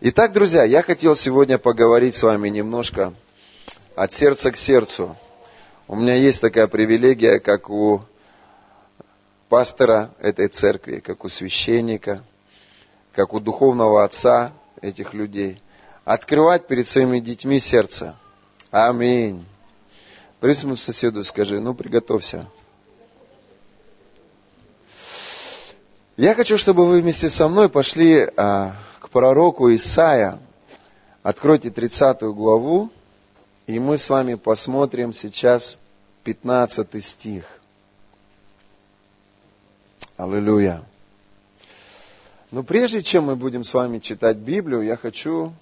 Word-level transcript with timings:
Итак, 0.00 0.32
друзья, 0.32 0.62
я 0.62 0.84
хотел 0.84 1.16
сегодня 1.16 1.58
поговорить 1.58 2.14
с 2.14 2.22
вами 2.22 2.48
немножко 2.50 3.12
от 3.96 4.12
сердца 4.12 4.52
к 4.52 4.56
сердцу. 4.56 5.16
У 5.88 5.96
меня 5.96 6.14
есть 6.14 6.40
такая 6.40 6.68
привилегия, 6.68 7.40
как 7.40 7.68
у 7.68 8.02
пастора 9.48 10.12
этой 10.20 10.46
церкви, 10.46 11.00
как 11.00 11.24
у 11.24 11.28
священника, 11.28 12.22
как 13.10 13.34
у 13.34 13.40
духовного 13.40 14.04
отца 14.04 14.52
этих 14.82 15.14
людей, 15.14 15.60
открывать 16.04 16.68
перед 16.68 16.86
своими 16.86 17.18
детьми 17.18 17.58
сердце. 17.58 18.14
Аминь. 18.70 19.44
Присмотри 20.38 20.80
соседу 20.80 21.24
скажи, 21.24 21.58
ну 21.58 21.74
приготовься. 21.74 22.46
Я 26.16 26.36
хочу, 26.36 26.56
чтобы 26.56 26.86
вы 26.86 27.00
вместе 27.00 27.28
со 27.28 27.48
мной 27.48 27.68
пошли 27.68 28.28
а, 28.36 28.76
к 29.08 29.10
пророку 29.10 29.74
Исаия. 29.74 30.38
Откройте 31.22 31.70
30 31.70 32.24
главу, 32.24 32.90
и 33.66 33.78
мы 33.78 33.96
с 33.96 34.10
вами 34.10 34.34
посмотрим 34.34 35.14
сейчас 35.14 35.78
15 36.24 37.02
стих. 37.02 37.44
Аллилуйя. 40.18 40.82
Но 42.50 42.62
прежде 42.62 43.00
чем 43.00 43.24
мы 43.24 43.36
будем 43.36 43.64
с 43.64 43.72
вами 43.72 43.98
читать 43.98 44.36
Библию, 44.36 44.82
я 44.82 44.98
хочу 44.98 45.54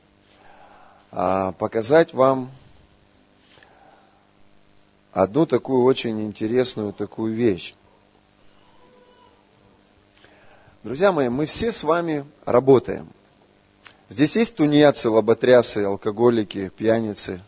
а, 1.12 1.52
показать 1.52 2.14
вам 2.14 2.50
одну 5.12 5.46
такую 5.46 5.84
очень 5.84 6.20
интересную 6.26 6.92
такую 6.92 7.32
вещь. 7.32 7.74
Друзья 10.82 11.12
мои, 11.12 11.28
мы 11.28 11.46
все 11.46 11.70
с 11.70 11.84
вами 11.84 12.24
работаем. 12.44 13.08
Здесь 14.08 14.36
есть 14.36 14.56
тунеядцы, 14.56 15.10
лоботрясы, 15.10 15.84
алкоголики, 15.84 16.70
пьяницы. 16.76 17.40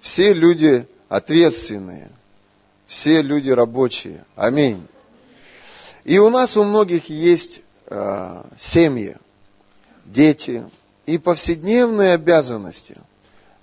Все 0.00 0.32
люди 0.32 0.86
ответственные, 1.08 2.10
все 2.86 3.20
люди 3.20 3.50
рабочие. 3.50 4.24
Аминь. 4.36 4.86
И 6.04 6.18
у 6.18 6.30
нас 6.30 6.56
у 6.56 6.64
многих 6.64 7.08
есть 7.08 7.62
э, 7.86 8.42
семьи, 8.56 9.16
дети 10.04 10.64
и 11.06 11.18
повседневные 11.18 12.14
обязанности, 12.14 12.96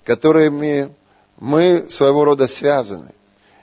которыми 0.04 0.92
мы 1.38 1.86
своего 1.88 2.24
рода 2.24 2.46
связаны. 2.46 3.12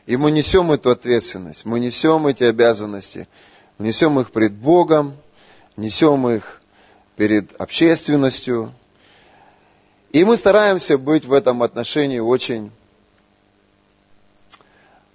И 0.08 0.17
мы 0.17 0.31
несем 0.31 0.72
эту 0.72 0.89
ответственность, 0.89 1.66
мы 1.66 1.80
несем 1.80 2.28
эти 2.28 2.44
обязанности, 2.44 3.28
несем 3.78 4.19
их 4.19 4.31
пред 4.31 4.53
Богом, 4.53 5.16
несем 5.75 6.28
их 6.30 6.56
перед 7.18 7.60
общественностью. 7.60 8.72
И 10.12 10.23
мы 10.23 10.38
стараемся 10.38 10.98
быть 10.98 11.26
в 11.26 11.34
этом 11.34 11.64
отношении 11.64 12.20
очень 12.20 12.72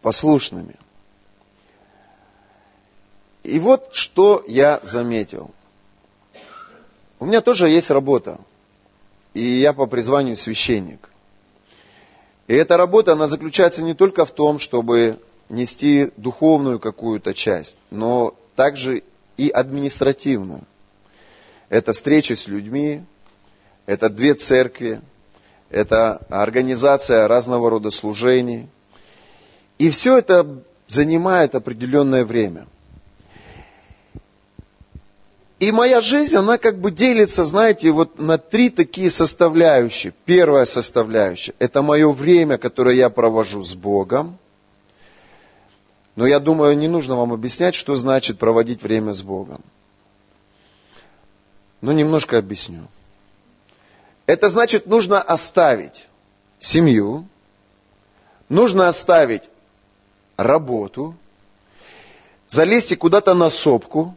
послушными. 0.03 0.75
И 3.45 3.59
вот 3.59 3.91
что 3.95 4.45
я 4.47 4.81
заметил. 4.83 5.51
У 7.19 7.25
меня 7.25 7.41
тоже 7.41 7.71
есть 7.71 7.91
работа. 7.91 8.39
И 9.33 9.43
я 9.43 9.73
по 9.73 9.87
призванию 9.87 10.37
священник. 10.37 11.09
И 12.49 12.55
эта 12.55 12.77
работа, 12.77 13.13
она 13.13 13.29
заключается 13.29 13.83
не 13.83 13.95
только 13.95 14.27
в 14.27 14.33
том, 14.33 14.59
чтобы 14.59 15.19
нести 15.49 16.11
духовную 16.17 16.81
какую-то 16.81 17.33
часть, 17.33 17.77
но 17.91 18.35
также 18.57 19.05
и 19.37 19.49
административную. 19.49 20.63
Это 21.73 21.95
встречи 21.95 22.35
с 22.35 22.49
людьми, 22.49 23.03
это 23.87 24.11
две 24.11 24.35
церкви, 24.35 25.01
это 25.71 26.21
организация 26.29 27.27
разного 27.27 27.71
рода 27.71 27.91
служений. 27.91 28.69
И 29.79 29.89
все 29.89 30.19
это 30.19 30.47
занимает 30.87 31.55
определенное 31.55 32.27
время. 32.27 32.67
И 35.61 35.73
моя 35.73 36.03
жизнь, 36.03 36.37
она 36.37 36.59
как 36.59 36.79
бы 36.79 36.91
делится, 36.91 37.43
знаете, 37.43 37.91
вот 37.91 38.19
на 38.19 38.37
три 38.37 38.69
такие 38.69 39.09
составляющие. 39.09 40.13
Первая 40.27 40.67
составляющая– 40.67 41.55
это 41.59 41.81
мое 41.81 42.11
время, 42.11 42.59
которое 42.59 42.97
я 42.97 43.09
провожу 43.09 43.63
с 43.63 43.75
Богом. 43.75 44.37
Но 46.17 46.27
я 46.27 46.39
думаю, 46.39 46.77
не 46.77 46.89
нужно 46.89 47.17
вам 47.17 47.33
объяснять, 47.33 47.75
что 47.75 47.95
значит 47.95 48.39
проводить 48.39 48.83
время 48.83 49.15
с 49.15 49.23
Богом. 49.23 49.63
Ну, 51.83 51.91
немножко 51.91 52.39
объясню. 52.39 52.87
Это 54.27 54.49
значит, 54.49 54.87
нужно 54.87 55.21
оставить 55.21 56.07
семью, 56.61 57.27
нужно 58.49 58.87
оставить 58.87 59.43
работу, 60.37 61.17
залезть 62.47 62.97
куда-то 62.99 63.35
на 63.35 63.51
сопку 63.51 64.17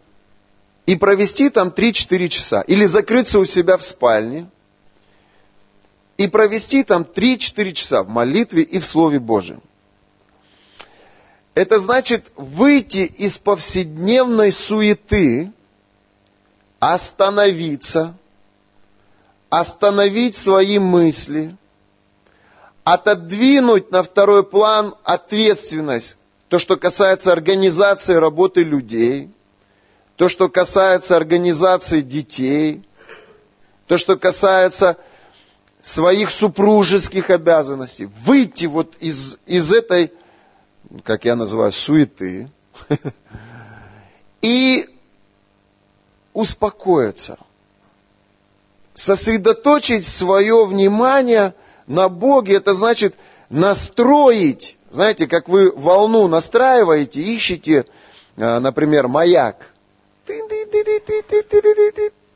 и 0.85 0.95
провести 0.95 1.49
там 1.49 1.69
3-4 1.69 2.27
часа. 2.27 2.61
Или 2.61 2.85
закрыться 2.85 3.39
у 3.39 3.45
себя 3.45 3.77
в 3.77 3.83
спальне 3.83 4.47
и 6.17 6.27
провести 6.27 6.83
там 6.83 7.01
3-4 7.01 7.71
часа 7.71 8.03
в 8.03 8.09
молитве 8.09 8.61
и 8.61 8.77
в 8.77 8.85
Слове 8.85 9.17
Божьем. 9.17 9.59
Это 11.55 11.79
значит 11.79 12.31
выйти 12.35 13.05
из 13.05 13.39
повседневной 13.39 14.51
суеты– 14.51 15.51
остановиться, 16.79 18.13
остановить 19.49 20.35
свои 20.35 20.79
мысли, 20.79 21.55
отодвинуть 22.83 23.91
на 23.91 24.03
второй 24.03 24.43
план 24.43 24.93
ответственность, 25.03 26.17
то, 26.49 26.59
что 26.59 26.77
касается 26.77 27.31
организации 27.31 28.13
работы 28.13 28.63
людей, 28.63 29.31
то, 30.15 30.29
что 30.29 30.49
касается 30.49 31.17
организации 31.17 32.01
детей, 32.01 32.83
то, 33.87 33.97
что 33.97 34.17
касается 34.17 34.97
своих 35.81 36.29
супружеских 36.29 37.29
обязанностей, 37.29 38.09
выйти 38.23 38.65
вот 38.65 38.95
из, 38.99 39.37
из 39.45 39.71
этой, 39.73 40.11
как 41.03 41.25
я 41.25 41.35
называю, 41.35 41.71
суеты, 41.71 42.49
и 44.41 44.89
успокоиться, 46.35 47.37
сосредоточить 48.93 50.05
свое 50.05 50.65
внимание 50.65 51.55
на 51.87 52.09
Боге, 52.09 52.55
это 52.57 52.73
значит 52.73 53.15
настроить, 53.49 54.77
знаете, 54.91 55.27
как 55.27 55.47
вы 55.47 55.71
волну 55.71 56.27
настраиваете, 56.27 57.21
ищете, 57.21 57.85
а, 58.37 58.59
например, 58.59 59.07
маяк. 59.07 59.71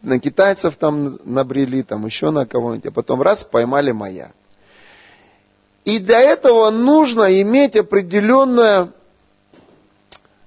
На 0.02 0.20
китайцев 0.20 0.78
там 0.78 1.20
набрели, 1.26 1.84
там 1.84 2.06
еще 2.06 2.32
на 2.32 2.46
кого-нибудь, 2.46 2.86
а 2.86 2.92
потом 2.92 3.22
раз 3.22 3.44
поймали 3.44 3.92
маяк. 3.92 4.32
И 5.84 6.00
для 6.00 6.22
этого 6.22 6.70
нужно 6.70 7.42
иметь 7.42 7.76
определенное 7.76 8.94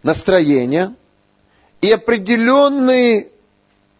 настроение 0.02 0.94
и 1.82 1.90
определенный 1.90 3.31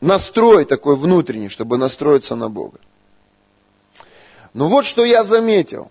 настрой 0.03 0.65
такой 0.65 0.97
внутренний, 0.97 1.49
чтобы 1.49 1.79
настроиться 1.79 2.37
на 2.37 2.51
Бога. 2.51 2.79
Но 4.53 4.69
вот 4.69 4.85
что 4.85 5.05
я 5.05 5.25
заметил. 5.25 5.91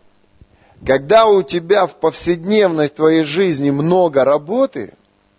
Когда 0.85 1.27
у 1.27 1.41
тебя 1.44 1.85
в 1.85 1.95
повседневной 1.95 2.88
твоей 2.88 3.23
жизни 3.23 3.69
много 3.72 4.23
работы, 4.23 4.94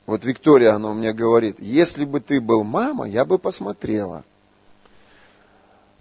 вот 0.07 0.25
Виктория, 0.25 0.75
она 0.75 0.93
мне 0.93 1.13
говорит, 1.13 1.57
если 1.59 2.05
бы 2.05 2.21
ты 2.21 2.41
был 2.41 2.65
мама, 2.65 3.09
я 3.09 3.25
бы 3.25 3.39
посмотрела. 3.39 4.25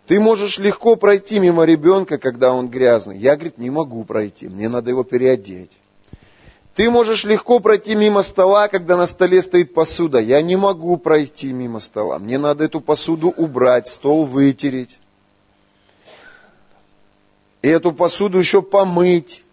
Ты 0.07 0.19
можешь 0.19 0.59
легко 0.59 0.95
пройти 0.95 1.39
мимо 1.39 1.63
ребенка, 1.63 2.17
когда 2.17 2.53
он 2.53 2.67
грязный. 2.67 3.17
Я, 3.17 3.35
говорит, 3.35 3.57
не 3.57 3.69
могу 3.69 4.03
пройти, 4.03 4.47
мне 4.47 4.69
надо 4.69 4.91
его 4.91 5.03
переодеть. 5.03 5.77
Ты 6.75 6.89
можешь 6.89 7.25
легко 7.25 7.59
пройти 7.59 7.95
мимо 7.95 8.21
стола, 8.21 8.67
когда 8.69 8.95
на 8.95 9.05
столе 9.05 9.41
стоит 9.41 9.73
посуда. 9.73 10.19
Я 10.19 10.41
не 10.41 10.55
могу 10.55 10.95
пройти 10.97 11.51
мимо 11.51 11.79
стола. 11.79 12.17
Мне 12.17 12.37
надо 12.37 12.63
эту 12.63 12.79
посуду 12.79 13.29
убрать, 13.29 13.87
стол 13.87 14.25
вытереть. 14.25 14.97
И 17.61 17.67
эту 17.67 17.91
посуду 17.91 18.39
еще 18.39 18.61
помыть, 18.61 19.43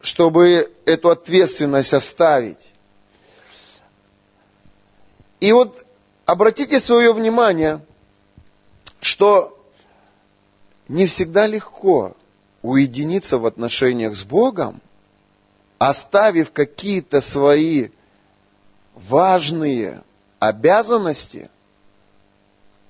чтобы 0.00 0.72
эту 0.86 1.10
ответственность 1.10 1.92
оставить. 1.92 2.70
И 5.40 5.52
вот 5.52 5.84
обратите 6.24 6.80
свое 6.80 7.12
внимание, 7.12 7.80
что 9.00 9.58
не 10.88 11.06
всегда 11.06 11.46
легко 11.46 12.16
уединиться 12.62 13.36
в 13.38 13.44
отношениях 13.44 14.16
с 14.16 14.24
Богом, 14.24 14.80
оставив 15.88 16.50
какие-то 16.50 17.20
свои 17.20 17.88
важные 18.94 20.02
обязанности 20.38 21.50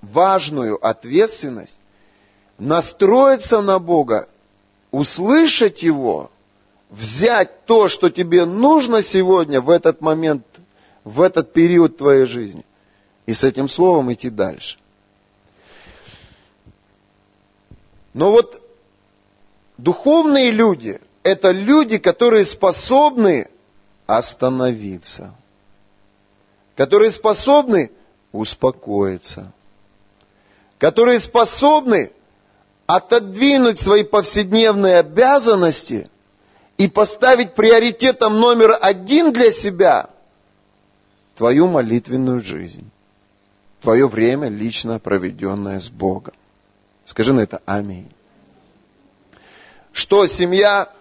важную 0.00 0.85
ответственность 0.87 1.79
настроиться 2.58 3.62
на 3.62 3.79
Бога, 3.81 4.29
услышать 4.93 5.82
Его, 5.82 6.31
взять 6.91 7.64
то, 7.64 7.88
что 7.88 8.11
тебе 8.11 8.44
нужно 8.44 9.02
сегодня, 9.02 9.61
в 9.61 9.70
этот 9.70 10.00
момент, 10.00 10.46
в 11.02 11.20
этот 11.20 11.52
период 11.52 11.96
твоей 11.96 12.26
жизни, 12.26 12.64
и 13.26 13.35
с 13.35 13.43
этим 13.43 13.69
словом 13.69 14.12
идти 14.12 14.31
дальше. 14.31 14.79
Но 18.12 18.31
вот 18.31 18.62
духовные 19.79 20.52
люди– 20.52 21.00
это 21.25 21.50
люди, 21.50 21.97
которые 21.99 22.44
способны 22.44 23.49
остановиться, 24.06 25.35
которые 26.76 27.11
способны 27.11 27.91
успокоиться, 28.31 29.50
которые 30.79 31.19
способны 31.19 32.12
отодвинуть 32.87 33.81
свои 33.81 34.05
повседневные 34.05 34.99
обязанности 34.99 36.09
и 36.76 36.88
поставить 36.88 37.55
приоритетом 37.55 38.38
номер 38.38 38.77
один 38.79 39.32
для 39.32 39.50
себя 39.50 40.11
твою 41.37 41.69
молитвенную 41.69 42.41
жизнь, 42.41 42.91
твое 43.81 44.06
время 44.06 44.49
лично 44.49 44.99
проведенное 44.99 45.81
с 45.81 45.88
Богом. 45.88 46.35
Скажи 47.06 47.32
на 47.32 47.41
это 47.41 47.62
аминь. 47.65 48.11
Что, 49.93 50.27
семья 50.27 50.93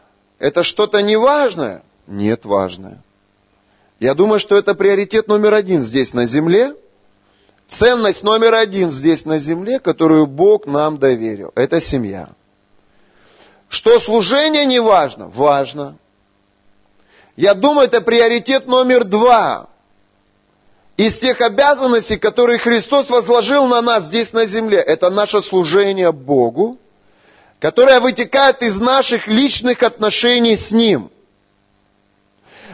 это 0.43 0.61
что-то 0.61 1.01
неважное? 1.01 1.83
Нет, 2.05 2.43
важное. 2.43 2.97
Я 4.01 4.13
думаю, 4.13 4.39
что 4.39 4.57
это 4.57 4.75
приоритет 4.75 5.29
номер 5.29 5.53
один 5.53 5.83
здесь 5.83 6.13
на 6.13 6.25
земле. 6.25 6.75
Ценность 7.69 8.23
номер 8.23 8.55
один 8.55 8.91
здесь 8.91 9.23
на 9.23 9.37
земле, 9.37 9.79
которую 9.79 10.27
Бог 10.27 10.65
нам 10.65 10.97
доверил. 10.97 11.53
Это 11.55 11.79
семья. 11.79 12.27
Что 13.69 13.97
служение 14.01 14.65
не 14.65 14.81
важно? 14.81 15.29
Важно. 15.29 15.95
Я 17.37 17.53
думаю, 17.53 17.87
это 17.87 18.01
приоритет 18.01 18.67
номер 18.67 19.05
два 19.05 19.69
из 20.97 21.19
тех 21.19 21.39
обязанностей, 21.39 22.17
которые 22.17 22.59
Христос 22.59 23.09
возложил 23.09 23.67
на 23.67 23.81
нас 23.81 24.03
здесь 24.03 24.33
на 24.33 24.43
земле. 24.43 24.79
Это 24.79 25.09
наше 25.09 25.41
служение 25.41 26.11
Богу, 26.11 26.79
которое 27.63 28.01
вытекает 28.01 28.61
из 28.61 28.81
наших 28.81 29.29
личных 29.29 29.83
отношений 29.83 30.57
с 30.57 30.73
Ним. 30.73 31.09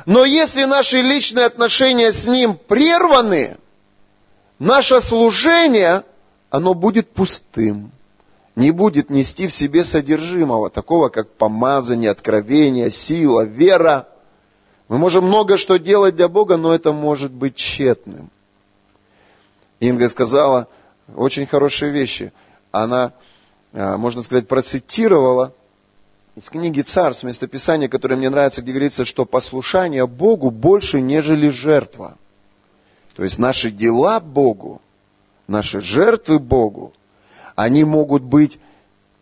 Но 0.07 0.25
если 0.25 0.63
наши 0.63 1.03
личные 1.03 1.45
отношения 1.45 2.11
с 2.11 2.25
Ним 2.25 2.57
прерваны, 2.57 3.55
наше 4.57 4.99
служение, 4.99 6.01
оно 6.49 6.73
будет 6.73 7.07
пустым, 7.11 7.91
не 8.55 8.71
будет 8.71 9.11
нести 9.11 9.47
в 9.47 9.53
себе 9.53 9.83
содержимого, 9.83 10.71
такого 10.71 11.09
как 11.09 11.29
помазание, 11.33 12.09
откровение, 12.09 12.89
сила, 12.89 13.41
вера– 13.41 14.07
мы 14.87 14.97
можем 14.97 15.25
много 15.25 15.57
что 15.57 15.77
делать 15.77 16.15
для 16.15 16.27
Бога, 16.27 16.57
но 16.57 16.73
это 16.73 16.93
может 16.93 17.31
быть 17.31 17.55
тщетным. 17.55 18.31
Инга 19.79 20.09
сказала 20.09 20.67
очень 21.15 21.45
хорошие 21.45 21.91
вещи. 21.91 22.33
Она, 22.71 23.13
можно 23.71 24.21
сказать, 24.21 24.47
процитировала 24.47 25.53
из 26.35 26.49
книги 26.49 26.81
«Царств», 26.81 27.23
местописание, 27.23 27.89
которое 27.89 28.15
мне 28.15 28.29
нравится, 28.29 28.61
где 28.61 28.71
говорится, 28.71 29.05
что 29.05 29.25
послушание 29.25 30.07
Богу 30.07 30.51
больше, 30.51 31.01
нежели 31.01 31.49
жертва. 31.49 32.17
То 33.15 33.23
есть 33.23 33.37
наши 33.37 33.71
дела 33.71 34.19
Богу, 34.19 34.81
наши 35.47 35.81
жертвы 35.81 36.39
Богу, 36.39 36.93
они 37.55 37.83
могут 37.83 38.23
быть 38.23 38.59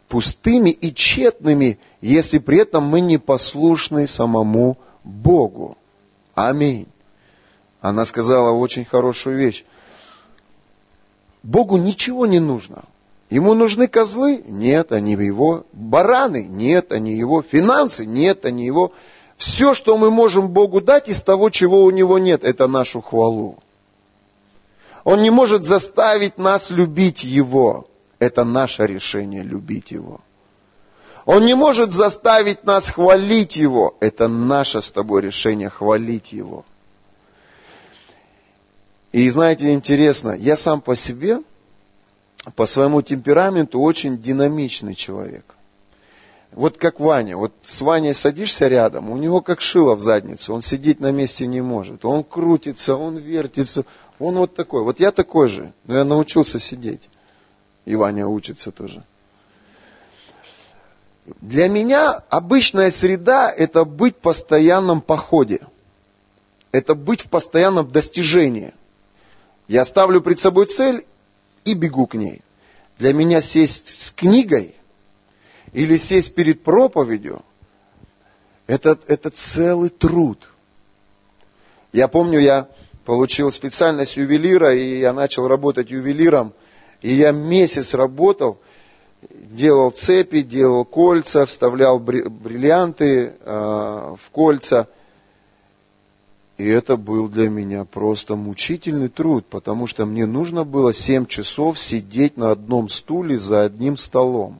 пустыми 0.07 0.69
и 0.69 0.93
тщетными, 0.93 1.79
если 2.01 2.37
при 2.37 2.59
этом 2.59 2.83
мы 2.83 3.01
не 3.01 3.17
послушны 3.17 4.07
самому 4.07 4.77
Богу. 5.03 5.77
Аминь. 6.35 6.87
Она 7.81 8.05
сказала 8.05 8.51
очень 8.51 8.85
хорошую 8.85 9.37
вещь. 9.37 9.65
Богу 11.41 11.77
ничего 11.77 12.25
не 12.25 12.39
нужно. 12.39 12.83
Ему 13.29 13.53
нужны 13.53 13.87
козлы? 13.87 14.43
Нет, 14.47 14.91
они 14.91 15.13
его. 15.13 15.65
Бараны? 15.73 16.43
Нет, 16.43 16.91
они 16.91 17.13
его. 17.13 17.41
Финансы? 17.41 18.05
Нет, 18.05 18.45
они 18.45 18.65
его. 18.65 18.93
Все, 19.35 19.73
что 19.73 19.97
мы 19.97 20.09
можем 20.09 20.47
Богу 20.47 20.81
дать 20.81 21.09
из 21.09 21.21
того, 21.21 21.49
чего 21.49 21.83
у 21.83 21.91
него 21.91 22.17
нет, 22.17 22.43
это 22.43 22.67
нашу 22.67 23.01
хвалу. 23.01 23.57
Он 25.03 25.21
не 25.21 25.29
может 25.29 25.63
заставить 25.63 26.37
нас 26.37 26.71
любить 26.71 27.23
Его. 27.23 27.87
Это 28.19 28.43
наше 28.43 28.87
решение 28.87 29.43
любить 29.43 29.91
Его. 29.91 30.21
Он 31.25 31.45
не 31.45 31.53
может 31.53 31.93
заставить 31.93 32.63
нас 32.63 32.89
хвалить 32.89 33.57
Его. 33.57 33.95
Это 33.99 34.27
наше 34.27 34.81
с 34.81 34.91
тобой 34.91 35.21
решение 35.21 35.69
хвалить 35.69 36.33
Его. 36.33 36.65
И 39.11 39.29
знаете, 39.29 39.71
интересно, 39.71 40.31
я 40.31 40.55
сам 40.55 40.81
по 40.81 40.95
себе, 40.95 41.41
по 42.55 42.65
своему 42.65 43.01
темпераменту 43.01 43.79
очень 43.79 44.17
динамичный 44.17 44.95
человек. 44.95 45.45
Вот 46.51 46.77
как 46.77 46.99
Ваня. 46.99 47.37
Вот 47.37 47.51
с 47.61 47.81
Ваней 47.81 48.13
садишься 48.13 48.67
рядом, 48.67 49.09
у 49.11 49.17
него 49.17 49.41
как 49.41 49.59
шило 49.61 49.95
в 49.95 49.99
заднице, 50.01 50.53
он 50.53 50.61
сидеть 50.61 50.99
на 50.99 51.11
месте 51.11 51.45
не 51.45 51.61
может. 51.61 52.05
Он 52.05 52.23
крутится, 52.23 52.95
он 52.95 53.17
вертится, 53.17 53.85
он 54.17 54.35
вот 54.35 54.55
такой. 54.55 54.83
Вот 54.83 54.99
я 54.99 55.11
такой 55.11 55.49
же, 55.49 55.73
но 55.85 55.97
я 55.97 56.03
научился 56.03 56.57
сидеть. 56.57 57.09
И 57.85 57.95
Ваня 57.95 58.27
учится 58.27 58.71
тоже. 58.71 59.03
Для 61.41 61.67
меня 61.67 62.13
обычная 62.29 62.89
среда– 62.89 63.51
это 63.57 63.83
быть 63.83 64.15
в 64.15 64.19
постоянном 64.19 65.01
походе. 65.01 65.59
Это 66.71 66.95
быть 66.95 67.21
в 67.21 67.29
постоянном 67.29 67.91
достижении. 67.91 68.73
Я 69.67 69.83
ставлю 69.83 70.21
пред 70.21 70.39
собой 70.39 70.67
цель 70.67 71.05
и 71.71 71.73
бегу 71.73 72.07
к 72.07 72.15
ней. 72.15 72.41
Для 72.97 73.13
меня 73.13 73.41
сесть 73.41 73.87
с 73.87 74.11
книгой 74.11 74.75
или 75.73 75.97
сесть 75.97 76.33
перед 76.33 76.63
проповедью– 76.63 77.43
это, 78.67 78.97
это 79.07 79.29
целый 79.29 79.89
труд. 79.89 80.49
Я 81.93 82.07
помню, 82.07 82.39
я 82.39 82.67
получил 83.05 83.51
специальность 83.51 84.17
ювелира, 84.17 84.75
и 84.75 84.99
я 84.99 85.13
начал 85.13 85.47
работать 85.47 85.91
ювелиром, 85.91 86.53
и 87.01 87.13
я 87.13 87.31
месяц 87.31 87.93
работал– 87.93 88.59
делал 89.21 89.91
цепи, 89.91 90.41
делал 90.41 90.85
кольца, 90.85 91.45
вставлял 91.45 91.99
бриллианты 91.99 93.33
э, 93.39 94.15
в 94.19 94.29
кольца. 94.31 94.87
И 96.57 96.67
это 96.67 96.97
был 96.97 97.29
для 97.29 97.49
меня 97.49 97.85
просто 97.85 98.35
мучительный 98.35 99.09
труд, 99.09 99.45
потому 99.45 99.85
что 99.85 100.05
мне 100.05 100.25
нужно 100.25 100.63
было 100.63 100.91
7 100.91 101.27
часов 101.27 101.77
сидеть 101.77 102.35
на 102.37 102.51
одном 102.51 102.89
стуле 102.89 103.37
за 103.37 103.63
одним 103.63 103.95
столом. 103.95 104.59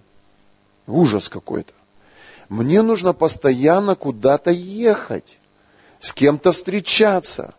Ужас 0.85 1.27
какой-то. 1.27 1.73
Мне 2.49 2.81
нужно 2.81 3.13
постоянно 3.13 3.95
куда-то 3.95 4.51
ехать, 4.51 5.37
с 5.99 6.13
кем-то 6.13 6.51
встречаться, 6.51 7.55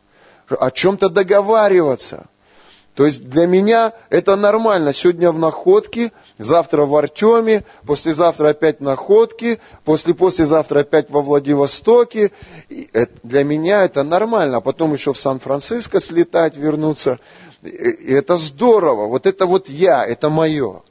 о 0.48 0.70
чем-то 0.70 1.08
договариваться– 1.08 2.26
то 2.98 3.06
есть 3.06 3.26
для 3.28 3.46
меня 3.46 3.92
это 4.10 4.34
нормально. 4.34 4.92
Сегодня 4.92 5.30
в 5.30 5.38
находке, 5.38 6.10
завтра 6.36 6.84
в 6.84 6.96
Артеме, 6.96 7.62
послезавтра 7.86 8.48
опять 8.48 8.80
в 8.80 8.82
находке, 8.82 9.60
после-послезавтра 9.84 10.80
опять 10.80 11.08
во 11.08 11.22
Владивостоке. 11.22 12.32
И 12.68 12.90
для 13.22 13.44
меня 13.44 13.84
это 13.84 14.02
нормально. 14.02 14.56
А 14.56 14.60
потом 14.60 14.94
еще 14.94 15.12
в 15.12 15.16
Сан-Франциско 15.16 16.00
слетать, 16.00 16.56
вернуться. 16.56 17.20
И 17.62 18.12
это 18.12 18.34
здорово. 18.34 19.06
Вот 19.06 19.26
это 19.26 19.46
вот 19.46 19.68
я, 19.68 20.04
это 20.04 20.28
мое. 20.28 20.82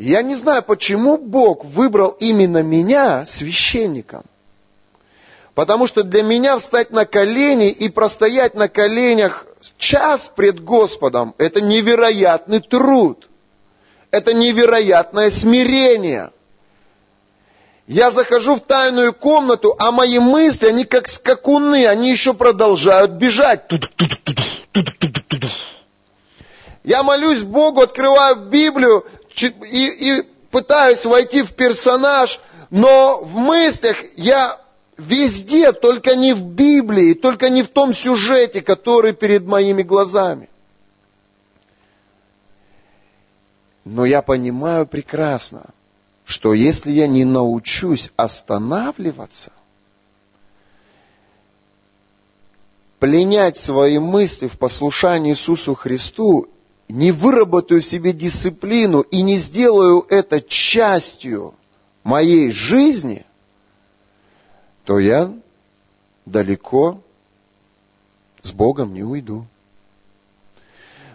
Я 0.00 0.22
не 0.22 0.34
знаю, 0.34 0.64
почему 0.64 1.18
Бог 1.18 1.64
выбрал 1.64 2.16
именно 2.18 2.64
меня 2.64 3.24
священником. 3.26 4.24
Потому 5.54 5.86
что 5.86 6.02
для 6.02 6.24
меня 6.24 6.58
встать 6.58 6.90
на 6.90 7.06
колени 7.06 7.70
и 7.70 7.88
простоять 7.88 8.54
на 8.56 8.66
коленях 8.66 9.46
час 9.78 10.30
пред 10.34 10.62
Господом– 10.62 11.34
это 11.38 11.60
невероятный 11.60 12.60
труд. 12.60 13.28
Это 14.10 14.32
невероятное 14.32 15.30
смирение. 15.30 16.30
Я 17.86 18.10
захожу 18.10 18.56
в 18.56 18.60
тайную 18.60 19.12
комнату, 19.12 19.74
а 19.78 19.90
мои 19.90 20.18
мысли, 20.18 20.68
они 20.68 20.84
как 20.84 21.08
скакуны, 21.08 21.86
они 21.86 22.10
еще 22.10 22.34
продолжают 22.34 23.12
бежать. 23.12 23.62
Я 26.84 27.02
молюсь 27.02 27.42
Богу, 27.42 27.82
открываю 27.82 28.36
Библию 28.36 29.04
и, 29.36 29.48
и 29.48 30.22
пытаюсь 30.50 31.04
войти 31.04 31.42
в 31.42 31.52
персонаж, 31.52 32.40
но 32.70 33.20
в 33.22 33.36
мыслях 33.36 33.96
я 34.16 34.58
Везде, 35.00 35.72
только 35.72 36.14
не 36.14 36.34
в 36.34 36.40
Библии, 36.40 37.14
только 37.14 37.48
не 37.48 37.62
в 37.62 37.68
том 37.68 37.94
сюжете, 37.94 38.60
который 38.60 39.14
перед 39.14 39.46
моими 39.46 39.82
глазами. 39.82 40.48
Но 43.86 44.04
я 44.04 44.20
понимаю 44.20 44.86
прекрасно, 44.86 45.64
что 46.26 46.52
если 46.52 46.90
я 46.90 47.06
не 47.06 47.24
научусь 47.24 48.12
останавливаться, 48.16 49.52
пленять 52.98 53.56
свои 53.56 53.98
мысли 53.98 54.48
в 54.48 54.58
послушании 54.58 55.32
Иисусу 55.32 55.74
Христу, 55.74 56.46
не 56.88 57.10
выработаю 57.10 57.80
в 57.80 57.86
себе 57.86 58.12
дисциплину 58.12 59.00
и 59.00 59.22
не 59.22 59.38
сделаю 59.38 60.04
это 60.10 60.42
частью 60.42 61.54
моей 62.04 62.50
жизни, 62.50 63.24
то 64.84 64.98
я 64.98 65.32
далеко 66.26 67.00
с 68.42 68.52
Богом 68.52 68.94
не 68.94 69.02
уйду. 69.02 69.46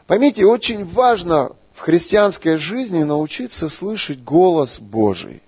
Поймите, 0.07 0.45
очень 0.45 0.86
важно 0.86 1.51
в 1.74 1.79
христианской 1.79 2.57
жизни 2.57 3.03
научиться 3.03 3.69
слышать 3.69 4.24
голос 4.24 4.79
Божий 4.79 5.41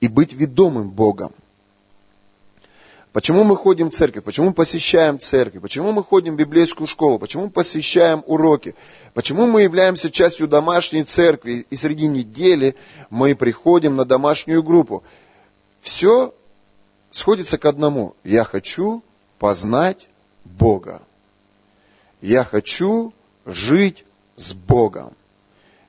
и 0.00 0.08
быть 0.08 0.32
ведомым 0.32 0.90
Богом. 0.90 1.32
Почему 3.12 3.44
мы 3.44 3.56
ходим 3.56 3.90
в 3.90 3.94
церковь? 3.94 4.24
Почему 4.24 4.52
посещаем 4.52 5.18
церковь? 5.18 5.62
Почему 5.62 5.90
мы 5.90 6.04
ходим 6.04 6.34
в 6.34 6.36
библейскую 6.36 6.86
школу? 6.86 7.18
Почему 7.18 7.48
посещаем 7.48 8.22
уроки? 8.26 8.74
Почему 9.14 9.46
мы 9.46 9.62
являемся 9.62 10.10
частью 10.10 10.48
домашней 10.48 11.02
церкви 11.02 11.66
и 11.70 11.76
среди 11.76 12.08
недели 12.08 12.76
мы 13.08 13.34
приходим 13.34 13.96
на 13.96 14.04
домашнюю 14.04 14.62
группу? 14.62 15.02
Все 15.80 16.34
сходится 17.16 17.56
к 17.56 17.64
одному. 17.64 18.14
Я 18.24 18.44
хочу 18.44 19.02
познать 19.38 20.06
Бога. 20.44 21.00
Я 22.20 22.44
хочу 22.44 23.14
жить 23.46 24.04
с 24.36 24.52
Богом. 24.52 25.14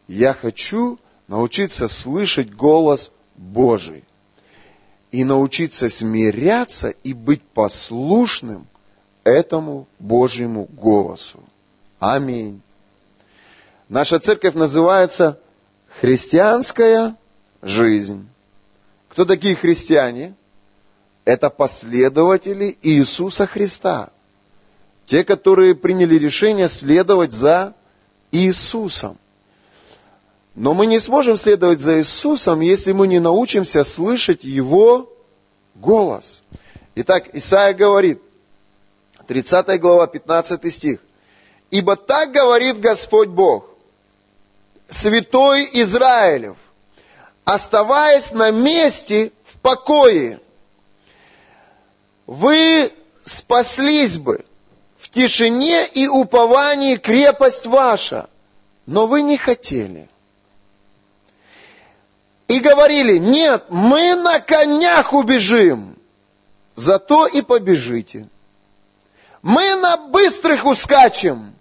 Я 0.07 0.33
хочу 0.33 0.97
научиться 1.27 1.89
слышать 1.89 2.53
голос 2.55 3.11
Божий 3.35 4.05
и 5.11 5.25
научиться 5.25 5.89
смиряться 5.89 6.91
и 6.91 7.11
быть 7.11 7.41
послушным 7.41 8.65
этому 9.25 9.85
Божьему 9.99 10.69
голосу. 10.71 11.43
Аминь. 11.99 12.61
Наша 13.89 14.19
церковь 14.19 14.53
называется 14.55 15.37
христианская 15.99 17.17
жизнь. 17.61 18.29
Кто 19.09 19.25
такие 19.25 19.55
христиане? 19.55 20.33
Это 21.27 21.49
последователи 21.49 22.77
Иисуса 22.81 23.47
Христа. 23.47 24.11
Те, 25.05 25.25
которые 25.25 25.75
приняли 25.75 26.17
решение 26.17 26.69
следовать 26.69 27.33
за 27.33 27.73
Иисусом. 28.31 29.17
Но 30.55 30.73
мы 30.73 30.85
не 30.85 30.99
сможем 30.99 31.35
следовать 31.35 31.81
за 31.81 31.99
Иисусом, 31.99 32.61
если 32.61 32.93
мы 32.93 33.09
не 33.09 33.19
научимся 33.19 33.83
слышать 33.83 34.45
Его 34.45 35.11
голос. 35.75 36.43
Итак, 36.95 37.35
Исаия 37.35 37.73
говорит, 37.73 38.21
30 39.27 39.81
глава, 39.81 40.07
15 40.07 40.73
стих. 40.73 41.01
«Ибо 41.71 41.97
так 41.97 42.31
говорит 42.31 42.79
Господь 42.79 43.27
Бог, 43.27 43.65
святой 44.87 45.69
Израилев, 45.73 46.55
оставаясь 47.43 48.31
на 48.31 48.49
месте 48.51 49.33
в 49.43 49.57
покое, 49.57 50.39
вы 52.27 52.91
спаслись 53.23 54.19
бы 54.19 54.45
в 54.97 55.09
тишине 55.09 55.87
и 55.87 56.07
уповании 56.07 56.95
крепость 56.97 57.65
ваша, 57.65 58.29
но 58.85 59.07
вы 59.07 59.23
не 59.23 59.37
хотели» 59.37 60.07
и 62.47 62.59
говорили, 62.59 63.17
нет, 63.17 63.65
мы 63.69 64.15
на 64.15 64.39
конях 64.39 65.13
убежим, 65.13 65.95
зато 66.75 67.27
и 67.27 67.41
побежите. 67.41 68.27
Мы 69.41 69.75
на 69.75 69.97
быстрых 69.97 70.65
ускачем, 70.65 71.53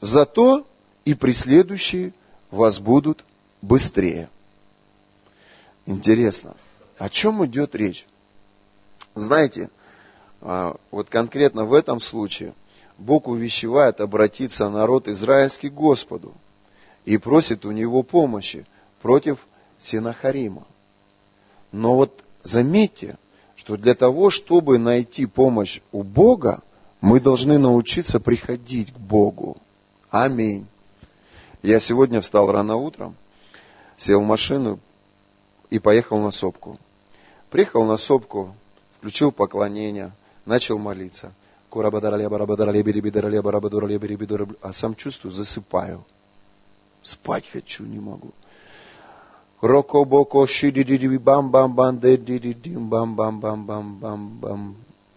зато 0.00 0.66
и 1.04 1.14
преследующие 1.14 2.12
вас 2.50 2.78
будут 2.78 3.24
быстрее. 3.62 4.28
Интересно, 5.86 6.56
о 6.98 7.08
чем 7.08 7.44
идет 7.46 7.74
речь? 7.74 8.06
Знаете, 9.14 9.70
вот 10.92 11.08
конкретно 11.10 11.64
в 11.64 11.72
этом 11.72 11.98
случае 11.98 12.54
Бог 12.98 13.26
увещевает 13.26 14.00
обратиться 14.00 14.68
народ 14.68 15.08
израильский 15.08 15.70
к 15.70 15.74
Господу 15.74 16.32
и 17.04 17.18
просит 17.18 17.64
у 17.64 17.72
него 17.72 18.04
помощи 18.04 18.64
против 19.02 19.44
Синахарима. 19.80 20.64
Но 21.72 21.96
вот 21.96 22.22
заметьте, 22.44 23.18
что 23.56 23.76
для 23.76 23.94
того, 23.94 24.30
чтобы 24.30 24.78
найти 24.78 25.26
помощь 25.26 25.80
у 25.90 26.04
Бога, 26.04 26.62
мы 27.00 27.18
должны 27.18 27.58
научиться 27.58 28.20
приходить 28.20 28.92
к 28.92 28.96
Богу. 28.98 29.56
Аминь. 30.10 30.66
Я 31.62 31.80
сегодня 31.80 32.20
встал 32.20 32.52
рано 32.52 32.76
утром, 32.76 33.16
сел 33.96 34.20
в 34.20 34.24
машину 34.24 34.78
и 35.70 35.80
поехал 35.80 36.20
на 36.20 36.30
сопку. 36.30 36.78
Приехал 37.50 37.84
на 37.84 37.96
сопку, 37.96 38.54
включил 38.98 39.32
поклонение, 39.32 40.12
начал 40.46 40.78
молиться. 40.78 41.32
А 44.62 44.72
сам 44.72 44.94
чувствую, 44.94 45.32
засыпаю. 45.32 46.04
Спать 47.02 47.48
хочу, 47.48 47.84
не 47.84 48.00
могу. 48.00 48.32
Шидидиди 50.46 51.16
бам 51.16 51.50
бам 51.50 51.74
бам 51.74 52.00
бам 52.14 53.40
бам 53.40 53.66
бам 53.66 53.96
бам 53.98 53.98
бам 53.98 54.36
бам 54.40 54.76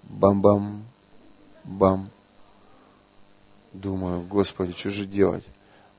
бам 0.09 0.41
бам 0.41 0.83
бам. 1.63 2.09
Думаю, 3.73 4.21
Господи, 4.21 4.73
что 4.73 4.89
же 4.89 5.05
делать? 5.05 5.45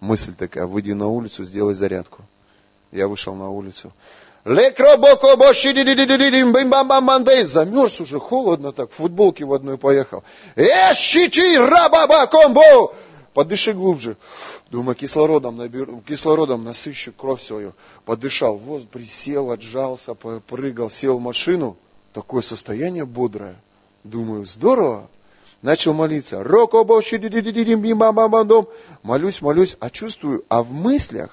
Мысль 0.00 0.34
такая, 0.34 0.66
выйди 0.66 0.92
на 0.92 1.06
улицу, 1.08 1.44
сделай 1.44 1.75
зарядку. 1.75 2.22
Я 2.90 3.06
вышел 3.06 3.34
на 3.34 3.49
улицу. 3.49 3.92
Замерз 7.44 8.00
уже, 8.00 8.18
холодно 8.18 8.73
так, 8.73 8.90
в 8.90 8.94
футболке 8.94 9.44
в 9.44 9.52
одной 9.52 9.76
поехал. 9.76 10.25
Эшичи 10.56 11.56
рабаба 11.56 12.26
комбо! 12.26 12.94
подыши 13.35 13.73
глубже. 13.73 14.16
Думаю, 14.70 14.94
кислородом 14.94 15.56
наберу, 15.56 16.02
кислородом 16.06 16.64
насыщу 16.64 17.12
кровь 17.12 17.42
свою. 17.42 17.73
Подышал, 18.04 18.56
вот 18.56 18.88
присел, 18.88 19.50
отжался, 19.50 20.14
прыгал, 20.14 20.90
сел 20.90 21.18
в 21.18 21.23
машину. 21.23 21.76
Такое 22.12 22.42
состояние 22.42 23.06
бодрое. 23.06 23.56
Думаю, 24.04 24.44
здорово. 24.44 25.09
Начал 25.62 25.92
молиться. 25.92 26.44
Молюсь, 29.02 29.42
молюсь, 29.42 29.76
а 29.80 29.90
чувствую, 29.90 30.44
а 30.49 30.62
в 30.62 30.73
мыслях 30.73 31.30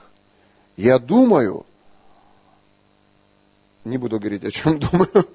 я 0.75 0.99
думаю, 0.99 1.65
не 3.87 3.97
буду 3.97 4.19
говорить, 4.19 4.43
о 4.43 4.51
чем 4.51 4.79
думаю, 4.79 5.27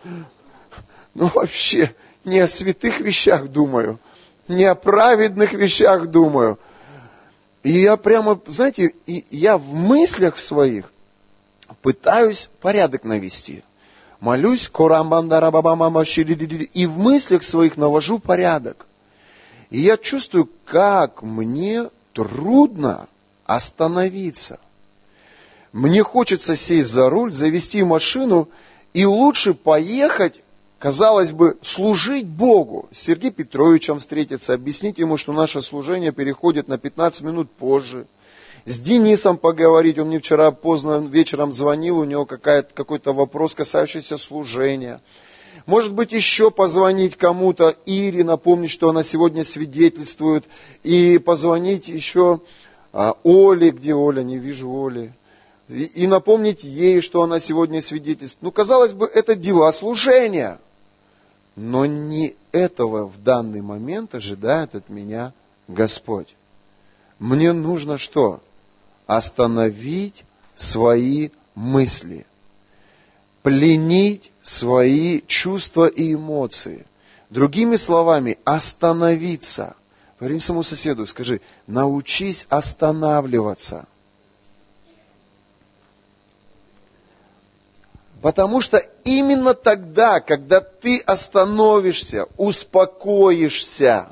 но 1.15 1.27
вообще 1.27 1.95
не 2.25 2.39
о 2.41 2.49
святых 2.49 3.01
вещах 3.01 3.49
думаю– 3.49 3.99
не 4.49 4.65
о 4.65 4.75
праведных 4.75 5.53
вещах 5.53 6.09
думаю. 6.09 6.59
И 7.63 7.71
я 7.73 7.97
прямо, 7.97 8.41
знаете, 8.47 8.93
и 9.07 9.25
я 9.31 9.57
в 9.57 9.73
мыслях 9.73 10.39
своих 10.39 10.91
пытаюсь 11.81 12.51
порядок 12.61 13.05
навести. 13.05 13.63
Молюсь, 14.21 14.69
и 16.75 16.87
в 16.87 16.99
мыслях 16.99 17.43
своих 17.43 17.77
навожу 17.77 18.19
порядок. 18.19 18.87
И 19.71 19.81
я 19.81 19.97
чувствую, 19.97 20.49
как 20.65 21.23
мне 21.23 21.89
трудно 22.13 23.09
остановиться. 23.47 24.61
Мне 25.73 26.02
хочется 26.02 26.57
сесть 26.57 26.91
за 26.91 27.09
руль, 27.09 27.33
завести 27.33 27.83
машину 27.83 28.49
и 28.93 29.07
лучше 29.07 29.55
поехать 29.55 30.43
казалось 30.83 31.31
бы, 31.31 31.57
служить 31.62 32.26
Богу, 32.26 32.88
с 32.91 33.02
Сергеем 33.02 33.35
Петровичем 33.35 34.00
встретиться, 34.00 34.52
объяснить 34.52 34.99
ему, 34.99 35.17
что 35.17 35.33
наше 35.33 35.61
служение 35.61 36.11
переходит 36.11 36.67
на 36.67 36.76
15 36.76 37.23
минут 37.23 37.49
позже. 37.52 38.07
С 38.64 38.81
Денисом 38.81 39.37
поговорить, 39.37 40.00
он 40.00 40.09
мне 40.09 40.19
вчера 40.19 40.50
поздно 40.50 40.99
вечером 40.99 41.52
звонил, 41.52 41.99
у 41.99 42.05
него 42.05 42.26
какой-то 42.26 43.12
вопрос, 43.12 43.55
касающийся 43.55 44.19
служения. 44.19 45.00
Может 45.67 45.93
быть, 45.93 46.11
еще 46.11 46.50
позвонить 46.50 47.14
кому-то, 47.14 47.76
Ире, 47.87 48.25
напомнить, 48.25 48.71
что 48.71 48.88
она 48.88 49.05
сегодня 49.05 49.45
свидетельствует, 49.45 50.47
и 50.83 51.19
позвонить 51.19 51.87
еще 51.87 52.41
а, 52.93 53.17
Оле, 53.23 53.71
где 53.71 53.95
Оля, 53.95 54.25
не 54.25 54.38
вижу 54.38 54.69
Оли, 54.69 55.12
и, 55.69 56.07
напомнить 56.07 56.64
ей, 56.64 57.00
что 57.00 57.23
она 57.23 57.38
сегодня 57.38 57.81
свидетельствует. 57.81 58.42
Ну, 58.42 58.50
казалось 58.50 58.92
бы, 58.92 59.07
это 59.07 59.35
дела 59.35 59.73
служения– 59.73 60.59
но 61.57 61.87
не 61.87 62.35
этого 62.50 63.07
в 63.07 63.23
данный 63.23 63.61
момент 63.61 64.14
ожидает 64.14 64.75
от 64.75 64.88
меня 64.88 65.33
Господь. 65.69 66.35
Мне 67.19 67.52
нужно 67.52 67.99
что? 67.99 68.40
остановить 69.07 70.25
свои 70.54 71.31
мысли, 71.54 72.25
пленить 73.42 74.31
свои 74.40 75.21
чувства 75.26 75.87
и 75.87 76.14
эмоции. 76.14 76.87
Другими 77.28 77.76
словами, 77.76 78.38
остановиться. 78.45 79.75
Говори 80.19 80.38
своему 80.38 80.62
соседу, 80.62 81.04
скажи, 81.04 81.40
научись 81.66 82.47
останавливаться. 82.49 83.87
Потому 88.23 88.61
что 88.61 88.79
именно 89.02 89.52
тогда, 89.52 90.21
когда 90.21 90.61
ты 90.61 91.00
остановишься, 91.00 92.26
успокоишься, 92.37 94.11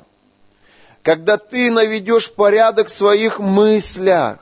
когда 1.01 1.37
ты 1.37 1.71
наведешь 1.71 2.31
порядок 2.31 2.89
в 2.89 2.93
своих 2.93 3.39
мыслях, 3.39 4.37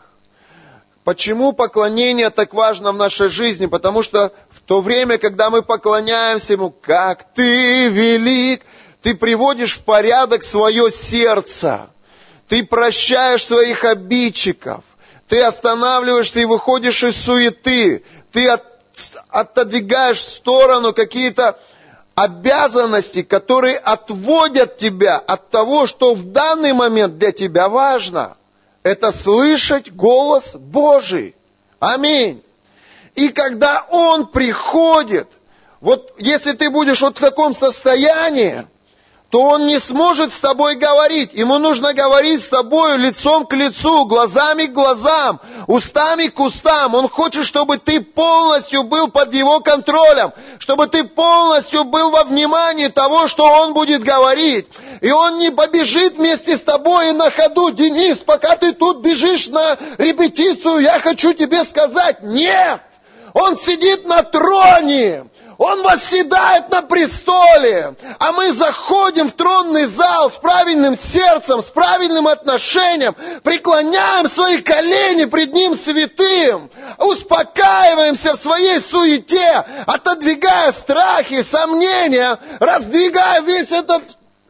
Почему 1.05 1.53
поклонение 1.53 2.29
так 2.29 2.53
важно 2.53 2.91
в 2.91 2.97
нашей 2.97 3.29
жизни? 3.29 3.65
Потому 3.65 4.03
что 4.03 4.31
в 4.51 4.59
то 4.59 4.79
время, 4.79 5.17
когда 5.17 5.49
мы 5.49 5.63
поклоняемся 5.63 6.53
Ему, 6.53 6.69
как 6.69 7.33
Ты 7.33 7.87
велик, 7.87 8.61
Ты 9.01 9.15
приводишь 9.15 9.77
в 9.77 9.85
порядок 9.85 10.43
свое 10.43 10.91
сердце. 10.91 11.87
Ты 12.47 12.63
прощаешь 12.63 13.43
своих 13.43 13.85
обидчиков. 13.85 14.83
Ты 15.27 15.41
останавливаешься 15.41 16.41
и 16.41 16.45
выходишь 16.45 17.03
из 17.03 17.15
суеты. 17.15 18.03
Ты 18.31 18.47
от, 18.47 18.63
отодвигаешь 19.29 20.17
в 20.17 20.29
сторону 20.29 20.93
какие-то 20.93 21.59
обязанности, 22.15 23.23
которые 23.23 23.77
отводят 23.77 24.77
тебя 24.77 25.17
от 25.17 25.49
того, 25.49 25.85
что 25.85 26.15
в 26.15 26.31
данный 26.31 26.73
момент 26.73 27.17
для 27.17 27.31
тебя 27.31 27.69
важно 27.69 28.35
это 28.83 29.11
слышать 29.11 29.91
голос 29.91 30.55
Божий. 30.55 31.35
Аминь. 31.79 32.43
И 33.15 33.29
когда 33.29 33.85
Он 33.89 34.27
приходит, 34.27 35.27
вот 35.81 36.13
если 36.17 36.53
ты 36.53 36.69
будешь 36.69 37.01
вот 37.01 37.17
в 37.17 37.21
таком 37.21 37.53
состоянии, 37.53 38.67
то 39.29 39.41
он 39.41 39.67
не 39.67 39.79
сможет 39.79 40.33
с 40.33 40.39
тобой 40.39 40.75
говорить. 40.75 41.33
Ему 41.33 41.59
нужно 41.59 41.93
говорить 41.93 42.43
с 42.43 42.49
тобой 42.49 42.97
лицом 42.97 43.45
к 43.45 43.53
лицу, 43.53 44.05
глазами 44.05 44.65
к 44.65 44.73
глазам, 44.73 45.39
устами 45.67 46.27
к 46.27 46.39
устам. 46.39 46.95
Он 46.95 47.07
хочет, 47.07 47.45
чтобы 47.45 47.77
ты 47.77 48.01
полностью 48.01 48.83
был 48.83 49.09
под 49.09 49.33
его 49.33 49.59
контролем, 49.59 50.33
чтобы 50.57 50.87
ты 50.87 51.03
полностью 51.03 51.83
был 51.83 52.09
во 52.09 52.23
внимании 52.23 52.87
того, 52.87 53.27
что 53.27 53.45
он 53.45 53.73
будет 53.73 54.03
говорить. 54.03 54.67
И 55.01 55.11
он 55.11 55.37
не 55.37 55.51
побежит 55.51 56.17
вместе 56.17 56.57
с 56.57 56.63
тобой 56.63 57.09
и 57.09 57.13
на 57.13 57.29
ходу, 57.29 57.69
Денис, 57.69 58.17
пока 58.17 58.55
ты 58.55 58.73
тут 58.73 59.01
бежишь 59.01 59.47
на 59.49 59.77
репетицию, 59.99 60.79
я 60.79 60.99
хочу 60.99 61.33
тебе 61.33 61.63
сказать, 61.63 62.23
нет! 62.23 62.81
Он 63.33 63.57
сидит 63.57 64.07
на 64.07 64.23
троне. 64.23 65.25
Он 65.59 65.83
восседает 65.83 66.69
на 66.69 66.81
престоле, 66.81 67.93
а 68.17 68.31
мы 68.31 68.53
заходим 68.53 69.27
в 69.27 69.33
тронный 69.33 69.87
зал 69.87 70.31
с 70.31 70.37
правильным 70.37 70.95
сердцем, 70.95 71.61
с 71.61 71.65
правильным 71.65 72.29
отношением, 72.29 73.13
преклоняем 73.43 74.29
свои 74.29 74.59
колени 74.59 75.25
пред 75.25 75.53
Ним 75.53 75.75
святым, 75.75 76.69
успокаиваемся 76.97 78.35
в 78.35 78.39
своей 78.39 78.79
суете, 78.79 79.65
отодвигая 79.85 80.71
страхи, 80.71 81.43
сомнения, 81.43 82.39
раздвигая 82.61 83.41
весь 83.41 83.73
этот 83.73 84.03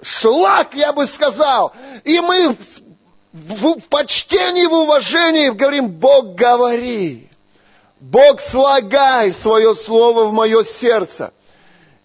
шлак, 0.03 0.75
я 0.75 0.93
бы 0.93 1.07
сказал, 1.07 1.73
и 2.03 2.19
мы 2.19 2.55
в 3.33 3.79
почтении, 3.89 4.67
в 4.67 4.73
уважении 4.73 5.49
говорим, 5.49 5.87
Бог 5.87 6.35
говори. 6.35 7.28
Бог, 7.99 8.39
слагай 8.39 9.33
свое 9.33 9.75
слово 9.75 10.25
в 10.25 10.33
мое 10.33 10.63
сердце. 10.63 11.33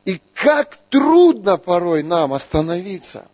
И 0.04 0.20
как 0.34 0.76
трудно 0.90 1.56
порой 1.56 2.02
нам 2.02 2.32
остановиться. 2.32 3.26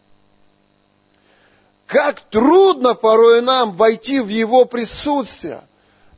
Как 1.87 2.21
трудно 2.21 2.95
порой 2.95 3.41
нам 3.41 3.73
войти 3.73 4.21
в 4.21 4.29
Его 4.29 4.67
присутствие. 4.67 5.63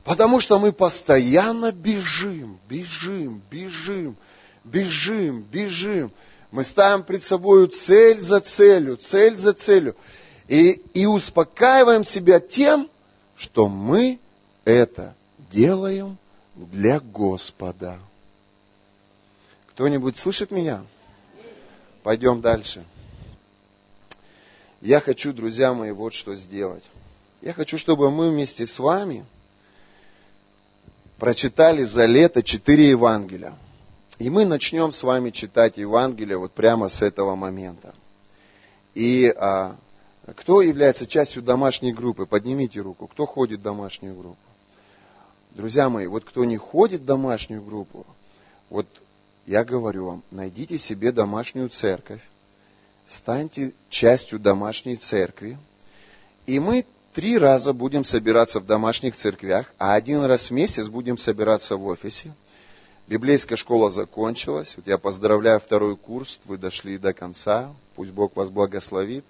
Потому 0.04 0.40
что 0.40 0.58
мы 0.58 0.72
постоянно 0.72 1.70
бежим, 1.70 2.58
бежим, 2.68 3.40
бежим, 3.50 4.16
бежим, 4.64 5.42
бежим. 5.42 6.10
Мы 6.50 6.64
ставим 6.64 7.04
пред 7.04 7.22
собой 7.22 7.68
цель 7.68 8.20
за 8.20 8.40
целью, 8.40 8.96
цель 8.96 9.36
за 9.36 9.52
целью. 9.52 9.96
И, 10.48 10.72
и 10.92 11.06
успокаиваем 11.06 12.02
себя 12.02 12.40
тем, 12.40 12.90
что 13.36 13.68
мы 13.68 14.18
это 14.64 15.14
делаем 15.50 16.18
для 16.54 17.00
Господа. 17.00 17.98
Кто-нибудь 19.68 20.16
слышит 20.16 20.50
меня? 20.50 20.84
Пойдем 22.02 22.40
дальше. 22.40 22.84
Я 24.80 25.00
хочу, 25.00 25.32
друзья 25.32 25.72
мои, 25.72 25.92
вот 25.92 26.12
что 26.12 26.34
сделать. 26.34 26.82
Я 27.40 27.52
хочу, 27.52 27.78
чтобы 27.78 28.10
мы 28.10 28.30
вместе 28.30 28.66
с 28.66 28.78
вами 28.78 29.24
прочитали 31.18 31.84
за 31.84 32.04
лето 32.06 32.42
четыре 32.42 32.90
Евангелия. 32.90 33.54
И 34.18 34.28
мы 34.28 34.44
начнем 34.44 34.92
с 34.92 35.02
вами 35.02 35.30
читать 35.30 35.78
Евангелие 35.78 36.36
вот 36.36 36.52
прямо 36.52 36.88
с 36.88 37.00
этого 37.00 37.34
момента. 37.34 37.94
И 38.94 39.32
а, 39.36 39.76
кто 40.36 40.62
является 40.62 41.06
частью 41.06 41.42
домашней 41.42 41.92
группы? 41.92 42.26
Поднимите 42.26 42.80
руку. 42.80 43.06
Кто 43.06 43.26
ходит 43.26 43.60
в 43.60 43.62
домашнюю 43.62 44.14
группу? 44.14 44.51
Друзья 45.54 45.90
мои, 45.90 46.06
вот 46.06 46.24
кто 46.24 46.46
не 46.46 46.56
ходит 46.56 47.02
в 47.02 47.04
домашнюю 47.04 47.62
группу, 47.62 48.06
вот 48.70 48.86
я 49.46 49.64
говорю 49.64 50.06
вам, 50.06 50.22
найдите 50.30 50.78
себе 50.78 51.12
домашнюю 51.12 51.68
церковь, 51.68 52.22
станьте 53.06 53.74
частью 53.90 54.38
домашней 54.38 54.96
церкви, 54.96 55.58
и 56.46 56.58
мы 56.58 56.86
три 57.12 57.36
раза 57.36 57.74
будем 57.74 58.02
собираться 58.02 58.60
в 58.60 58.66
домашних 58.66 59.14
церквях, 59.14 59.70
а 59.76 59.92
один 59.92 60.22
раз 60.22 60.48
в 60.48 60.54
месяц 60.54 60.88
будем 60.88 61.18
собираться 61.18 61.76
в 61.76 61.84
офисе. 61.84 62.32
Библейская 63.06 63.56
школа 63.56 63.90
закончилась. 63.90 64.76
Вот 64.76 64.86
я 64.86 64.96
поздравляю 64.96 65.60
второй 65.60 65.96
курс, 65.96 66.40
вы 66.46 66.56
дошли 66.56 66.96
до 66.96 67.12
конца. 67.12 67.74
Пусть 67.94 68.12
Бог 68.12 68.34
вас 68.36 68.48
благословит. 68.48 69.24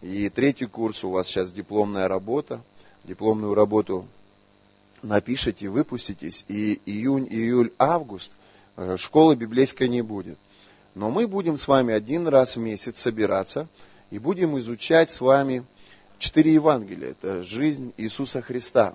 И 0.00 0.30
третий 0.30 0.66
курс 0.66 1.04
у 1.04 1.10
вас 1.10 1.26
сейчас 1.26 1.52
дипломная 1.52 2.08
работа. 2.08 2.60
Дипломную 3.02 3.52
работу 3.52 4.06
напишите, 5.04 5.68
выпуститесь, 5.68 6.44
и 6.48 6.80
июнь, 6.86 7.28
июль, 7.30 7.72
август 7.78 8.32
э, 8.76 8.96
школы 8.96 9.36
библейской 9.36 9.88
не 9.88 10.02
будет. 10.02 10.38
Но 10.94 11.10
мы 11.10 11.28
будем 11.28 11.58
с 11.58 11.68
вами 11.68 11.92
один 11.94 12.26
раз 12.26 12.56
в 12.56 12.60
месяц 12.60 13.00
собираться 13.00 13.68
и 14.10 14.18
будем 14.18 14.58
изучать 14.58 15.10
с 15.10 15.20
вами 15.20 15.64
четыре 16.18 16.54
Евангелия. 16.54 17.10
Это 17.10 17.42
жизнь 17.42 17.92
Иисуса 17.96 18.42
Христа. 18.42 18.94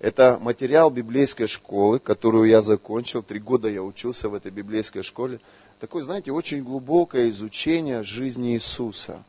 Это 0.00 0.38
материал 0.40 0.90
библейской 0.90 1.46
школы, 1.46 1.98
которую 1.98 2.48
я 2.48 2.60
закончил. 2.60 3.22
Три 3.22 3.40
года 3.40 3.68
я 3.68 3.82
учился 3.82 4.28
в 4.28 4.34
этой 4.34 4.50
библейской 4.50 5.02
школе. 5.02 5.40
Такое, 5.80 6.02
знаете, 6.02 6.32
очень 6.32 6.62
глубокое 6.62 7.28
изучение 7.30 8.02
жизни 8.02 8.54
Иисуса. 8.54 9.22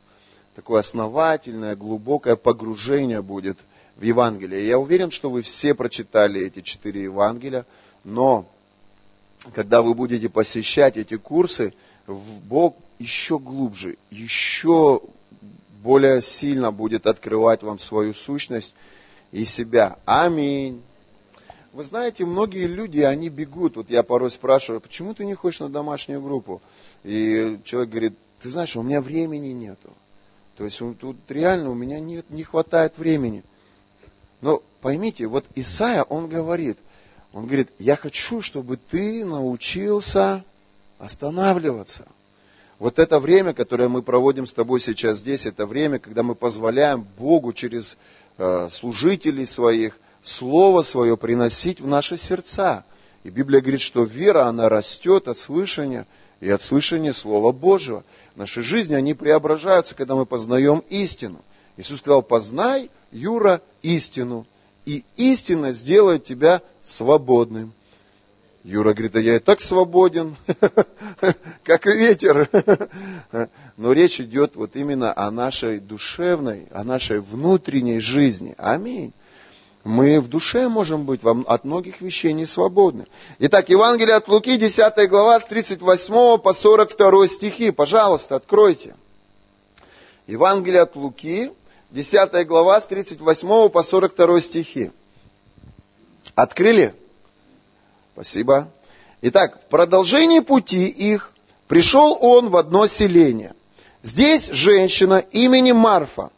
Такое 0.56 0.80
основательное, 0.80 1.76
глубокое 1.76 2.36
погружение 2.36 3.22
будет– 3.22 3.58
в 4.00 4.04
Евангелие. 4.04 4.66
Я 4.66 4.80
уверен, 4.80 5.12
что 5.12 5.30
вы 5.30 5.42
все 5.42 5.74
прочитали 5.74 6.42
эти 6.42 6.62
четыре 6.62 7.04
Евангелия, 7.04 7.66
но 8.06 8.46
когда 9.54 9.82
вы 9.82 9.94
будете 9.94 10.30
посещать 10.30 10.96
эти 10.96 11.18
курсы, 11.18 11.74
Бог 12.08 12.76
еще 12.98 13.40
глубже, 13.40 13.98
еще 14.10 15.02
более 15.84 16.22
сильно 16.22 16.72
будет 16.72 17.08
открывать 17.08 17.62
вам 17.62 17.78
свою 17.78 18.14
сущность 18.14 18.74
и 19.32 19.44
себя. 19.44 20.00
Аминь. 20.06 20.82
Вы 21.74 21.84
знаете, 21.84 22.26
многие 22.26 22.68
люди, 22.68 23.00
они 23.00 23.30
бегут. 23.30 23.76
Вот 23.76 23.90
я 23.90 24.02
порой 24.04 24.32
спрашиваю, 24.32 24.82
почему 24.82 25.14
ты 25.14 25.26
не 25.26 25.36
хочешь 25.36 25.60
на 25.60 25.70
домашнюю 25.70 26.22
группу? 26.22 26.62
И 27.04 27.60
человек 27.64 27.90
говорит, 27.90 28.14
ты 28.42 28.50
знаешь, 28.50 28.76
у 28.76 28.82
меня 28.82 29.02
времени 29.02 29.50
нету. 29.50 29.94
То 30.58 30.64
есть 30.64 30.82
тут 31.00 31.18
реально 31.30 31.70
у 31.70 31.76
меня 31.76 32.00
нет, 32.00 32.30
не 32.30 32.44
хватает 32.44 32.98
времени. 32.98 33.44
Но 34.42 34.62
поймите, 34.82 35.28
вот 35.28 35.46
Исаия, 35.56 36.04
он 36.04 36.28
говорит, 36.28 36.78
он 37.34 37.46
говорит, 37.46 37.70
я 37.78 37.96
хочу, 37.96 38.42
чтобы 38.42 38.78
ты 38.78 39.26
научился 39.26 40.44
останавливаться. 40.98 42.06
Вот 42.80 42.98
это 42.98 43.20
время, 43.20 43.54
которое 43.54 43.90
мы 43.90 44.02
проводим 44.02 44.46
с 44.46 44.54
тобой 44.54 44.80
сейчас 44.80 45.18
здесь, 45.18 45.46
это 45.46 45.66
время, 45.66 46.00
когда 46.00 46.24
мы 46.24 46.34
позволяем 46.34 47.06
Богу 47.18 47.52
через 47.52 47.98
э, 48.38 48.70
служителей 48.72 49.46
своих 49.46 50.00
Слово 50.24 50.82
Свое 50.82 51.18
приносить 51.18 51.82
в 51.82 51.88
наши 51.88 52.18
сердца. 52.18 52.86
И 53.24 53.30
Библия 53.30 53.60
говорит, 53.60 53.82
что 53.82 54.04
вера, 54.04 54.46
она 54.46 54.70
растет 54.70 55.28
от 55.28 55.38
слышания 55.38 56.08
и 56.40 56.50
от 56.50 56.62
слышания 56.62 57.12
Слова 57.12 57.52
Божьего. 57.52 58.06
Наши 58.36 58.62
жизни, 58.62 58.96
они 58.96 59.14
преображаются, 59.14 59.94
когда 59.94 60.16
мы 60.16 60.26
познаем 60.26 60.80
истину. 60.90 61.42
Иисус 61.80 62.00
сказал, 62.00 62.22
познай, 62.22 62.92
Юра, 63.10 63.62
истину, 63.84 64.46
и 64.86 65.06
истина 65.16 65.72
сделает 65.72 66.26
тебя 66.26 66.62
свободным. 66.84 67.72
Юра 68.66 68.94
говорит, 68.94 69.16
а 69.16 69.22
я 69.22 69.38
и 69.38 69.40
так 69.40 69.62
свободен, 69.62 70.36
как 71.64 71.86
ветер. 71.86 72.50
Но 73.78 73.94
речь 73.94 74.20
идет 74.20 74.58
вот 74.58 74.76
именно 74.76 75.14
о 75.16 75.32
нашей 75.32 75.80
душевной, 75.80 76.68
о 76.72 76.84
нашей 76.84 77.22
внутренней 77.22 78.02
жизни. 78.02 78.56
Аминь. 78.58 79.14
Мы 79.86 80.20
в 80.20 80.28
душе 80.28 80.68
можем 80.68 81.06
быть 81.06 81.22
от 81.24 81.64
многих 81.64 82.02
вещей 82.02 82.34
не 82.34 82.46
свободны. 82.46 83.08
Итак, 83.40 83.70
Евангелие 83.70 84.16
от 84.16 84.28
Луки, 84.28 84.58
10 84.58 85.10
глава, 85.10 85.40
с 85.40 85.46
38 85.46 86.40
по 86.40 86.52
42 86.52 87.28
стихи. 87.30 87.72
Пожалуйста, 87.72 88.36
откройте. 88.36 88.96
Евангелие 90.28 90.82
от 90.82 90.98
Луки, 90.98 91.54
10 91.92 92.46
глава, 92.48 92.80
с 92.80 92.86
38 92.86 93.70
по 93.70 93.82
42 93.84 94.42
стихи. 94.42 94.92
Открыли? 96.36 96.94
Спасибо. 98.14 98.68
Итак, 99.22 99.60
в 99.60 99.66
продолжении 99.70 100.40
пути 100.40 100.88
их 100.88 101.32
пришел 101.68 102.18
он 102.22 102.50
в 102.50 102.58
одно 102.58 102.86
селение. 102.88 103.54
Здесь 104.04 104.50
женщина 104.52 105.18
именем 105.32 105.78
Марфа 105.78 106.30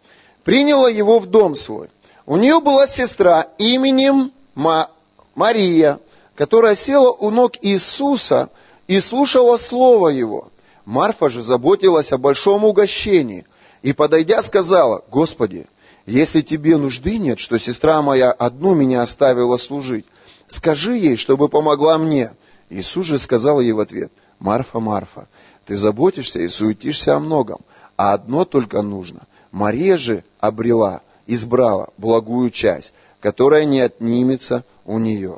приняла 0.44 0.90
его 0.90 1.20
в 1.20 1.28
дом 1.28 1.56
свой. 1.56 1.90
У 2.26 2.38
нее 2.38 2.60
была 2.62 2.88
сестра 2.88 3.48
именем 3.58 4.32
Ма- 4.56 4.90
Мария, 5.36 6.00
которая 6.36 6.76
села 6.76 7.12
у 7.12 7.30
ног 7.30 7.54
Иисуса 7.62 8.50
и 8.88 9.00
слушала 9.00 9.58
слово 9.58 10.10
его. 10.10 10.48
Марфа 10.86 11.30
же 11.30 11.44
заботилась 11.44 12.12
о 12.14 12.18
большом 12.18 12.64
угощении 12.66 13.46
и, 13.82 13.94
подойдя, 13.94 14.42
сказала, 14.42 15.04
«Господи, 15.10 15.66
если 16.06 16.42
тебе 16.42 16.78
нужды 16.78 17.18
нет, 17.18 17.40
что 17.40 17.58
сестра 17.58 18.02
моя 18.02 18.32
одну 18.32 18.74
меня 18.74 19.02
оставила 19.02 19.58
служить, 19.58 20.06
скажи 20.48 20.98
ей, 20.98 21.16
чтобы 21.16 21.50
помогла 21.50 21.98
мне. 21.98 22.32
Иисус 22.70 23.06
же 23.06 23.18
сказал 23.18 23.60
ей 23.60 23.74
в 23.74 23.80
ответ, 23.80 24.12
Марфа, 24.40 24.80
Марфа, 24.80 25.28
ты 25.66 25.76
заботишься 25.76 26.40
и 26.40 26.48
суетишься 26.48 27.16
о 27.16 27.20
многом, 27.20 27.62
а 27.98 28.14
одно 28.14 28.46
только 28.46 28.82
нужно. 28.82 29.22
Мария 29.52 29.98
же 29.98 30.24
обрела, 30.40 31.02
избрала 31.28 31.90
благую 31.98 32.50
часть, 32.50 32.94
которая 33.20 33.66
не 33.66 33.82
отнимется 33.82 34.64
у 34.86 34.98
нее. 35.00 35.38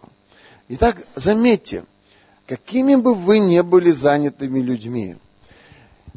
Итак, 0.70 1.06
заметьте, 1.16 1.84
какими 2.48 2.96
бы 2.96 3.16
вы 3.16 3.40
ни 3.40 3.60
были 3.62 3.90
занятыми 3.90 4.60
людьми, 4.60 5.18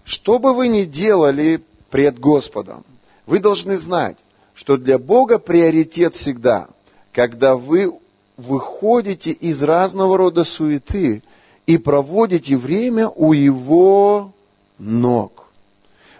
что 0.05 0.39
бы 0.39 0.55
вы 0.55 0.69
ни 0.69 0.85
делали 0.85 1.63
пред 1.91 2.19
Господом, 2.19 2.85
вы 3.27 3.39
должны 3.39 3.77
знать, 3.77 4.17
что 4.55 4.77
для 4.77 4.99
Бога 4.99 5.39
приоритет 5.39 6.15
всегда, 6.15 6.69
когда 7.13 7.57
вы 7.57 7.93
выходите 8.37 9.31
из 9.31 9.63
разного 9.63 10.17
рода 10.17 10.45
суеты 10.45 11.23
и 11.67 11.79
проводите 11.79 12.57
время 12.57 13.09
у 13.09 13.33
его 13.33 14.33
ног. 14.79 15.45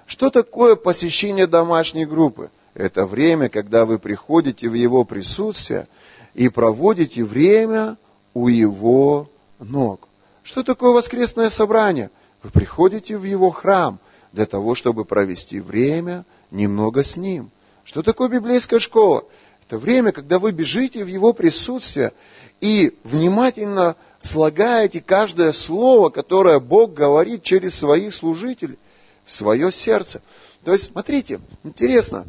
Что 0.07 0.31
такое 0.31 0.77
посещение 0.77 1.47
домашней 1.47 2.07
группы? 2.07 2.51
Это 2.75 3.07
время, 3.07 3.49
когда 3.49 3.85
вы 3.87 3.99
приходите 3.99 4.69
в 4.69 4.75
его 4.75 5.05
присутствие 5.05 5.89
и 6.35 6.49
проводите 6.49 7.25
время 7.25 7.97
у 8.35 8.49
его 8.49 9.29
ног. 9.59 10.09
Что 10.43 10.63
такое 10.63 10.91
воскресное 10.91 11.49
собрание? 11.49 12.11
Вы 12.43 12.51
приходите 12.51 13.17
в 13.17 13.25
его 13.25 13.51
храм 13.51 13.99
для 14.33 14.47
того, 14.47 14.75
чтобы 14.75 15.05
провести 15.05 15.61
время 15.61 16.25
немного 16.51 17.03
с 17.05 17.17
ним. 17.17 17.51
Что 17.85 18.03
такое 18.03 18.29
библейская 18.29 18.79
школа? 18.79 19.25
Это 19.67 19.79
время, 19.79 20.13
когда 20.13 20.39
вы 20.39 20.53
бежите 20.53 21.05
в 21.05 21.09
Его 21.09 21.33
присутствие 21.33 22.13
и 22.61 22.97
внимательно 23.05 23.97
слагаете 24.19 25.01
каждое 25.01 25.53
слово, 25.53 26.11
которое 26.11 26.61
Бог 26.61 26.95
говорит 26.95 27.43
через 27.43 27.75
своих 27.77 28.15
служителей 28.15 28.79
в 29.25 29.33
свое 29.33 29.73
сердце. 29.73 30.23
То 30.65 30.73
есть, 30.73 30.85
смотрите, 30.85 31.41
интересно, 31.65 32.27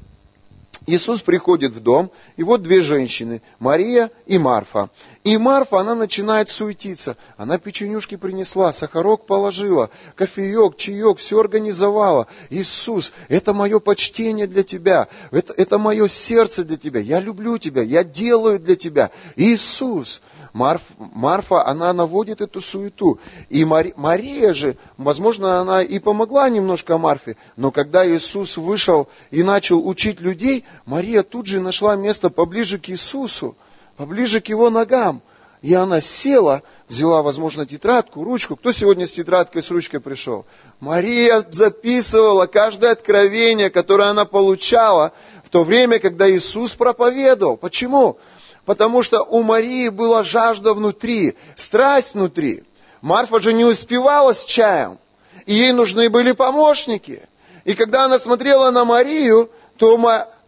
Иисус 0.86 1.22
приходит 1.22 1.74
в 1.74 1.80
дом, 1.80 2.12
и 2.36 2.44
вот 2.44 2.62
две 2.62 2.82
женщины, 2.82 3.42
Мария 3.60 4.12
и 4.26 4.38
Марфа. 4.38 4.90
И 5.24 5.38
Марфа, 5.38 5.80
она 5.80 5.96
начинает 5.96 6.50
суетиться. 6.50 7.18
Она 7.36 7.58
печенюшки 7.58 8.16
принесла, 8.16 8.72
сахарок 8.72 9.26
положила, 9.26 9.90
кофеек, 10.16 10.78
чаек, 10.78 11.18
все 11.18 11.40
организовала. 11.40 12.28
Иисус, 12.50 13.12
это 13.28 13.54
мое 13.54 13.80
почтение 13.80 14.48
для 14.48 14.64
тебя, 14.64 15.08
это, 15.32 15.54
это 15.54 15.78
мое 15.78 16.08
сердце 16.08 16.64
для 16.64 16.78
тебя, 16.78 17.00
я 17.00 17.20
люблю 17.20 17.58
тебя, 17.58 17.82
я 17.82 18.04
делаю 18.04 18.60
для 18.60 18.76
тебя. 18.76 19.12
Иисус, 19.36 20.22
Марф, 20.54 20.82
Марфа, 20.98 21.66
она 21.68 21.94
наводит 21.94 22.42
эту 22.42 22.62
суету. 22.62 23.20
И 23.50 23.66
Мари, 23.66 23.94
Мария 23.96 24.54
же, 24.54 24.78
возможно, 24.98 25.60
она 25.60 25.84
и 25.84 26.00
помогла 26.00 26.50
немножко 26.50 26.98
Марфе, 26.98 27.38
но 27.56 27.72
когда 27.72 28.08
Иисус 28.08 28.58
вышел 28.58 29.08
и 29.30 29.44
начал 29.44 29.88
учить 29.88 30.20
людей, 30.20 30.64
Мария 30.86 31.24
тут 31.24 31.48
же 31.48 31.60
нашла 31.60 31.96
место 31.96 32.30
поближе 32.30 32.80
к 32.80 32.90
Иисусу 32.90 33.56
поближе 33.98 34.40
к 34.40 34.48
его 34.48 34.70
ногам. 34.70 35.22
И 35.64 35.74
она 35.74 36.02
села, 36.02 36.62
взяла, 36.88 37.24
возможно, 37.24 37.66
тетрадку, 37.66 38.24
ручку. 38.24 38.56
Кто 38.56 38.72
сегодня 38.72 39.08
с 39.08 39.14
тетрадкой, 39.14 39.64
с 39.64 39.72
ручкой 39.72 40.00
пришел? 40.00 40.46
Мария 40.80 41.44
записывала 41.50 42.46
каждое 42.46 42.92
откровение, 42.92 43.72
которое 43.72 44.10
она 44.10 44.26
получала 44.26 45.14
в 45.44 45.50
то 45.50 45.64
время, 45.64 45.98
когда 45.98 46.30
Иисус 46.30 46.76
проповедовал. 46.76 47.58
Почему? 47.58 48.20
Потому 48.66 49.02
что 49.02 49.24
у 49.24 49.42
Марии 49.42 49.90
была 49.90 50.24
жажда 50.24 50.76
внутри, 50.76 51.36
страсть 51.56 52.14
внутри. 52.14 52.64
Марфа 53.02 53.40
же 53.40 53.52
не 53.52 53.66
успевала 53.66 54.34
с 54.34 54.46
чаем, 54.46 55.00
и 55.48 55.56
ей 55.56 55.72
нужны 55.72 56.10
были 56.10 56.34
помощники. 56.34 57.24
И 57.64 57.74
когда 57.74 58.06
она 58.06 58.20
смотрела 58.20 58.70
на 58.70 58.86
Марию, 58.86 59.50
то, 59.78 59.98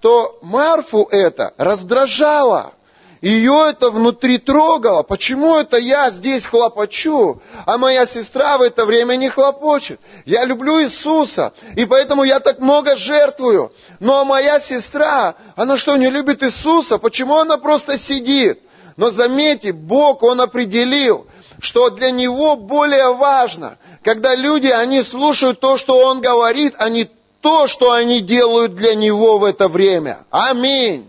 то 0.02 0.38
Марфу 0.42 1.08
это 1.12 1.54
раздражало. 1.58 2.74
Ее 3.22 3.66
это 3.68 3.90
внутри 3.90 4.38
трогало. 4.38 5.04
Почему 5.04 5.58
это 5.58 5.78
я 5.78 6.10
здесь 6.10 6.46
хлопочу, 6.46 7.42
а 7.66 7.78
моя 7.78 8.06
сестра 8.06 8.58
в 8.58 8.62
это 8.62 8.86
время 8.86 9.18
не 9.18 9.28
хлопочет? 9.28 10.00
Я 10.26 10.46
люблю 10.46 10.82
Иисуса, 10.82 11.52
и 11.76 11.86
поэтому 11.86 12.24
я 12.24 12.40
так 12.40 12.60
много 12.60 12.96
жертвую. 12.96 13.74
Но 14.00 14.24
моя 14.24 14.62
сестра, 14.62 15.36
она 15.58 15.76
что, 15.76 15.98
не 15.98 16.10
любит 16.10 16.44
Иисуса? 16.44 16.98
Почему 16.98 17.38
она 17.38 17.58
просто 17.58 17.98
сидит? 17.98 18.62
Но 18.96 19.10
заметьте, 19.10 19.74
Бог, 19.74 20.24
Он 20.24 20.40
определил, 20.40 21.28
что 21.60 21.90
для 21.90 22.12
Него 22.12 22.56
более 22.56 23.14
важно, 23.14 23.78
когда 24.02 24.34
люди, 24.34 24.68
они 24.68 25.04
слушают 25.04 25.60
то, 25.60 25.76
что 25.76 26.06
Он 26.06 26.22
говорит, 26.22 26.76
а 26.78 26.88
не 26.88 27.10
то, 27.42 27.68
что 27.68 27.92
они 27.92 28.22
делают 28.22 28.76
для 28.76 28.96
Него 28.96 29.38
в 29.38 29.44
это 29.44 29.68
время. 29.68 30.26
Аминь. 30.30 31.08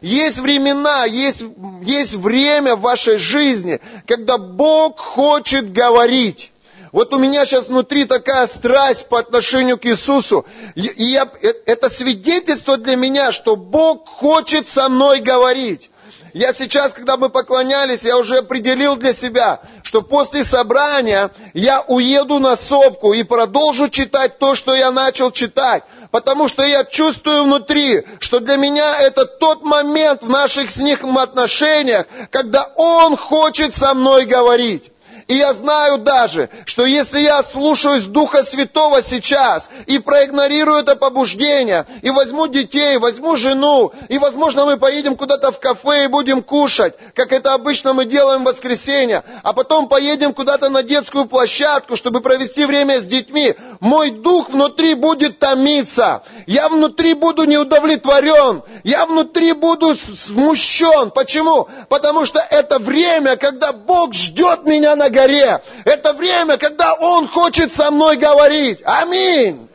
Есть 0.00 0.38
времена, 0.38 1.04
есть, 1.04 1.44
есть 1.82 2.14
время 2.14 2.76
в 2.76 2.82
вашей 2.82 3.16
жизни, 3.16 3.80
когда 4.06 4.38
Бог 4.38 4.98
хочет 4.98 5.72
говорить. 5.72 6.52
Вот 6.92 7.12
у 7.12 7.18
меня 7.18 7.44
сейчас 7.44 7.68
внутри 7.68 8.04
такая 8.04 8.46
страсть 8.46 9.06
по 9.08 9.18
отношению 9.18 9.76
к 9.76 9.84
Иисусу. 9.86 10.46
И 10.74 11.04
я, 11.04 11.30
э, 11.42 11.52
это 11.66 11.90
свидетельство 11.90 12.76
для 12.76 12.96
меня, 12.96 13.30
что 13.32 13.56
Бог 13.56 14.08
хочет 14.08 14.68
со 14.68 14.88
мной 14.88 15.20
говорить. 15.20 15.90
Я 16.34 16.52
сейчас, 16.52 16.92
когда 16.92 17.16
мы 17.16 17.28
поклонялись, 17.28 18.02
я 18.02 18.18
уже 18.18 18.38
определил 18.38 18.96
для 18.96 19.12
себя, 19.12 19.60
что 19.82 20.02
после 20.02 20.44
собрания 20.44 21.30
я 21.54 21.82
уеду 21.82 22.38
на 22.38 22.56
сопку 22.56 23.12
и 23.12 23.22
продолжу 23.22 23.88
читать 23.88 24.38
то, 24.38 24.54
что 24.54 24.74
я 24.74 24.90
начал 24.90 25.30
читать. 25.30 25.84
Потому 26.10 26.48
что 26.48 26.64
я 26.64 26.84
чувствую 26.84 27.44
внутри, 27.44 28.04
что 28.18 28.40
для 28.40 28.56
меня 28.56 28.98
это 28.98 29.26
тот 29.26 29.62
момент 29.62 30.22
в 30.22 30.28
наших 30.28 30.70
с 30.70 30.78
ним 30.78 31.18
отношениях, 31.18 32.06
когда 32.30 32.70
Он 32.76 33.16
хочет 33.16 33.74
со 33.74 33.94
мной 33.94 34.24
говорить. 34.24 34.90
И 35.28 35.34
я 35.34 35.52
знаю 35.52 35.98
даже, 35.98 36.48
что 36.64 36.86
если 36.86 37.20
я 37.20 37.42
слушаюсь 37.42 38.04
Духа 38.04 38.42
Святого 38.42 39.02
сейчас 39.02 39.68
и 39.86 39.98
проигнорирую 39.98 40.78
это 40.78 40.96
побуждение, 40.96 41.84
и 42.00 42.08
возьму 42.08 42.46
детей, 42.46 42.96
возьму 42.96 43.36
жену, 43.36 43.92
и, 44.08 44.16
возможно, 44.16 44.64
мы 44.64 44.78
поедем 44.78 45.16
куда-то 45.16 45.50
в 45.50 45.60
кафе 45.60 46.04
и 46.04 46.08
будем 46.08 46.42
кушать, 46.42 46.94
как 47.14 47.32
это 47.32 47.52
обычно 47.52 47.92
мы 47.92 48.06
делаем 48.06 48.40
в 48.42 48.46
воскресенье, 48.46 49.22
а 49.42 49.52
потом 49.52 49.88
поедем 49.88 50.32
куда-то 50.32 50.70
на 50.70 50.82
детскую 50.82 51.26
площадку, 51.26 51.96
чтобы 51.96 52.22
провести 52.22 52.64
время 52.64 52.98
с 52.98 53.04
детьми, 53.04 53.54
мой 53.80 54.10
дух 54.10 54.48
внутри 54.48 54.94
будет 54.94 55.38
томиться, 55.38 56.22
я 56.46 56.70
внутри 56.70 57.12
буду 57.12 57.44
неудовлетворен, 57.44 58.62
я 58.82 59.04
внутри 59.04 59.52
буду 59.52 59.94
смущен. 59.94 61.10
Почему? 61.10 61.68
Потому 61.90 62.24
что 62.24 62.40
это 62.40 62.78
время, 62.78 63.36
когда 63.36 63.74
Бог 63.74 64.14
ждет 64.14 64.64
меня 64.64 64.96
на 64.96 65.10
горе. 65.18 65.60
Это 65.84 66.12
время, 66.12 66.56
когда 66.56 66.94
Он 66.94 67.26
хочет 67.26 67.74
со 67.74 67.90
мной 67.90 68.16
говорить. 68.16 68.80
Аминь. 68.84 69.68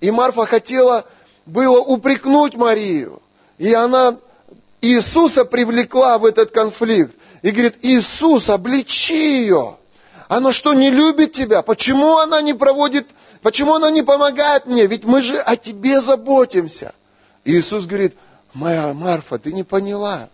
И 0.00 0.10
Марфа 0.10 0.46
хотела 0.46 1.04
было 1.46 1.78
упрекнуть 1.80 2.54
Марию. 2.54 3.20
И 3.58 3.72
она 3.72 4.16
Иисуса 4.80 5.44
привлекла 5.44 6.18
в 6.18 6.24
этот 6.24 6.50
конфликт. 6.50 7.14
И 7.42 7.50
говорит, 7.50 7.76
Иисус, 7.82 8.50
обличи 8.50 9.40
ее. 9.42 9.76
Она 10.28 10.52
что, 10.52 10.74
не 10.74 10.90
любит 10.90 11.32
тебя? 11.32 11.62
Почему 11.62 12.18
она 12.18 12.42
не 12.42 12.52
проводит, 12.52 13.06
почему 13.42 13.74
она 13.74 13.90
не 13.90 14.02
помогает 14.02 14.66
мне? 14.66 14.86
Ведь 14.86 15.04
мы 15.04 15.22
же 15.22 15.38
о 15.38 15.56
тебе 15.56 16.00
заботимся. 16.00 16.92
Иисус 17.44 17.86
говорит, 17.86 18.14
моя 18.52 18.92
Марфа, 18.92 19.38
ты 19.38 19.52
не 19.52 19.62
поняла. 19.62 20.28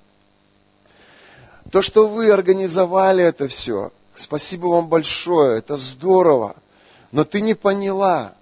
То, 1.70 1.80
что 1.80 2.09
вы 2.09 2.30
организовали 2.30 3.22
это 3.24 3.48
все, 3.48 3.92
спасибо 4.16 4.66
вам 4.66 4.88
большое, 4.88 5.59
это 5.59 5.77
здорово. 5.77 6.57
Но 7.12 7.24
ты 7.24 7.40
не 7.40 7.55
поняла, 7.55 8.35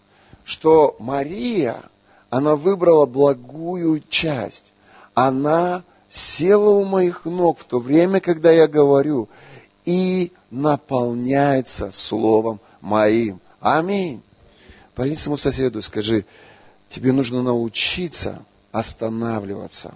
что 0.45 0.97
Мария, 0.99 1.83
она 2.31 2.57
выбрала 2.57 3.07
благую 3.07 4.03
часть. 4.09 4.73
Она 5.15 5.85
села 6.09 6.71
у 6.71 6.85
моих 6.85 7.25
ног 7.25 7.59
в 7.59 7.65
то 7.65 7.79
время, 7.79 8.21
когда 8.21 8.51
я 8.51 8.67
говорю, 8.67 9.29
и 9.85 10.33
наполняется 10.51 11.91
Словом 11.91 12.61
моим. 12.81 13.41
Аминь. 13.61 14.23
Парень 14.95 15.17
своему 15.17 15.37
соседу 15.37 15.81
скажи, 15.83 16.25
тебе 16.91 17.13
нужно 17.13 17.43
научиться 17.43 18.43
останавливаться. 18.73 19.95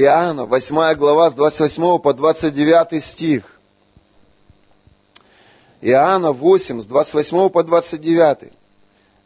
Иоанна, 0.00 0.44
8 0.44 0.94
глава, 0.94 1.28
с 1.30 1.34
28 1.34 1.98
по 1.98 2.14
29 2.14 3.02
стих. 3.02 3.42
Иоанна 5.80 6.30
8, 6.30 6.80
с 6.80 6.86
28 6.86 7.48
по 7.48 7.64
29. 7.64 8.52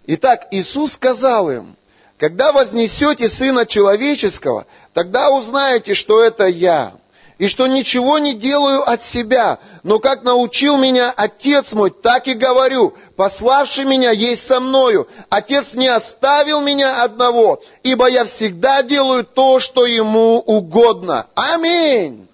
Итак, 0.06 0.48
Иисус 0.50 0.92
сказал 0.92 1.50
им, 1.50 1.76
когда 2.16 2.52
вознесете 2.52 3.28
Сына 3.28 3.66
Человеческого, 3.66 4.66
тогда 4.94 5.30
узнаете, 5.30 5.92
что 5.92 6.22
это 6.22 6.46
Я, 6.46 6.94
и 7.42 7.48
что 7.48 7.66
ничего 7.66 8.20
не 8.20 8.34
делаю 8.34 8.88
от 8.88 9.02
себя, 9.02 9.58
но 9.82 9.98
как 9.98 10.22
научил 10.22 10.76
меня 10.76 11.12
Отец 11.16 11.72
мой, 11.72 11.90
так 11.90 12.28
и 12.28 12.34
говорю, 12.34 12.94
пославший 13.16 13.84
меня 13.84 14.12
есть 14.12 14.46
со 14.46 14.60
мною. 14.60 15.08
Отец 15.28 15.74
не 15.74 15.88
оставил 15.88 16.60
меня 16.60 17.02
одного, 17.02 17.60
ибо 17.82 18.08
я 18.08 18.26
всегда 18.26 18.84
делаю 18.84 19.24
то, 19.24 19.58
что 19.58 19.86
ему 19.86 20.38
угодно. 20.38 21.26
Аминь. 21.34 22.28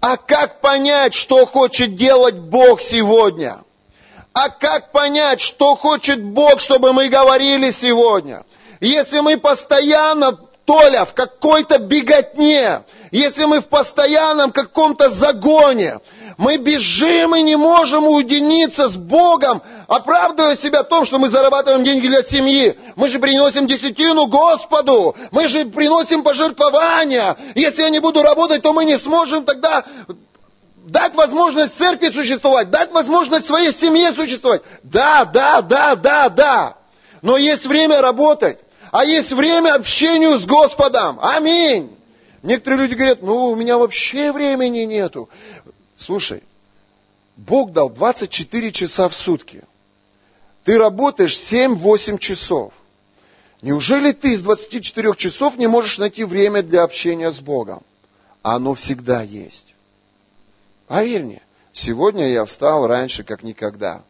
А 0.00 0.16
как 0.16 0.62
понять, 0.62 1.12
что 1.12 1.44
хочет 1.44 1.94
делать 1.94 2.36
Бог 2.36 2.80
сегодня? 2.80 3.58
А 4.32 4.48
как 4.48 4.92
понять, 4.92 5.42
что 5.42 5.76
хочет 5.76 6.24
Бог, 6.24 6.60
чтобы 6.60 6.94
мы 6.94 7.08
говорили 7.08 7.70
сегодня? 7.70 8.46
Если 8.80 9.20
мы 9.20 9.36
постоянно 9.36 10.38
Толя, 10.64 11.04
в 11.04 11.12
какой-то 11.12 11.78
беготне, 11.78 12.82
если 13.18 13.44
мы 13.44 13.60
в 13.60 13.68
постоянном 13.68 14.50
каком-то 14.50 15.08
загоне, 15.08 16.00
мы 16.36 16.56
бежим 16.56 17.36
и 17.36 17.42
не 17.44 17.54
можем 17.54 18.08
уединиться 18.08 18.88
с 18.88 18.96
Богом, 18.96 19.62
оправдывая 19.86 20.56
себя 20.56 20.82
том, 20.82 21.04
что 21.04 21.20
мы 21.20 21.28
зарабатываем 21.28 21.84
деньги 21.84 22.08
для 22.08 22.24
семьи. 22.24 22.76
Мы 22.96 23.06
же 23.06 23.20
приносим 23.20 23.68
десятину 23.68 24.26
Господу, 24.26 25.14
мы 25.30 25.46
же 25.46 25.64
приносим 25.64 26.24
пожертвования. 26.24 27.36
Если 27.54 27.82
я 27.82 27.90
не 27.90 28.00
буду 28.00 28.20
работать, 28.20 28.62
то 28.62 28.72
мы 28.72 28.84
не 28.84 28.98
сможем 28.98 29.44
тогда 29.44 29.84
дать 30.86 31.14
возможность 31.14 31.78
церкви 31.78 32.08
существовать, 32.08 32.70
дать 32.70 32.90
возможность 32.90 33.46
своей 33.46 33.72
семье 33.72 34.10
существовать. 34.10 34.62
Да, 34.82 35.24
да, 35.24 35.62
да, 35.62 35.94
да, 35.94 36.28
да. 36.28 36.76
Но 37.22 37.36
есть 37.36 37.64
время 37.66 38.02
работать 38.02 38.58
а 38.90 39.04
есть 39.04 39.32
время 39.32 39.74
общению 39.74 40.38
с 40.38 40.46
Господом. 40.46 41.18
Аминь. 41.20 41.96
Некоторые 42.44 42.82
люди 42.82 42.94
говорят, 42.94 43.22
ну, 43.22 43.46
у 43.46 43.56
меня 43.56 43.78
вообще 43.78 44.30
времени 44.30 44.80
нету. 44.80 45.28
Слушай, 45.96 46.42
Бог 47.36 47.72
дал 47.72 47.90
24 47.90 48.70
часа 48.70 49.08
в 49.08 49.14
сутки. 49.14 49.62
Ты 50.62 50.78
работаешь 50.78 51.34
7-8 51.34 52.18
часов. 52.18 52.72
Неужели 53.62 54.12
ты 54.12 54.34
из 54.34 54.42
24 54.42 55.14
часов 55.16 55.56
не 55.56 55.66
можешь 55.66 55.98
найти 55.98 56.24
время 56.24 56.62
для 56.62 56.84
общения 56.84 57.32
с 57.32 57.40
Богом? 57.40 57.82
Оно 58.42 58.74
всегда 58.74 59.22
есть. 59.22 59.74
Поверь 60.86 61.24
мне, 61.24 61.42
сегодня 61.72 62.30
я 62.30 62.44
встал 62.44 62.86
раньше, 62.86 63.24
как 63.24 63.42
никогда. 63.42 64.02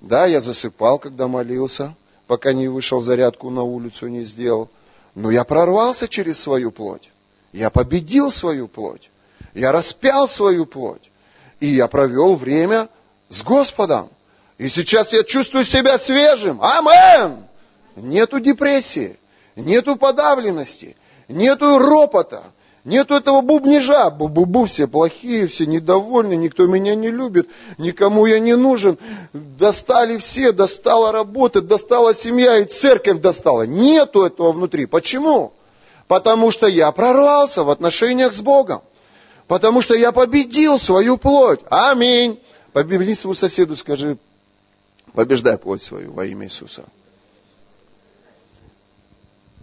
Да, 0.00 0.26
я 0.26 0.40
засыпал, 0.40 0.98
когда 0.98 1.28
молился 1.28 1.94
пока 2.30 2.52
не 2.52 2.68
вышел 2.68 3.00
зарядку 3.00 3.50
на 3.50 3.64
улицу, 3.64 4.06
не 4.06 4.22
сделал. 4.22 4.70
Но 5.16 5.32
я 5.32 5.42
прорвался 5.42 6.06
через 6.06 6.38
свою 6.38 6.70
плоть. 6.70 7.10
Я 7.52 7.70
победил 7.70 8.30
свою 8.30 8.68
плоть. 8.68 9.10
Я 9.54 9.72
распял 9.72 10.28
свою 10.28 10.66
плоть. 10.66 11.10
И 11.58 11.66
я 11.66 11.88
провел 11.88 12.36
время 12.36 12.88
с 13.28 13.42
Господом. 13.42 14.10
И 14.58 14.68
сейчас 14.68 15.12
я 15.12 15.24
чувствую 15.24 15.64
себя 15.64 15.98
свежим. 15.98 16.62
Амен! 16.62 17.44
Нету 17.96 18.40
депрессии, 18.40 19.18
нету 19.56 19.96
подавленности, 19.96 20.96
нету 21.28 21.78
ропота, 21.78 22.52
Нету 22.84 23.14
этого 23.14 23.42
бубнижа. 23.42 24.08
Бу-бу-бу, 24.08 24.64
все 24.64 24.86
плохие, 24.86 25.46
все 25.46 25.66
недовольны, 25.66 26.34
никто 26.34 26.66
меня 26.66 26.94
не 26.94 27.10
любит, 27.10 27.48
никому 27.76 28.24
я 28.24 28.38
не 28.38 28.56
нужен. 28.56 28.96
Достали 29.32 30.16
все, 30.16 30.52
достала 30.52 31.12
работа, 31.12 31.60
достала 31.60 32.14
семья 32.14 32.58
и 32.58 32.64
церковь 32.64 33.18
достала. 33.18 33.62
Нету 33.62 34.24
этого 34.24 34.52
внутри. 34.52 34.86
Почему? 34.86 35.52
Потому 36.10 36.50
что 36.50 36.66
я 36.66 36.90
прорвался 36.90 37.62
в 37.62 37.70
отношениях 37.70 38.32
с 38.32 38.40
Богом. 38.40 38.82
Потому 39.46 39.80
что 39.80 39.94
я 39.94 40.10
победил 40.10 40.76
свою 40.76 41.16
плоть. 41.16 41.60
Аминь. 41.70 42.40
Победи 42.72 43.14
своему 43.14 43.34
соседу, 43.34 43.76
скажи, 43.76 44.18
побеждай 45.12 45.56
плоть 45.56 45.84
свою 45.84 46.12
во 46.12 46.26
имя 46.26 46.46
Иисуса. 46.46 46.82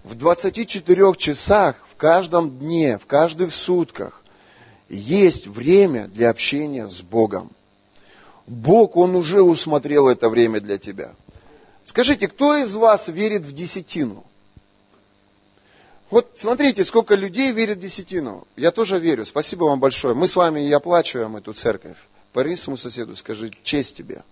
В 0.05 0.15
24 0.15 1.13
часах 1.17 1.75
каждом 1.97 2.57
дне, 2.57 2.97
в 2.97 3.05
каждых 3.05 3.53
сутках 3.53 4.23
есть 4.87 5.47
время 5.47 6.07
для 6.07 6.29
общения 6.29 6.87
с 6.87 7.01
Богом. 7.01 7.51
Бог, 8.45 8.95
Он 8.95 9.17
уже 9.17 9.41
усмотрел 9.41 10.07
это 10.07 10.29
время 10.29 10.61
для 10.61 10.77
тебя. 10.77 11.13
Скажите, 11.83 12.29
кто 12.29 12.55
из 12.55 12.73
вас 12.73 13.09
верит 13.09 13.41
в 13.41 13.51
десятину? 13.51 14.23
Вот 16.09 16.31
смотрите, 16.35 16.85
сколько 16.85 17.15
людей 17.15 17.51
верит 17.51 17.77
в 17.77 17.81
десятину. 17.81 18.47
Я 18.55 18.71
тоже 18.71 18.97
верю. 18.97 19.25
Спасибо 19.25 19.65
вам 19.65 19.79
большое. 19.79 20.13
Мы 20.13 20.27
с 20.27 20.35
вами 20.35 20.67
и 20.67 20.71
оплачиваем 20.71 21.35
эту 21.35 21.53
церковь. 21.53 21.97
Парни 22.31 22.55
своему 22.55 22.77
соседу, 22.77 23.15
скажи, 23.15 23.51
честь 23.63 23.97
тебе. 23.97 24.23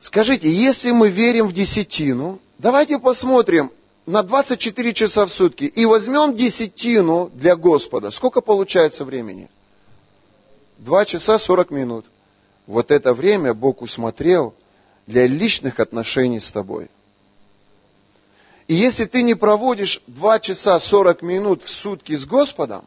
Скажите, 0.00 0.50
если 0.50 0.90
мы 0.90 1.10
верим 1.10 1.48
в 1.48 1.52
десятину, 1.52 2.40
давайте 2.58 2.98
посмотрим, 2.98 3.70
на 4.06 4.22
24 4.22 4.94
часа 4.94 5.26
в 5.26 5.30
сутки 5.30 5.64
и 5.64 5.84
возьмем 5.84 6.34
десятину 6.34 7.30
для 7.34 7.54
Господа, 7.54 8.10
сколько 8.10 8.40
получается 8.40 9.04
времени? 9.04 9.48
Два 10.78 11.04
часа 11.04 11.38
40 11.38 11.70
минут. 11.70 12.06
Вот 12.66 12.90
это 12.90 13.14
время 13.14 13.54
Бог 13.54 13.80
усмотрел 13.82 14.54
для 15.06 15.26
личных 15.26 15.78
отношений 15.78 16.40
с 16.40 16.50
тобой. 16.50 16.88
И 18.72 18.74
если 18.74 19.04
ты 19.04 19.22
не 19.22 19.34
проводишь 19.34 20.00
два 20.06 20.40
часа 20.40 20.80
40 20.80 21.20
минут 21.20 21.62
в 21.62 21.68
сутки 21.68 22.16
с 22.16 22.24
Господом, 22.24 22.86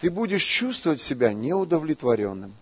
ты 0.00 0.08
будешь 0.08 0.44
чувствовать 0.44 1.00
себя 1.00 1.32
неудовлетворенным. 1.32 2.54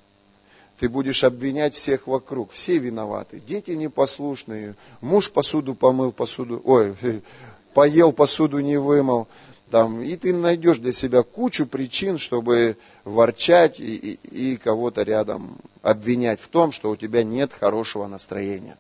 Ты 0.81 0.89
будешь 0.89 1.25
обвинять 1.25 1.75
всех 1.75 2.07
вокруг. 2.07 2.51
Все 2.53 2.79
виноваты. 2.79 3.43
Дети 3.47 3.73
непослушные. 3.73 4.77
Муж 5.03 5.31
посуду 5.31 5.75
помыл, 5.75 6.11
посуду... 6.11 6.63
Ой, 6.65 6.97
поел, 7.75 8.13
посуду 8.13 8.61
не 8.61 8.79
вымыл. 8.79 9.29
Там, 9.71 10.01
и 10.01 10.17
ты 10.17 10.33
найдешь 10.33 10.79
для 10.79 10.93
себя 10.93 11.23
кучу 11.25 11.67
причин, 11.67 12.17
чтобы 12.17 12.79
ворчать 13.05 13.79
и, 13.79 13.95
и, 13.95 14.53
и 14.53 14.57
кого-то 14.57 15.03
рядом 15.03 15.59
обвинять 15.83 16.41
в 16.41 16.49
том, 16.49 16.73
что 16.73 16.89
у 16.89 16.97
тебя 16.97 17.25
нет 17.25 17.53
хорошего 17.53 18.07
настроения. 18.07 18.79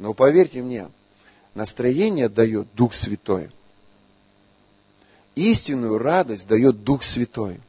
Но 0.00 0.14
поверьте 0.14 0.62
мне, 0.62 0.88
настроение 1.54 2.28
дает 2.28 2.68
Дух 2.74 2.94
Святой. 2.94 3.50
Истинную 5.34 5.98
радость 5.98 6.46
дает 6.46 6.84
Дух 6.84 7.02
Святой. 7.02 7.60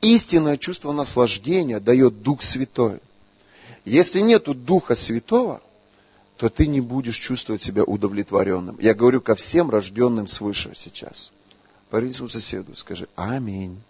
Истинное 0.00 0.56
чувство 0.56 0.92
наслаждения 0.92 1.80
дает 1.80 2.22
Дух 2.22 2.42
Святой. 2.42 3.00
Если 3.84 4.20
нету 4.20 4.54
Духа 4.54 4.94
Святого, 4.94 5.62
то 6.36 6.48
ты 6.48 6.66
не 6.66 6.80
будешь 6.80 7.18
чувствовать 7.18 7.62
себя 7.62 7.84
удовлетворенным. 7.84 8.78
Я 8.80 8.94
говорю 8.94 9.20
ко 9.20 9.34
всем 9.34 9.70
рожденным 9.70 10.26
свыше 10.26 10.72
сейчас. 10.74 11.32
Поверни 11.90 12.14
своему 12.14 12.28
соседу, 12.28 12.76
скажи 12.76 13.08
Аминь. 13.14 13.80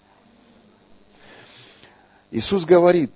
Иисус 2.33 2.65
говорит, 2.65 3.11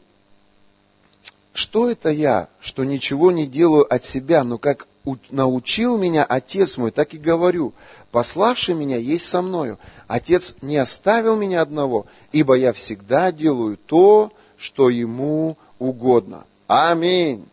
что 1.52 1.88
это 1.88 2.10
я, 2.10 2.48
что 2.60 2.84
ничего 2.84 3.30
не 3.30 3.46
делаю 3.46 3.92
от 3.92 4.04
себя, 4.04 4.44
но 4.44 4.58
как 4.58 4.86
научил 5.30 5.98
меня 5.98 6.24
Отец 6.24 6.78
мой, 6.78 6.90
так 6.90 7.14
и 7.14 7.18
говорю, 7.18 7.72
пославший 8.10 8.74
меня 8.74 8.96
есть 8.96 9.26
со 9.26 9.42
мною. 9.42 9.78
Отец 10.06 10.56
не 10.62 10.76
оставил 10.76 11.36
меня 11.36 11.60
одного, 11.60 12.06
ибо 12.32 12.54
я 12.54 12.72
всегда 12.72 13.30
делаю 13.32 13.76
то, 13.76 14.32
что 14.56 14.88
ему 14.88 15.56
угодно. 15.78 16.44
Аминь. 16.66 17.46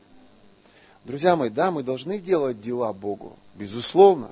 Друзья 1.04 1.36
мои, 1.36 1.50
да, 1.50 1.72
мы 1.72 1.84
должны 1.84 2.20
делать 2.20 2.62
дела 2.62 2.94
Богу, 2.94 3.36
безусловно. 3.56 4.32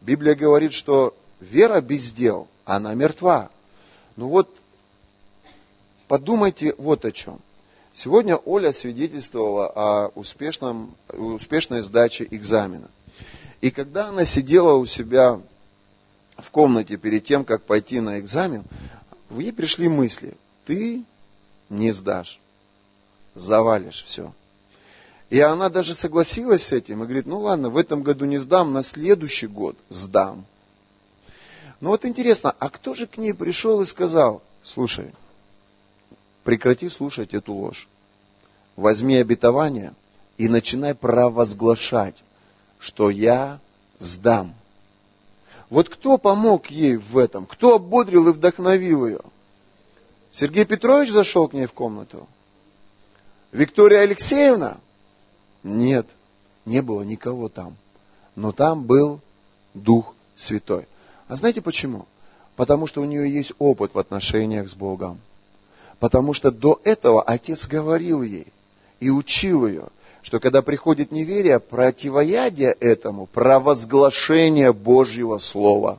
Библия 0.00 0.34
говорит, 0.34 0.72
что 0.72 1.14
вера 1.40 1.80
без 1.80 2.10
дел, 2.10 2.48
она 2.64 2.94
мертва. 2.94 3.50
Ну 4.16 4.28
вот, 4.28 4.48
подумайте 6.08 6.74
вот 6.78 7.04
о 7.04 7.12
чем. 7.12 7.40
Сегодня 7.92 8.36
Оля 8.36 8.72
свидетельствовала 8.72 9.66
о 9.66 10.08
успешном, 10.14 10.94
успешной 11.08 11.82
сдаче 11.82 12.26
экзамена. 12.30 12.88
И 13.60 13.70
когда 13.70 14.08
она 14.08 14.24
сидела 14.24 14.74
у 14.74 14.86
себя 14.86 15.40
в 16.36 16.50
комнате 16.50 16.96
перед 16.96 17.24
тем, 17.24 17.44
как 17.44 17.64
пойти 17.64 18.00
на 18.00 18.20
экзамен, 18.20 18.62
в 19.28 19.40
ей 19.40 19.52
пришли 19.52 19.88
мысли, 19.88 20.34
ты 20.64 21.02
не 21.68 21.90
сдашь, 21.90 22.38
завалишь 23.34 24.04
все. 24.04 24.32
И 25.30 25.40
она 25.40 25.68
даже 25.68 25.94
согласилась 25.94 26.66
с 26.66 26.72
этим 26.72 27.02
и 27.02 27.06
говорит, 27.06 27.26
ну 27.26 27.38
ладно, 27.40 27.68
в 27.68 27.76
этом 27.76 28.02
году 28.02 28.24
не 28.24 28.38
сдам, 28.38 28.72
на 28.72 28.82
следующий 28.82 29.46
год 29.46 29.76
сдам. 29.90 30.46
Но 31.80 31.90
вот 31.90 32.04
интересно, 32.04 32.54
а 32.58 32.70
кто 32.70 32.94
же 32.94 33.06
к 33.06 33.18
ней 33.18 33.34
пришел 33.34 33.80
и 33.80 33.84
сказал, 33.84 34.42
слушай, 34.62 35.12
прекрати 36.48 36.88
слушать 36.88 37.34
эту 37.34 37.52
ложь. 37.52 37.88
Возьми 38.74 39.16
обетование 39.16 39.92
и 40.38 40.48
начинай 40.48 40.94
провозглашать, 40.94 42.16
что 42.78 43.10
я 43.10 43.60
сдам. 43.98 44.54
Вот 45.68 45.90
кто 45.90 46.16
помог 46.16 46.68
ей 46.68 46.96
в 46.96 47.18
этом? 47.18 47.44
Кто 47.44 47.74
ободрил 47.74 48.30
и 48.30 48.32
вдохновил 48.32 49.06
ее? 49.06 49.20
Сергей 50.30 50.64
Петрович 50.64 51.10
зашел 51.10 51.48
к 51.48 51.52
ней 51.52 51.66
в 51.66 51.74
комнату? 51.74 52.26
Виктория 53.52 54.00
Алексеевна? 54.00 54.78
Нет, 55.62 56.06
не 56.64 56.80
было 56.80 57.02
никого 57.02 57.50
там. 57.50 57.76
Но 58.36 58.52
там 58.52 58.84
был 58.84 59.20
Дух 59.74 60.14
Святой. 60.34 60.88
А 61.26 61.36
знаете 61.36 61.60
почему? 61.60 62.06
Потому 62.56 62.86
что 62.86 63.02
у 63.02 63.04
нее 63.04 63.30
есть 63.30 63.52
опыт 63.58 63.92
в 63.92 63.98
отношениях 63.98 64.70
с 64.70 64.74
Богом. 64.74 65.20
Потому 66.00 66.32
что 66.32 66.50
до 66.50 66.80
этого 66.84 67.22
Отец 67.22 67.66
говорил 67.66 68.22
ей 68.22 68.46
и 69.00 69.10
учил 69.10 69.66
ее, 69.66 69.88
что 70.22 70.40
когда 70.40 70.62
приходит 70.62 71.10
неверие, 71.10 71.58
противоядие 71.58 72.76
этому 72.80 73.26
провозглашение 73.26 74.72
Божьего 74.72 75.38
Слова. 75.38 75.98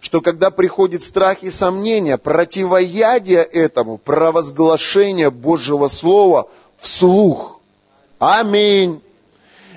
Что 0.00 0.20
когда 0.20 0.50
приходит 0.50 1.02
страх 1.02 1.42
и 1.42 1.50
сомнение, 1.50 2.18
противоядие 2.18 3.42
этому 3.42 3.98
провозглашение 3.98 5.30
Божьего 5.30 5.88
Слова 5.88 6.48
вслух. 6.78 7.60
Аминь. 8.18 9.02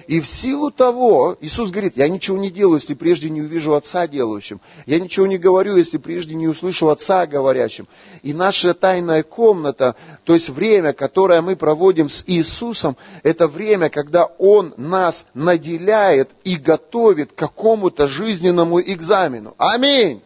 И 0.10 0.22
в 0.22 0.26
силу 0.26 0.72
того, 0.72 1.38
Иисус 1.40 1.70
говорит, 1.70 1.96
я 1.96 2.10
ничего 2.10 2.40
не 2.40 2.50
делаю, 2.50 2.80
если 2.80 2.96
прежде 2.96 3.30
не 3.30 3.44
увижу 3.44 3.76
Отца 3.76 4.08
делающим. 4.08 4.60
Я 4.88 5.00
ничего 5.00 5.28
не 5.28 5.38
говорю, 5.38 5.78
если 5.78 5.98
прежде 5.98 6.34
не 6.34 6.48
услышу 6.48 6.90
Отца 6.90 7.28
говорящим. 7.28 7.88
И 8.24 8.34
наша 8.34 8.74
тайная 8.74 9.22
комната, 9.22 9.96
то 10.24 10.34
есть 10.34 10.50
время, 10.50 10.94
которое 10.94 11.44
мы 11.44 11.56
проводим 11.56 12.10
с 12.10 12.24
Иисусом, 12.26 12.98
это 13.22 13.48
время, 13.48 13.90
когда 13.90 14.26
Он 14.40 14.74
нас 14.78 15.28
наделяет 15.36 16.32
и 16.44 16.56
готовит 16.56 17.34
к 17.34 17.36
какому-то 17.36 18.08
жизненному 18.08 18.82
экзамену. 18.82 19.54
Аминь. 19.60 20.24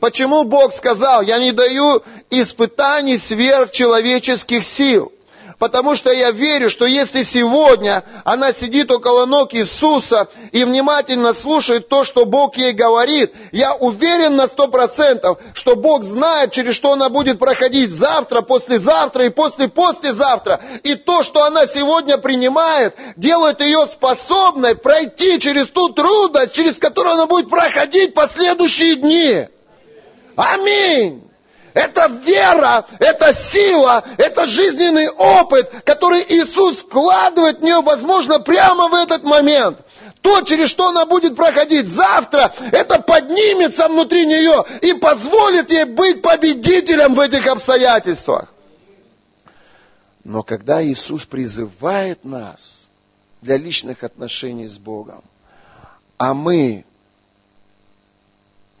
Почему 0.00 0.44
Бог 0.44 0.72
сказал, 0.72 1.20
я 1.20 1.38
не 1.38 1.52
даю 1.52 2.02
испытаний 2.30 3.18
сверхчеловеческих 3.18 4.64
сил? 4.64 5.12
Потому 5.58 5.96
что 5.96 6.12
я 6.12 6.30
верю, 6.30 6.70
что 6.70 6.86
если 6.86 7.24
сегодня 7.24 8.04
она 8.24 8.52
сидит 8.52 8.92
около 8.92 9.26
ног 9.26 9.54
Иисуса 9.54 10.28
и 10.52 10.62
внимательно 10.64 11.34
слушает 11.34 11.88
то, 11.88 12.04
что 12.04 12.26
Бог 12.26 12.56
ей 12.56 12.72
говорит, 12.72 13.34
я 13.50 13.74
уверен 13.74 14.36
на 14.36 14.46
сто 14.46 14.68
процентов, 14.68 15.38
что 15.54 15.74
Бог 15.74 16.04
знает, 16.04 16.52
через 16.52 16.76
что 16.76 16.92
она 16.92 17.08
будет 17.08 17.40
проходить 17.40 17.90
завтра, 17.90 18.42
послезавтра 18.42 19.26
и 19.26 19.30
после-послезавтра. 19.30 20.60
И 20.84 20.94
то, 20.94 21.24
что 21.24 21.44
она 21.44 21.66
сегодня 21.66 22.18
принимает, 22.18 22.94
делает 23.16 23.60
ее 23.60 23.84
способной 23.86 24.76
пройти 24.76 25.40
через 25.40 25.66
ту 25.66 25.88
трудность, 25.88 26.54
через 26.54 26.78
которую 26.78 27.14
она 27.14 27.26
будет 27.26 27.50
проходить 27.50 28.14
последующие 28.14 28.94
дни. 28.94 29.48
Аминь. 30.36 31.27
Это 31.78 32.08
вера, 32.08 32.84
это 32.98 33.32
сила, 33.32 34.02
это 34.16 34.48
жизненный 34.48 35.08
опыт, 35.10 35.70
который 35.84 36.24
Иисус 36.28 36.78
вкладывает 36.78 37.60
в 37.60 37.62
нее, 37.62 37.80
возможно, 37.82 38.40
прямо 38.40 38.88
в 38.88 38.94
этот 38.94 39.22
момент. 39.22 39.78
То, 40.20 40.42
через 40.42 40.70
что 40.70 40.88
она 40.88 41.06
будет 41.06 41.36
проходить 41.36 41.86
завтра, 41.86 42.52
это 42.72 43.00
поднимется 43.00 43.86
внутри 43.86 44.26
нее 44.26 44.64
и 44.82 44.92
позволит 44.94 45.70
ей 45.70 45.84
быть 45.84 46.20
победителем 46.20 47.14
в 47.14 47.20
этих 47.20 47.46
обстоятельствах. 47.46 48.52
Но 50.24 50.42
когда 50.42 50.84
Иисус 50.84 51.26
призывает 51.26 52.24
нас 52.24 52.88
для 53.40 53.56
личных 53.56 54.02
отношений 54.02 54.66
с 54.66 54.78
Богом, 54.78 55.22
а 56.16 56.34
мы 56.34 56.84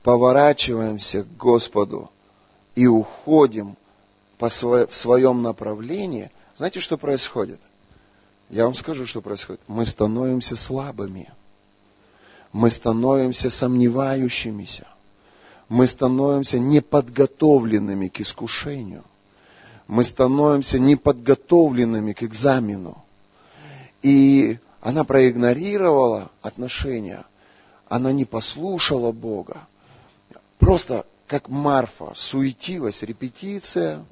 поворачиваемся 0.02 1.22
к 1.22 1.36
Господу, 1.36 2.10
и 2.78 2.86
уходим 2.86 3.76
по 4.38 4.44
сво- 4.44 4.86
в 4.86 4.94
своем 4.94 5.42
направлении, 5.42 6.30
знаете, 6.54 6.78
что 6.78 6.96
происходит? 6.96 7.58
Я 8.50 8.66
вам 8.66 8.74
скажу, 8.74 9.04
что 9.04 9.20
происходит. 9.20 9.60
Мы 9.66 9.84
становимся 9.84 10.54
слабыми. 10.54 11.28
Мы 12.52 12.70
становимся 12.70 13.50
сомневающимися. 13.50 14.86
Мы 15.68 15.88
становимся 15.88 16.60
неподготовленными 16.60 18.06
к 18.06 18.20
искушению. 18.20 19.02
Мы 19.88 20.04
становимся 20.04 20.78
неподготовленными 20.78 22.12
к 22.12 22.22
экзамену. 22.22 23.04
И 24.02 24.60
она 24.80 25.02
проигнорировала 25.02 26.30
отношения. 26.42 27.24
Она 27.88 28.12
не 28.12 28.24
послушала 28.24 29.10
Бога. 29.10 29.66
Просто 30.60 31.06
как 31.28 31.48
Марфа, 31.48 32.12
суетилась, 32.14 33.02
репетиция, 33.02 34.04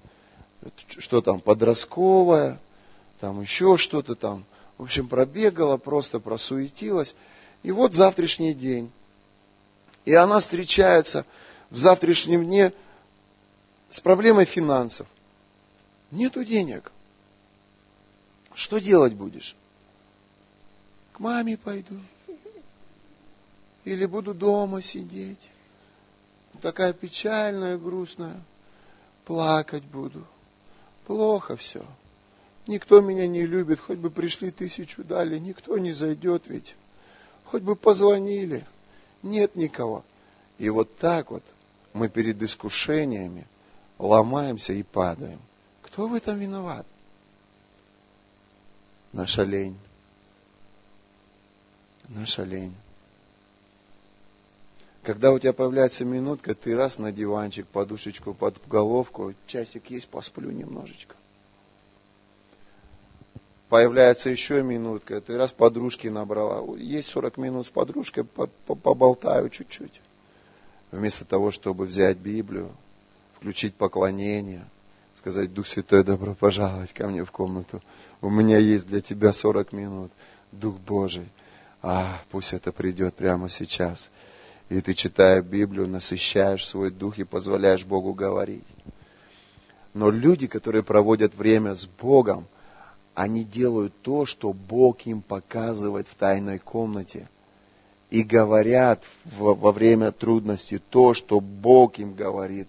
что 0.87 1.23
там, 1.23 1.41
подростковая, 1.41 2.61
там 3.21 3.41
еще 3.41 3.79
что-то 3.79 4.15
там. 4.15 4.45
В 4.77 4.83
общем, 4.83 5.09
пробегала, 5.09 5.79
просто 5.79 6.21
просуетилась. 6.21 7.17
И 7.63 7.73
вот 7.73 7.95
завтрашний 7.95 8.53
день. 8.53 8.93
И 10.05 10.13
она 10.13 10.41
встречается 10.41 11.25
в 11.71 11.79
завтрашнем 11.79 12.45
дне 12.45 12.73
с 13.89 13.99
проблемой 13.99 14.45
финансов. 14.45 15.07
Нету 16.11 16.45
денег. 16.45 16.93
Что 18.53 18.79
делать 18.79 19.15
будешь? 19.15 19.57
К 21.13 21.21
маме 21.21 21.57
пойду. 21.57 21.99
Или 23.85 24.05
буду 24.05 24.35
дома 24.35 24.83
сидеть 24.83 25.49
такая 26.57 26.93
печальная, 26.93 27.79
грустная. 27.79 28.41
Плакать 29.25 29.85
буду. 29.85 30.25
Плохо 31.07 31.57
все. 31.57 31.85
Никто 32.67 33.01
меня 33.01 33.27
не 33.27 33.47
любит, 33.47 33.81
хоть 33.81 33.99
бы 33.99 34.11
пришли 34.11 34.51
тысячу 34.51 35.05
дали, 35.05 35.39
никто 35.39 35.79
не 35.79 35.93
зайдет 35.93 36.45
ведь. 36.47 36.75
Хоть 37.45 37.63
бы 37.63 37.77
позвонили. 37.77 38.67
Нет 39.23 39.57
никого. 39.57 40.05
И 40.59 40.69
вот 40.69 40.97
так 40.97 41.31
вот 41.31 41.45
мы 41.93 42.09
перед 42.09 42.43
искушениями 42.43 43.47
ломаемся 43.99 44.73
и 44.73 44.83
падаем. 44.83 45.41
Кто 45.83 46.09
в 46.09 46.15
этом 46.15 46.39
виноват? 46.39 46.87
Наша 49.13 49.45
лень. 49.45 49.79
Наша 52.09 52.43
лень. 52.45 52.75
Когда 55.07 55.31
у 55.31 55.39
тебя 55.39 55.53
появляется 55.53 56.05
минутка, 56.05 56.53
ты 56.53 56.75
раз 56.75 56.99
на 56.99 57.13
диванчик, 57.13 57.65
подушечку 57.69 58.35
под 58.35 58.61
головку, 58.67 59.35
часик 59.47 59.89
есть, 59.89 60.09
посплю 60.09 60.51
немножечко. 60.51 61.15
Появляется 63.69 64.31
еще 64.31 64.65
минутка, 64.65 65.21
ты 65.21 65.37
раз 65.37 65.53
подружки 65.53 66.09
набрала, 66.09 66.77
есть 66.77 67.09
40 67.11 67.37
минут 67.37 67.67
с 67.69 67.71
подружкой, 67.71 68.25
поболтаю 68.25 69.49
чуть-чуть. 69.49 70.01
Вместо 70.91 71.25
того, 71.25 71.53
чтобы 71.53 71.85
взять 71.85 72.17
Библию, 72.17 72.73
включить 73.37 73.77
поклонение, 73.77 74.65
сказать, 75.15 75.55
Дух 75.55 75.69
Святой, 75.69 76.03
добро 76.03 76.35
пожаловать 76.35 76.93
ко 76.93 77.07
мне 77.07 77.25
в 77.25 77.31
комнату. 77.31 77.81
У 78.23 78.29
меня 78.29 78.59
есть 78.59 78.89
для 78.89 79.01
тебя 79.01 79.33
40 79.33 79.73
минут, 79.73 80.11
Дух 80.51 80.79
Божий 80.79 81.29
А, 81.81 82.21
пусть 82.31 82.55
это 82.55 82.73
придет 82.73 83.15
прямо 83.15 83.49
сейчас. 83.49 84.11
И 84.69 84.81
ты, 84.81 84.95
читая 84.95 85.43
Библию, 85.43 85.87
насыщаешь 85.87 86.67
свой 86.67 86.91
дух 86.91 87.19
и 87.19 87.25
позволяешь 87.25 87.85
Богу 87.85 88.15
говорить. 88.15 88.65
Но 89.95 90.11
люди, 90.11 90.47
которые 90.47 90.83
проводят 90.83 91.35
время 91.35 91.75
с 91.75 91.87
Богом, 91.87 92.47
они 93.15 93.45
делают 93.45 93.95
то, 94.03 94.27
что 94.27 94.53
Бог 94.53 95.07
им 95.07 95.23
показывает 95.23 96.09
в 96.09 96.15
тайной 96.17 96.59
комнате. 96.59 97.29
И 98.11 98.23
говорят 98.23 99.03
во 99.25 99.73
время 99.73 100.13
трудностей 100.13 100.79
то, 100.79 101.15
что 101.15 101.41
Бог 101.41 101.99
им 101.99 102.15
говорит 102.15 102.69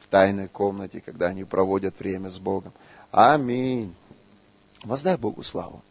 в 0.00 0.06
тайной 0.08 0.48
комнате, 0.48 1.00
когда 1.00 1.28
они 1.28 1.44
проводят 1.44 1.98
время 1.98 2.30
с 2.30 2.38
Богом. 2.38 2.72
Аминь. 3.10 3.94
Воздай 4.84 5.16
Богу 5.16 5.42
славу. 5.42 5.82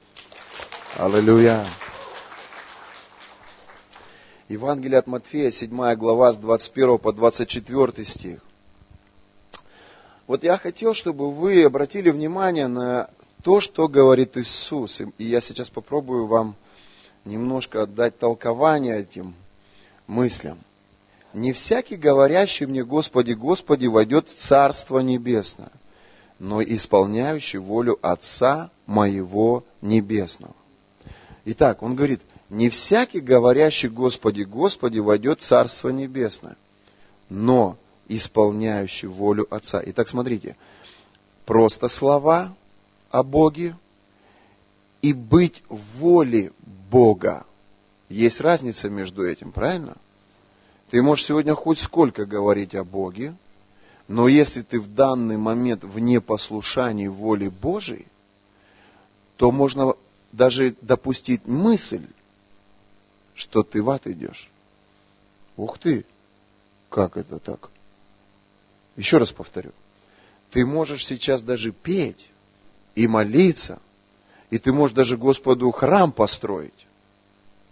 Аллилуйя. 0.95 1.65
Евангелие 4.49 4.99
от 4.99 5.07
Матфея, 5.07 5.51
7 5.51 5.95
глава, 5.95 6.31
с 6.31 6.37
21 6.37 6.99
по 6.99 7.11
24 7.11 8.05
стих. 8.05 8.39
Вот 10.25 10.43
я 10.43 10.57
хотел, 10.57 10.93
чтобы 10.93 11.31
вы 11.31 11.65
обратили 11.65 12.09
внимание 12.11 12.67
на 12.67 13.09
то, 13.43 13.59
что 13.59 13.89
говорит 13.89 14.37
Иисус. 14.37 15.01
И 15.01 15.23
я 15.25 15.41
сейчас 15.41 15.69
попробую 15.69 16.27
вам 16.27 16.55
немножко 17.25 17.83
отдать 17.83 18.17
толкование 18.17 18.99
этим 18.99 19.35
мыслям. 20.07 20.57
Не 21.33 21.51
всякий, 21.51 21.97
говорящий 21.97 22.65
мне, 22.65 22.85
Господи, 22.85 23.33
Господи, 23.33 23.87
войдет 23.87 24.29
в 24.29 24.33
Царство 24.33 24.99
Небесное, 24.99 25.71
но 26.39 26.63
исполняющий 26.63 27.57
волю 27.57 27.99
Отца 28.01 28.71
моего 28.85 29.65
Небесного. 29.81 30.55
Итак, 31.43 31.83
он 31.83 31.95
говорит, 31.95 32.21
не 32.49 32.69
всякий, 32.69 33.19
говорящий 33.19 33.89
Господи, 33.89 34.43
Господи, 34.43 34.99
войдет 34.99 35.39
в 35.39 35.43
Царство 35.43 35.89
Небесное, 35.89 36.55
но 37.29 37.77
исполняющий 38.07 39.07
волю 39.07 39.47
Отца. 39.49 39.81
Итак, 39.85 40.07
смотрите, 40.07 40.55
просто 41.45 41.89
слова 41.89 42.55
о 43.09 43.23
Боге 43.23 43.75
и 45.01 45.13
быть 45.13 45.63
в 45.69 45.99
воле 45.99 46.51
Бога. 46.89 47.45
Есть 48.09 48.39
разница 48.39 48.89
между 48.89 49.25
этим, 49.25 49.51
правильно? 49.51 49.97
Ты 50.89 51.01
можешь 51.01 51.25
сегодня 51.25 51.53
хоть 51.53 51.79
сколько 51.79 52.25
говорить 52.25 52.75
о 52.75 52.85
Боге, 52.85 53.35
но 54.07 54.29
если 54.29 54.61
ты 54.61 54.79
в 54.79 54.93
данный 54.93 55.35
момент 55.35 55.83
в 55.83 55.99
непослушании 55.99 57.07
воли 57.07 57.49
Божией, 57.49 58.07
то 59.35 59.51
можно 59.51 59.95
даже 60.31 60.75
допустить 60.81 61.45
мысль, 61.45 62.07
что 63.38 63.63
ты 63.63 63.81
в 63.81 63.89
ад 63.89 64.07
идешь. 64.07 64.49
Ух 65.55 65.77
ты! 65.77 66.05
Как 66.89 67.17
это 67.17 67.39
так? 67.39 67.69
Еще 68.95 69.17
раз 69.17 69.31
повторю. 69.31 69.71
Ты 70.49 70.65
можешь 70.65 71.05
сейчас 71.05 71.41
даже 71.41 71.71
петь 71.71 72.29
и 72.95 73.07
молиться, 73.07 73.79
и 74.49 74.57
ты 74.57 74.73
можешь 74.73 74.95
даже 74.95 75.17
Господу 75.17 75.69
храм 75.71 76.11
построить. 76.11 76.88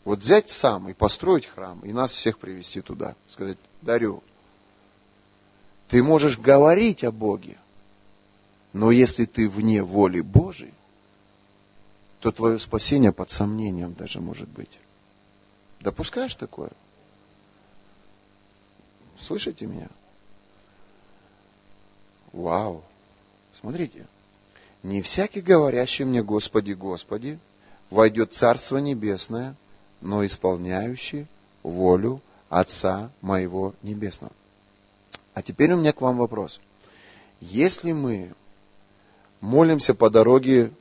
Вот 0.03 0.19
взять 0.19 0.49
сам 0.49 0.87
и 0.89 0.93
построить 0.93 1.47
храм, 1.47 1.79
и 1.83 1.91
нас 1.91 2.13
всех 2.13 2.37
привести 2.37 2.81
туда. 2.81 3.15
Сказать, 3.27 3.57
дарю. 3.81 4.21
Ты 5.87 6.03
можешь 6.03 6.37
говорить 6.37 7.03
о 7.03 7.11
Боге, 7.11 7.57
но 8.73 8.91
если 8.91 9.25
ты 9.25 9.49
вне 9.49 9.81
воли 9.81 10.21
Божией, 10.21 10.73
то 12.19 12.31
твое 12.31 12.59
спасение 12.59 13.11
под 13.11 13.31
сомнением 13.31 13.93
даже 13.93 14.19
может 14.19 14.49
быть. 14.49 14.77
Допускаешь 15.85 16.33
такое? 16.33 16.71
Слышите 19.19 19.67
меня? 19.67 19.87
Вау! 22.33 22.83
Смотрите. 23.59 24.07
Не 24.81 25.03
всякий, 25.03 25.41
говорящий 25.41 26.03
мне 26.03 26.23
Господи, 26.23 26.71
Господи, 26.71 27.37
войдет 27.91 28.33
Царство 28.33 28.77
Небесное, 28.77 29.55
но 30.01 30.25
исполняющий 30.25 31.27
волю 31.61 32.19
Отца 32.49 33.11
моего 33.21 33.75
Небесного. 33.83 34.33
А 35.35 35.43
теперь 35.43 35.71
у 35.73 35.77
меня 35.77 35.93
к 35.93 36.01
вам 36.01 36.17
вопрос. 36.17 36.59
Если 37.41 37.91
мы 37.91 38.33
молимся 39.39 39.93
по 39.93 40.09
дороге 40.09 40.71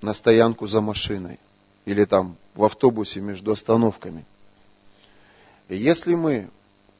на 0.00 0.12
стоянку 0.12 0.66
за 0.66 0.80
машиной, 0.80 1.38
или 1.84 2.04
там 2.04 2.36
в 2.56 2.64
автобусе 2.64 3.20
между 3.20 3.52
остановками. 3.52 4.24
И 5.68 5.76
если 5.76 6.14
мы 6.14 6.48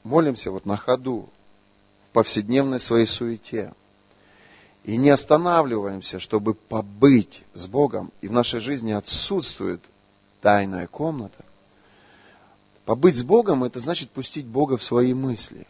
молимся 0.04 0.50
вот 0.50 0.66
на 0.66 0.76
ходу, 0.76 1.28
в 2.08 2.12
повседневной 2.12 2.78
своей 2.78 3.06
суете, 3.06 3.72
и 4.84 4.96
не 4.96 5.10
останавливаемся, 5.10 6.18
чтобы 6.18 6.54
побыть 6.54 7.42
с 7.54 7.66
Богом, 7.66 8.12
и 8.20 8.28
в 8.28 8.32
нашей 8.32 8.60
жизни 8.60 8.92
отсутствует 8.92 9.82
тайная 10.40 10.86
комната, 10.86 11.44
побыть 12.84 13.16
с 13.16 13.22
Богом, 13.22 13.64
это 13.64 13.80
значит 13.80 14.10
пустить 14.10 14.46
Бога 14.46 14.76
в 14.76 14.84
свои 14.84 15.12
мысли, 15.12 15.66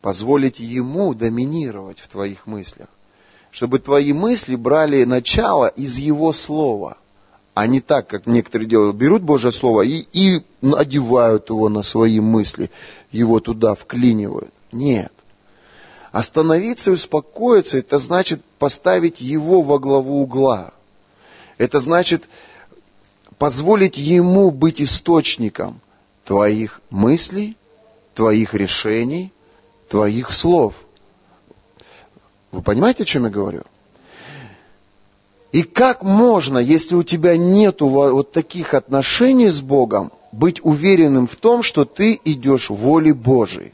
позволить 0.00 0.60
Ему 0.60 1.14
доминировать 1.14 1.98
в 1.98 2.08
твоих 2.08 2.46
мыслях, 2.46 2.88
чтобы 3.50 3.78
твои 3.78 4.12
мысли 4.12 4.54
брали 4.54 5.04
начало 5.04 5.66
из 5.66 5.98
Его 5.98 6.32
Слова– 6.32 6.98
а 7.58 7.66
не 7.66 7.80
так, 7.80 8.06
как 8.06 8.26
некоторые 8.26 8.68
делают. 8.68 8.94
Берут 8.94 9.22
Божье 9.22 9.50
Слово 9.50 9.82
и, 9.82 10.06
и 10.12 10.42
одевают 10.62 11.48
его 11.48 11.68
на 11.68 11.82
свои 11.82 12.20
мысли, 12.20 12.70
его 13.10 13.40
туда 13.40 13.74
вклинивают. 13.74 14.54
Нет. 14.70 15.12
Остановиться 16.12 16.90
и 16.90 16.92
успокоиться, 16.92 17.78
это 17.78 17.98
значит 17.98 18.44
поставить 18.60 19.20
его 19.20 19.60
во 19.60 19.80
главу 19.80 20.22
угла. 20.22 20.70
Это 21.56 21.80
значит 21.80 22.28
позволить 23.38 23.98
ему 23.98 24.52
быть 24.52 24.80
источником 24.80 25.80
твоих 26.24 26.80
мыслей, 26.90 27.56
твоих 28.14 28.54
решений, 28.54 29.32
твоих 29.88 30.32
слов. 30.32 30.76
Вы 32.52 32.62
понимаете, 32.62 33.02
о 33.02 33.06
чем 33.06 33.24
я 33.24 33.30
говорю? 33.30 33.64
И 35.52 35.62
как 35.62 36.02
можно, 36.02 36.58
если 36.58 36.94
у 36.94 37.02
тебя 37.02 37.36
нет 37.36 37.80
вот 37.80 38.32
таких 38.32 38.74
отношений 38.74 39.48
с 39.48 39.60
Богом, 39.60 40.12
быть 40.30 40.62
уверенным 40.62 41.26
в 41.26 41.36
том, 41.36 41.62
что 41.62 41.86
ты 41.86 42.20
идешь 42.24 42.68
воле 42.68 43.14
Божией? 43.14 43.72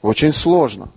Очень 0.00 0.32
сложно. 0.32 0.88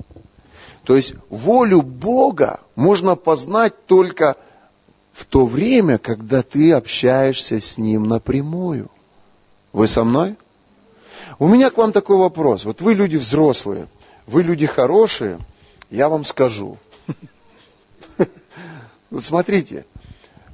То 0.86 0.96
есть 0.96 1.16
волю 1.30 1.82
Бога 1.82 2.62
можно 2.76 3.16
познать 3.16 3.74
только 3.86 4.38
в 5.12 5.26
то 5.26 5.46
время, 5.46 5.98
когда 5.98 6.44
ты 6.44 6.72
общаешься 6.72 7.60
с 7.60 7.78
Ним 7.78 8.06
напрямую. 8.06 8.90
Вы 9.74 9.88
со 9.88 10.06
мной? 10.06 10.38
У 11.40 11.48
меня 11.48 11.70
к 11.70 11.78
вам 11.78 11.92
такой 11.92 12.18
вопрос. 12.18 12.64
Вот 12.64 12.82
вы 12.82 12.94
люди 12.94 13.18
взрослые, 13.18 13.88
вы 14.28 14.44
люди 14.44 14.66
хорошие, 14.66 15.40
я 15.90 16.08
вам 16.08 16.24
скажу– 16.24 16.78
вот 19.10 19.24
смотрите, 19.24 19.86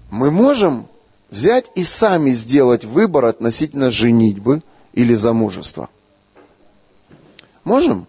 мы 0.10 0.32
можем 0.32 0.88
взять 1.30 1.66
и 1.76 1.84
сами 1.84 2.32
сделать 2.32 2.86
выбор 2.86 3.26
относительно 3.26 3.91
женитьбы 3.91 4.62
или 4.93 5.14
замужества. 5.14 5.89
Можем? 7.64 8.08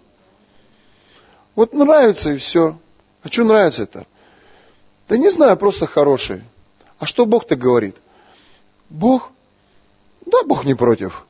Вот 1.54 1.72
нравится 1.72 2.32
и 2.32 2.38
все. 2.38 2.78
А 3.22 3.28
что 3.28 3.44
нравится 3.44 3.84
это? 3.84 4.06
Да 5.08 5.16
не 5.16 5.30
знаю, 5.30 5.56
просто 5.56 5.86
хороший. 5.86 6.42
А 6.98 7.06
что 7.06 7.26
Бог-то 7.26 7.56
говорит? 7.56 7.96
Бог? 8.90 9.30
Да, 10.24 10.42
Бог 10.44 10.64
не 10.64 10.74
против. 10.74 11.26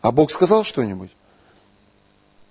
А 0.00 0.12
Бог 0.12 0.30
сказал 0.30 0.64
что-нибудь? 0.64 1.10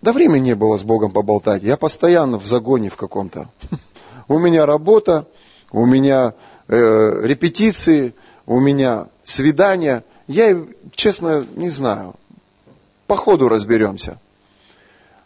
Да 0.01 0.13
времени 0.13 0.45
не 0.45 0.55
было 0.55 0.77
с 0.77 0.83
Богом 0.83 1.11
поболтать. 1.11 1.63
Я 1.63 1.75
постоянно 1.75 2.37
в 2.37 2.45
загоне 2.45 2.89
в 2.89 2.95
каком-то. 2.95 3.49
У 4.27 4.37
меня 4.37 4.65
работа, 4.65 5.27
у 5.71 5.85
меня 5.85 6.33
э, 6.67 6.75
репетиции, 7.23 8.13
у 8.45 8.59
меня 8.59 9.07
свидания. 9.23 10.03
Я, 10.27 10.65
честно, 10.95 11.45
не 11.55 11.69
знаю. 11.69 12.15
По 13.07 13.15
ходу 13.15 13.49
разберемся. 13.49 14.19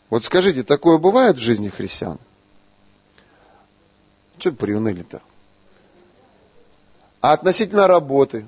Вот 0.09 0.25
скажите, 0.25 0.63
такое 0.63 0.97
бывает 0.97 1.37
в 1.37 1.41
жизни 1.41 1.69
христиан? 1.69 2.19
Что 4.37 4.51
приуныли-то? 4.51 5.21
А 7.21 7.33
относительно 7.33 7.87
работы? 7.87 8.45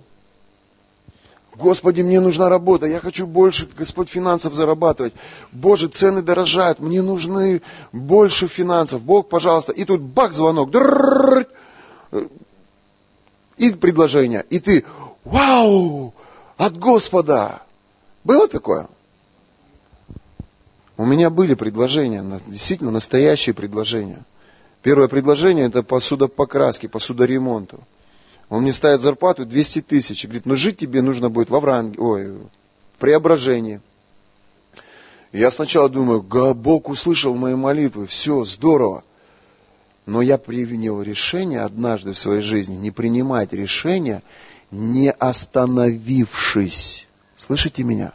Господи, 1.55 2.01
мне 2.01 2.19
нужна 2.19 2.49
работа, 2.49 2.87
я 2.87 2.99
хочу 2.99 3.27
больше, 3.27 3.69
Господь, 3.77 4.09
финансов 4.09 4.55
зарабатывать. 4.55 5.13
Боже, 5.51 5.87
цены 5.87 6.23
дорожают, 6.23 6.79
мне 6.79 7.03
нужны 7.03 7.61
больше 7.91 8.47
финансов. 8.47 9.03
Бог, 9.03 9.29
пожалуйста. 9.29 9.71
И 9.71 9.85
тут 9.85 10.01
бах, 10.01 10.33
звонок 10.33 10.71
и 13.57 13.71
предложение. 13.71 14.45
И 14.49 14.59
ты, 14.59 14.85
вау, 15.23 16.13
от 16.57 16.77
Господа. 16.77 17.61
Было 18.23 18.47
такое? 18.47 18.87
У 20.97 21.05
меня 21.05 21.29
были 21.29 21.53
предложения, 21.55 22.23
действительно 22.47 22.91
настоящие 22.91 23.53
предложения. 23.53 24.23
Первое 24.81 25.07
предложение 25.07 25.65
это 25.65 25.81
по 25.81 25.99
судопокраске, 25.99 26.87
по 26.87 26.99
судоремонту. 26.99 27.79
Он 28.49 28.61
мне 28.61 28.73
ставит 28.73 29.01
зарплату 29.01 29.45
200 29.45 29.81
тысяч 29.81 30.23
и 30.23 30.27
говорит, 30.27 30.45
ну 30.45 30.55
жить 30.55 30.77
тебе 30.77 31.01
нужно 31.01 31.29
будет 31.29 31.49
в 31.49 31.55
Авранге, 31.55 31.99
ой, 31.99 32.31
в 32.33 32.99
Преображении. 32.99 33.81
я 35.31 35.49
сначала 35.49 35.89
думаю, 35.89 36.21
Бог 36.21 36.89
услышал 36.89 37.33
мои 37.33 37.55
молитвы, 37.55 38.05
все, 38.05 38.43
здорово. 38.43 39.03
Но 40.05 40.21
я 40.21 40.37
принял 40.37 41.01
решение 41.01 41.61
однажды 41.61 42.13
в 42.13 42.17
своей 42.17 42.41
жизни 42.41 42.75
не 42.75 42.91
принимать 42.91 43.53
решения, 43.53 44.21
не 44.71 45.11
остановившись. 45.11 47.07
Слышите 47.37 47.83
меня? 47.83 48.13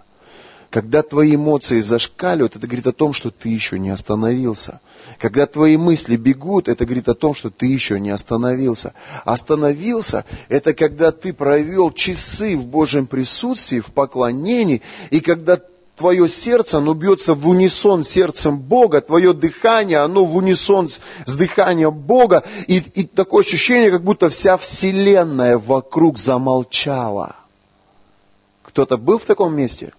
Когда 0.70 1.02
твои 1.02 1.34
эмоции 1.34 1.80
зашкаливают, 1.80 2.56
это 2.56 2.66
говорит 2.66 2.86
о 2.86 2.92
том, 2.92 3.14
что 3.14 3.30
ты 3.30 3.48
еще 3.48 3.78
не 3.78 3.88
остановился. 3.88 4.80
Когда 5.18 5.46
твои 5.46 5.78
мысли 5.78 6.16
бегут, 6.16 6.68
это 6.68 6.84
говорит 6.84 7.08
о 7.08 7.14
том, 7.14 7.32
что 7.32 7.48
ты 7.48 7.66
еще 7.66 7.98
не 7.98 8.10
остановился. 8.10 8.92
Остановился– 9.24 10.26
это 10.50 10.74
когда 10.74 11.10
ты 11.10 11.32
провел 11.32 11.90
часы 11.90 12.54
в 12.54 12.66
Божьем 12.66 13.06
присутствии, 13.06 13.80
в 13.80 13.92
поклонении, 13.92 14.82
и 15.08 15.20
когда 15.20 15.58
твое 15.98 16.28
сердце, 16.28 16.78
оно 16.78 16.94
бьется 16.94 17.34
в 17.34 17.46
унисон 17.48 18.04
с 18.04 18.08
сердцем 18.08 18.58
Бога, 18.58 19.00
твое 19.00 19.34
дыхание, 19.34 19.98
оно 19.98 20.24
в 20.24 20.36
унисон 20.36 20.88
с, 20.88 21.34
дыханием 21.34 21.92
Бога, 21.92 22.44
и, 22.66 22.78
и 22.78 23.04
такое 23.04 23.44
ощущение, 23.44 23.90
как 23.90 24.02
будто 24.02 24.30
вся 24.30 24.56
вселенная 24.56 25.58
вокруг 25.58 26.18
замолчала. 26.18 27.36
Кто-то 28.62 28.96
был 28.96 29.18
в 29.18 29.24
таком 29.24 29.54
месте? 29.54 29.92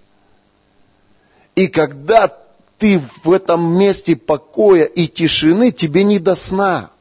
И 1.55 1.67
когда 1.67 2.33
ты 2.77 3.01
в 3.23 3.31
этом 3.31 3.77
месте 3.77 4.15
покоя 4.15 4.85
и 4.85 5.07
тишины, 5.07 5.71
тебе 5.71 6.03
не 6.05 6.17
до 6.19 6.33
сна. 6.33 6.91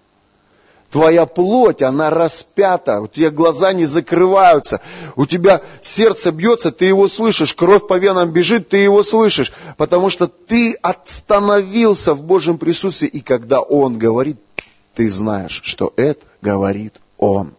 Твоя 0.91 1.27
плоть, 1.27 1.83
она 1.83 2.09
распята, 2.09 3.03
у 3.03 3.09
тебя 3.09 3.31
глаза 3.31 3.75
не 3.75 3.85
закрываются, 3.85 4.81
у 5.17 5.27
тебя 5.27 5.61
сердце 5.83 6.33
бьется, 6.33 6.73
ты 6.73 6.87
его 6.87 7.09
слышишь, 7.09 7.55
кровь 7.55 7.87
по 7.87 7.99
венам 7.99 8.31
бежит, 8.31 8.71
ты 8.71 8.79
его 8.79 9.03
слышишь, 9.03 9.53
потому 9.77 10.09
что 10.09 10.29
ты 10.29 10.75
остановился 10.81 12.15
в 12.15 12.23
Божьем 12.23 12.57
присутствии, 12.57 13.09
и 13.09 13.21
когда 13.21 13.61
Он 13.61 13.99
говорит, 13.99 14.39
ты 14.95 15.11
знаешь, 15.11 15.61
что 15.63 15.93
это 15.97 16.25
говорит 16.41 16.95
Он. 17.19 17.53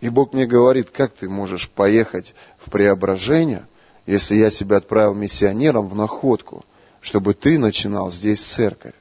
И 0.00 0.10
Бог 0.10 0.32
мне 0.32 0.46
говорит, 0.46 0.90
как 0.90 1.12
ты 1.12 1.28
можешь 1.28 1.68
поехать 1.68 2.34
в 2.56 2.70
преображение, 2.70 3.66
если 4.06 4.36
я 4.36 4.50
себя 4.50 4.76
отправил 4.76 5.14
миссионером 5.14 5.88
в 5.88 5.96
находку, 5.96 6.64
чтобы 7.00 7.34
ты 7.34 7.58
начинал 7.58 8.12
здесь 8.12 8.40
церковь. 8.40 8.94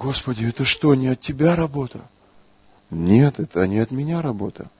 Господи, 0.00 0.46
это 0.46 0.64
что, 0.64 0.94
не 0.94 1.08
от 1.08 1.20
тебя 1.20 1.54
работа? 1.54 2.00
Нет, 2.88 3.38
это 3.38 3.66
не 3.66 3.80
от 3.80 3.90
меня 3.90 4.22
работа. 4.22 4.70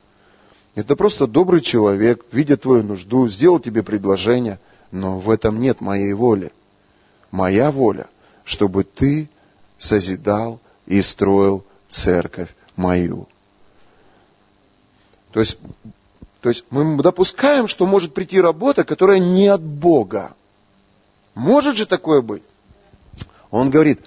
Это 0.75 0.97
просто 0.97 1.27
добрый 1.27 1.61
человек, 1.61 2.25
видя 2.33 2.57
твою 2.57 2.83
нужду, 2.83 3.29
сделал 3.29 3.61
тебе 3.61 3.83
предложение, 3.83 4.59
но 4.91 5.19
в 5.19 5.29
этом 5.29 5.61
нет 5.61 5.83
моей 5.83 6.15
воли. 6.15 6.53
Моя 7.31 7.71
воля, 7.71 8.07
чтобы 8.45 8.83
ты 8.83 9.29
созидал 9.77 10.59
и 10.87 11.03
строил 11.03 11.67
церковь 11.91 12.49
мою. 12.75 13.29
То 15.33 15.41
есть, 15.41 15.59
то 16.41 16.49
есть 16.49 16.65
мы 16.71 16.97
допускаем, 17.03 17.69
что 17.69 17.85
может 17.85 18.15
прийти 18.15 18.41
работа, 18.41 18.85
которая 18.85 19.19
не 19.19 19.49
от 19.49 19.61
Бога. 19.61 20.33
Может 21.35 21.77
же 21.77 21.85
такое 21.85 22.23
быть? 22.23 22.43
Он 23.51 23.69
говорит, 23.69 24.01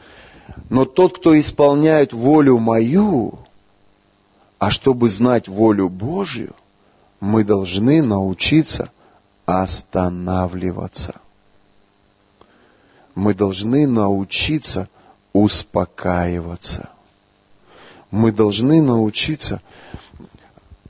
но 0.69 0.85
тот, 0.85 1.17
кто 1.17 1.39
исполняет 1.39 2.13
волю 2.13 2.59
мою, 2.59 3.39
а 4.59 4.71
чтобы 4.71 5.09
знать 5.09 5.47
волю 5.47 5.89
Божью, 5.89 6.55
мы 7.19 7.43
должны 7.43 8.01
научиться 8.01 8.91
останавливаться. 9.45 11.15
Мы 13.15 13.33
должны 13.33 13.87
научиться 13.87 14.89
успокаиваться. 15.33 16.89
Мы 18.11 18.31
должны 18.31 18.81
научиться... 18.81 19.61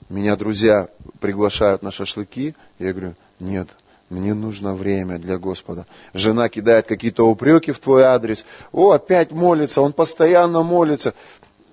Меня 0.09 0.35
друзья 0.35 0.89
приглашают 1.19 1.81
на 1.81 1.89
шашлыки, 1.89 2.53
я 2.77 2.91
говорю, 2.91 3.15
нет, 3.39 3.69
мне 4.13 4.33
нужно 4.35 4.75
время 4.75 5.17
для 5.17 5.37
Господа. 5.37 5.87
Жена 6.13 6.47
кидает 6.47 6.85
какие-то 6.85 7.27
упреки 7.27 7.71
в 7.71 7.79
твой 7.79 8.03
адрес. 8.03 8.45
О, 8.71 8.91
опять 8.91 9.31
молится, 9.31 9.81
он 9.81 9.91
постоянно 9.91 10.61
молится. 10.61 11.15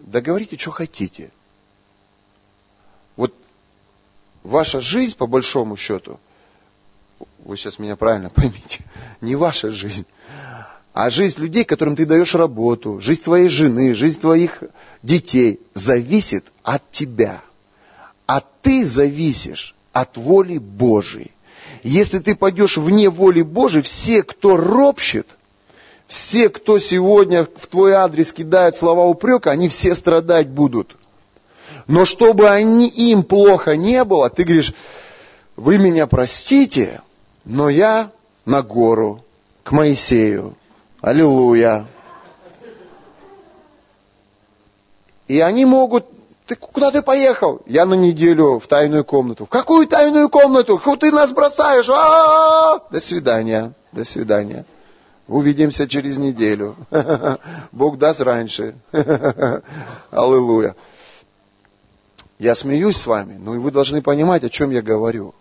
Да 0.01 0.21
говорите, 0.21 0.57
что 0.57 0.71
хотите. 0.71 1.31
Вот 3.17 3.35
ваша 4.43 4.81
жизнь, 4.81 5.17
по 5.17 5.27
большому 5.27 5.77
счету, 5.77 6.19
вы 7.45 7.57
сейчас 7.57 7.79
меня 7.79 7.97
правильно 7.97 8.31
поймите, 8.35 8.85
не 9.21 9.37
ваша 9.37 9.71
жизнь, 9.71 10.07
а 10.95 11.11
жизнь 11.11 11.41
людей, 11.41 11.65
которым 11.65 11.95
ты 11.95 12.07
даешь 12.07 12.35
работу, 12.35 13.01
жизнь 13.01 13.23
твоей 13.23 13.49
жены, 13.49 13.95
жизнь 13.95 14.21
твоих 14.21 14.63
детей, 15.03 15.61
зависит 15.75 16.47
от 16.63 16.91
тебя. 16.91 17.43
А 18.27 18.43
ты 18.63 18.85
зависишь 18.85 19.75
от 19.93 20.17
воли 20.17 20.59
Божией. 20.59 21.33
Если 21.83 22.19
ты 22.19 22.35
пойдешь 22.35 22.77
вне 22.77 23.09
воли 23.09 23.43
Божией, 23.43 23.83
все, 23.83 24.23
кто 24.23 24.57
ропщет, 24.57 25.27
все, 26.07 26.49
кто 26.49 26.79
сегодня 26.79 27.45
в 27.45 27.67
твой 27.67 27.93
адрес 27.93 28.33
кидает 28.33 28.77
слова 28.77 29.07
упрека, 29.07 29.51
они 29.51 29.69
все 29.69 29.95
страдать 29.95 30.49
будут. 30.49 30.97
Но 31.87 32.05
чтобы 32.05 32.49
они, 32.49 32.89
им 32.89 33.23
плохо 33.23 33.77
не 33.77 34.05
было, 34.05 34.29
ты 34.29 34.45
говоришь, 34.45 34.75
вы 35.57 35.79
меня 35.79 36.07
простите, 36.07 37.01
но 37.45 37.69
я 37.69 38.11
на 38.45 38.63
гору, 38.63 39.25
к 39.63 39.73
Моисею. 39.73 40.57
Аллилуйя. 41.01 41.87
И 45.29 45.41
они 45.41 45.65
могут 45.65 46.07
ты 46.51 46.57
куда 46.57 46.91
ты 46.91 47.01
поехал? 47.01 47.63
Я 47.67 47.87
на 47.87 47.95
неделю 47.95 48.59
в 48.59 48.67
тайную 48.67 49.05
комнату. 49.05 49.47
В 49.47 49.49
какую 49.49 49.87
тайную 49.87 50.29
комнату? 50.29 50.83
Ты 50.99 51.13
нас 51.13 51.31
бросаешь? 51.31 51.89
А-а-а! 51.89 52.81
До 52.91 53.01
свидания. 53.01 53.73
До 53.93 54.03
свидания. 54.03 54.65
Увидимся 55.29 55.87
через 55.87 56.19
неделю. 56.19 56.75
Бог 57.71 57.99
даст 57.99 58.21
раньше. 58.21 58.75
Аллилуйя. 60.11 60.75
Я 62.41 62.57
смеюсь 62.57 62.97
с 62.97 63.07
вами, 63.07 63.37
но 63.39 63.53
вы 63.53 63.71
должны 63.71 64.03
понимать, 64.03 64.43
о 64.43 64.49
чем 64.49 64.71
я 64.71 64.83
говорю. 64.83 65.37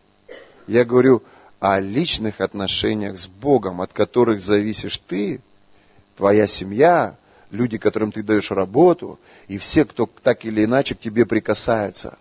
Я 0.68 0.86
говорю 0.86 1.24
о 1.60 1.80
личных 1.80 2.40
отношениях 2.40 3.18
с 3.18 3.26
Богом, 3.26 3.82
от 3.82 3.94
которых 3.94 4.42
зависишь 4.42 5.02
ты, 5.08 5.42
твоя 6.18 6.46
семья, 6.46 7.16
люди, 7.52 7.78
которым 7.78 8.12
ты 8.12 8.24
даешь 8.24 8.52
работу, 8.52 9.20
и 9.48 9.58
все, 9.58 9.86
кто 9.86 10.10
так 10.24 10.46
или 10.46 10.66
иначе 10.66 10.96
к 10.96 11.00
тебе 11.00 11.26
прикасается. 11.26 12.18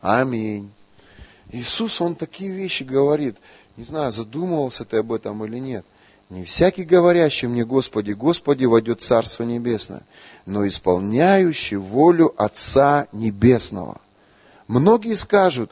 Аминь. 0.00 0.70
Иисус, 1.50 2.00
Он 2.00 2.14
такие 2.14 2.50
вещи 2.50 2.82
говорит. 2.82 3.36
Не 3.76 3.84
знаю, 3.84 4.12
задумывался 4.12 4.84
ты 4.84 4.98
об 4.98 5.12
этом 5.12 5.44
или 5.44 5.58
нет. 5.58 5.84
Не 6.30 6.44
всякий 6.44 6.84
говорящий 6.84 7.46
мне, 7.46 7.64
Господи, 7.64 8.12
Господи, 8.12 8.64
войдет 8.64 9.02
Царство 9.02 9.42
Небесное, 9.44 10.02
но 10.46 10.66
исполняющий 10.66 11.76
волю 11.76 12.32
Отца 12.36 13.06
Небесного. 13.12 14.00
Многие 14.66 15.14
скажут, 15.14 15.70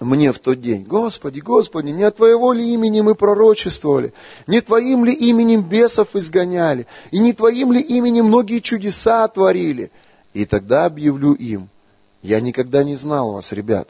мне 0.00 0.32
в 0.32 0.38
тот 0.38 0.62
день, 0.62 0.82
Господи, 0.82 1.40
Господи, 1.40 1.90
не 1.90 2.04
от 2.04 2.16
Твоего 2.16 2.54
ли 2.54 2.72
имени 2.72 3.02
мы 3.02 3.14
пророчествовали, 3.14 4.14
не 4.46 4.62
Твоим 4.62 5.04
ли 5.04 5.12
именем 5.12 5.62
бесов 5.62 6.16
изгоняли, 6.16 6.86
и 7.10 7.18
не 7.18 7.34
Твоим 7.34 7.72
ли 7.72 7.80
именем 7.80 8.26
многие 8.26 8.60
чудеса 8.60 9.28
творили. 9.28 9.90
И 10.32 10.46
тогда 10.46 10.86
объявлю 10.86 11.34
им, 11.34 11.68
я 12.22 12.40
никогда 12.40 12.82
не 12.82 12.96
знал 12.96 13.32
вас, 13.32 13.52
ребят. 13.52 13.88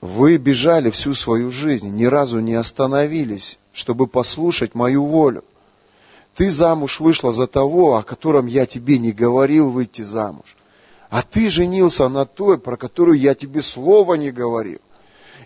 Вы 0.00 0.38
бежали 0.38 0.90
всю 0.90 1.14
свою 1.14 1.50
жизнь, 1.50 1.88
ни 1.88 2.06
разу 2.06 2.40
не 2.40 2.54
остановились, 2.54 3.58
чтобы 3.72 4.08
послушать 4.08 4.74
мою 4.74 5.04
волю. 5.04 5.44
Ты 6.34 6.50
замуж 6.50 7.00
вышла 7.00 7.30
за 7.32 7.46
того, 7.46 7.96
о 7.96 8.02
котором 8.02 8.46
я 8.46 8.66
тебе 8.66 8.98
не 8.98 9.12
говорил 9.12 9.70
выйти 9.70 10.02
замуж. 10.02 10.56
А 11.10 11.22
ты 11.22 11.50
женился 11.50 12.08
на 12.08 12.24
той, 12.24 12.56
про 12.56 12.76
которую 12.76 13.18
я 13.18 13.34
тебе 13.34 13.62
слова 13.62 14.14
не 14.14 14.30
говорил. 14.30 14.78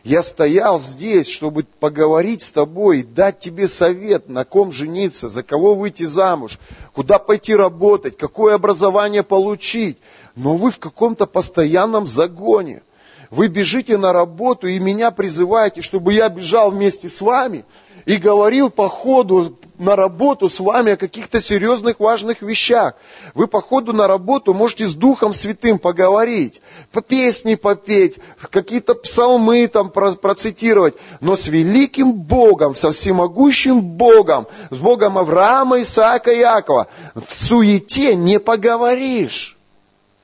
Я 0.04 0.22
стоял 0.22 0.78
здесь, 0.78 1.26
чтобы 1.26 1.64
поговорить 1.80 2.42
с 2.42 2.52
тобой, 2.52 3.02
дать 3.02 3.40
тебе 3.40 3.66
совет, 3.66 4.28
на 4.28 4.44
ком 4.44 4.70
жениться, 4.70 5.30
за 5.30 5.42
кого 5.42 5.74
выйти 5.74 6.02
замуж, 6.02 6.58
куда 6.92 7.18
пойти 7.18 7.54
работать, 7.54 8.18
какое 8.18 8.56
образование 8.56 9.22
получить. 9.22 9.96
Но 10.36 10.56
вы 10.56 10.70
в 10.70 10.78
каком-то 10.78 11.24
постоянном 11.24 12.06
загоне. 12.06 12.82
Вы 13.30 13.48
бежите 13.48 13.96
на 13.96 14.12
работу 14.12 14.66
и 14.66 14.78
меня 14.78 15.10
призываете, 15.10 15.80
чтобы 15.80 16.12
я 16.12 16.28
бежал 16.28 16.70
вместе 16.70 17.08
с 17.08 17.22
вами 17.22 17.64
и 18.06 18.16
говорил 18.16 18.70
по 18.70 18.88
ходу 18.88 19.58
на 19.78 19.96
работу 19.96 20.48
с 20.48 20.60
вами 20.60 20.92
о 20.92 20.96
каких-то 20.96 21.40
серьезных, 21.40 21.98
важных 21.98 22.42
вещах. 22.42 22.94
Вы 23.34 23.46
по 23.48 23.60
ходу 23.60 23.92
на 23.92 24.06
работу 24.06 24.54
можете 24.54 24.86
с 24.86 24.94
Духом 24.94 25.32
Святым 25.32 25.78
поговорить, 25.78 26.60
по 26.92 27.02
песни 27.02 27.54
попеть, 27.56 28.18
какие-то 28.50 28.94
псалмы 28.94 29.66
там 29.66 29.90
процитировать, 29.90 30.94
но 31.20 31.36
с 31.36 31.48
великим 31.48 32.12
Богом, 32.12 32.76
со 32.76 32.90
всемогущим 32.92 33.80
Богом, 33.80 34.46
с 34.70 34.78
Богом 34.78 35.18
Авраама, 35.18 35.80
Исаака 35.80 36.30
и 36.30 36.38
Якова 36.38 36.86
в 37.14 37.34
суете 37.34 38.14
не 38.14 38.38
поговоришь. 38.38 39.56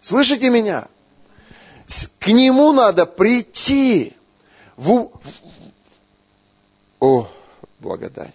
Слышите 0.01 0.49
меня? 0.49 0.87
К 2.20 2.28
нему 2.28 2.72
надо 2.72 3.05
прийти. 3.05 4.14
В... 4.76 5.11
О, 7.01 7.26
благодать. 7.81 8.35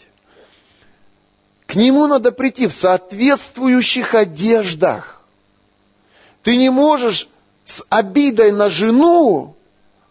К 1.68 1.76
нему 1.76 2.08
надо 2.08 2.32
прийти 2.32 2.68
в 2.68 2.74
соответствующих 2.74 4.14
одеждах. 4.14 5.22
Ты 6.44 6.58
не 6.58 6.70
можешь 6.70 7.28
с 7.64 7.84
обидой 7.90 8.52
на 8.52 8.70
жену 8.70 9.56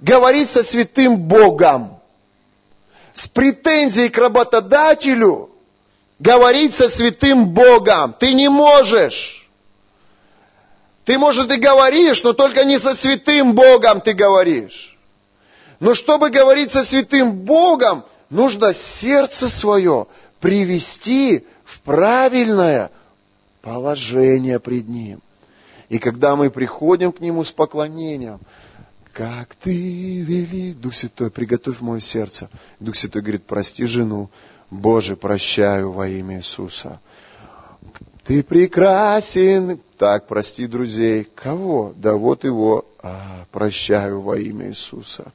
говорить 0.00 0.48
со 0.48 0.62
святым 0.62 1.16
Богом. 1.16 2.00
С 3.12 3.28
претензией 3.28 4.08
к 4.08 4.18
работодателю 4.18 5.50
говорить 6.18 6.74
со 6.74 6.88
святым 6.88 7.46
Богом. 7.46 8.14
Ты 8.18 8.34
не 8.34 8.48
можешь. 8.48 9.48
Ты, 11.04 11.18
может, 11.18 11.52
и 11.52 11.56
говоришь, 11.56 12.22
но 12.24 12.32
только 12.32 12.64
не 12.64 12.78
со 12.78 12.94
святым 12.94 13.54
Богом 13.54 14.00
ты 14.00 14.14
говоришь. 14.14 14.96
Но 15.78 15.94
чтобы 15.94 16.30
говорить 16.30 16.70
со 16.70 16.84
святым 16.84 17.32
Богом, 17.32 18.04
нужно 18.30 18.72
сердце 18.72 19.48
свое 19.48 20.06
привести 20.40 21.44
в 21.64 21.80
правильное 21.80 22.90
положение 23.62 24.60
пред 24.60 24.88
Ним. 24.88 25.20
И 25.88 25.98
когда 25.98 26.36
мы 26.36 26.50
приходим 26.50 27.12
к 27.12 27.20
Нему 27.20 27.44
с 27.44 27.52
поклонением, 27.52 28.40
как 29.12 29.54
ты 29.54 30.20
велик, 30.22 30.78
Дух 30.78 30.92
Святой, 30.92 31.30
приготовь 31.30 31.80
мое 31.80 32.00
сердце. 32.00 32.50
Дух 32.80 32.96
Святой 32.96 33.22
говорит, 33.22 33.44
прости 33.44 33.86
жену, 33.86 34.28
Боже, 34.70 35.14
прощаю 35.14 35.92
во 35.92 36.08
имя 36.08 36.38
Иисуса. 36.38 37.00
Ты 38.24 38.42
прекрасен. 38.42 39.78
Так, 39.98 40.26
прости 40.26 40.66
друзей. 40.66 41.28
Кого? 41.34 41.92
Да 41.96 42.14
вот 42.14 42.44
его. 42.44 42.86
А, 43.02 43.44
прощаю 43.52 44.20
во 44.20 44.36
имя 44.36 44.68
Иисуса. 44.68 45.32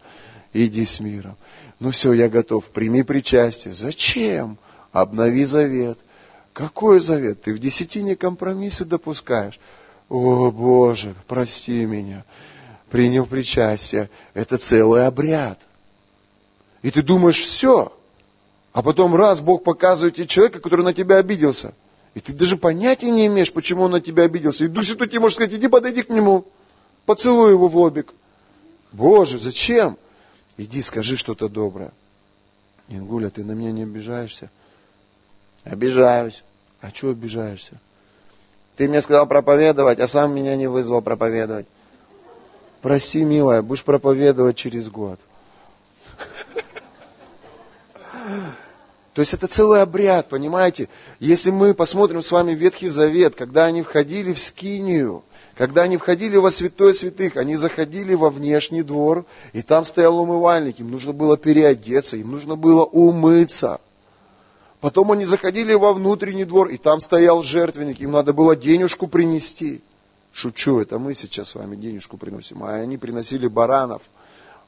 Иди 0.53 0.83
с 0.83 0.99
миром. 0.99 1.37
Ну 1.79 1.91
все, 1.91 2.13
я 2.13 2.29
готов. 2.29 2.65
Прими 2.65 3.03
причастие. 3.03 3.73
Зачем? 3.73 4.57
обнови 4.91 5.45
завет. 5.45 5.99
Какой 6.53 6.99
завет? 6.99 7.43
Ты 7.43 7.53
в 7.53 7.59
десятине 7.59 8.15
компромиссы 8.15 8.85
допускаешь. 8.85 9.59
О, 10.09 10.51
Боже, 10.51 11.15
прости 11.27 11.85
меня. 11.85 12.25
Принял 12.89 13.25
причастие. 13.25 14.09
Это 14.33 14.57
целый 14.57 15.05
обряд. 15.05 15.59
И 16.81 16.91
ты 16.91 17.03
думаешь, 17.03 17.39
все. 17.39 17.93
А 18.73 18.81
потом 18.81 19.15
раз 19.15 19.41
Бог 19.41 19.63
показывает 19.63 20.15
тебе 20.15 20.27
человека, 20.27 20.59
который 20.59 20.83
на 20.83 20.93
тебя 20.93 21.17
обиделся. 21.17 21.73
И 22.15 22.19
ты 22.19 22.33
даже 22.33 22.57
понятия 22.57 23.11
не 23.11 23.27
имеешь, 23.27 23.53
почему 23.53 23.83
он 23.83 23.91
на 23.91 24.01
тебя 24.01 24.23
обиделся. 24.23 24.65
И 24.65 24.67
Дух 24.67 24.83
Святой 24.83 25.07
тебе 25.07 25.19
может 25.19 25.35
сказать, 25.35 25.53
иди 25.53 25.67
подойди 25.67 26.01
к 26.01 26.09
нему, 26.09 26.45
поцелуй 27.05 27.51
его 27.51 27.67
в 27.67 27.77
лобик. 27.77 28.13
Боже, 28.91 29.37
зачем? 29.37 29.97
Иди, 30.59 30.81
скажи 30.81 31.15
что-то 31.15 31.47
доброе. 31.47 31.93
Ингуля, 32.89 33.29
ты 33.29 33.45
на 33.45 33.53
меня 33.53 33.71
не 33.71 33.83
обижаешься? 33.83 34.49
Обижаюсь. 35.63 36.43
А 36.81 36.91
чего 36.91 37.11
обижаешься? 37.11 37.79
Ты 38.75 38.89
мне 38.89 38.99
сказал 38.99 39.25
проповедовать, 39.25 40.01
а 40.01 40.07
сам 40.09 40.35
меня 40.35 40.57
не 40.57 40.67
вызвал 40.67 41.01
проповедовать. 41.01 41.65
Прости, 42.81 43.23
милая, 43.23 43.61
будешь 43.61 43.85
проповедовать 43.85 44.57
через 44.57 44.89
год. 44.89 45.21
То 49.13 49.21
есть 49.21 49.33
это 49.33 49.47
целый 49.47 49.81
обряд, 49.81 50.27
понимаете? 50.27 50.89
Если 51.21 51.51
мы 51.51 51.73
посмотрим 51.73 52.21
с 52.21 52.33
вами 52.33 52.51
Ветхий 52.51 52.89
Завет, 52.89 53.33
когда 53.33 53.63
они 53.63 53.81
входили 53.81 54.33
в 54.33 54.39
Скинию, 54.39 55.23
когда 55.59 55.81
они 55.81 55.97
входили 55.97 56.37
во 56.37 56.51
святое 56.51 56.93
святых, 56.93 57.35
они 57.35 57.57
заходили 57.57 58.13
во 58.13 58.29
внешний 58.29 58.81
двор, 58.81 59.25
и 59.51 59.61
там 59.61 59.83
стоял 59.83 60.17
умывальник, 60.17 60.79
им 60.79 60.89
нужно 60.89 61.11
было 61.11 61.37
переодеться, 61.37 62.15
им 62.15 62.31
нужно 62.31 62.55
было 62.55 62.85
умыться. 62.85 63.81
Потом 64.79 65.11
они 65.11 65.25
заходили 65.25 65.73
во 65.73 65.91
внутренний 65.91 66.45
двор, 66.45 66.69
и 66.69 66.77
там 66.77 67.01
стоял 67.01 67.43
жертвенник, 67.43 67.99
им 67.99 68.11
надо 68.11 68.31
было 68.31 68.55
денежку 68.55 69.07
принести. 69.07 69.81
Шучу, 70.31 70.79
это 70.79 70.97
мы 70.97 71.13
сейчас 71.13 71.49
с 71.49 71.55
вами 71.55 71.75
денежку 71.75 72.15
приносим. 72.15 72.63
А 72.63 72.75
они 72.75 72.97
приносили 72.97 73.47
баранов, 73.47 74.03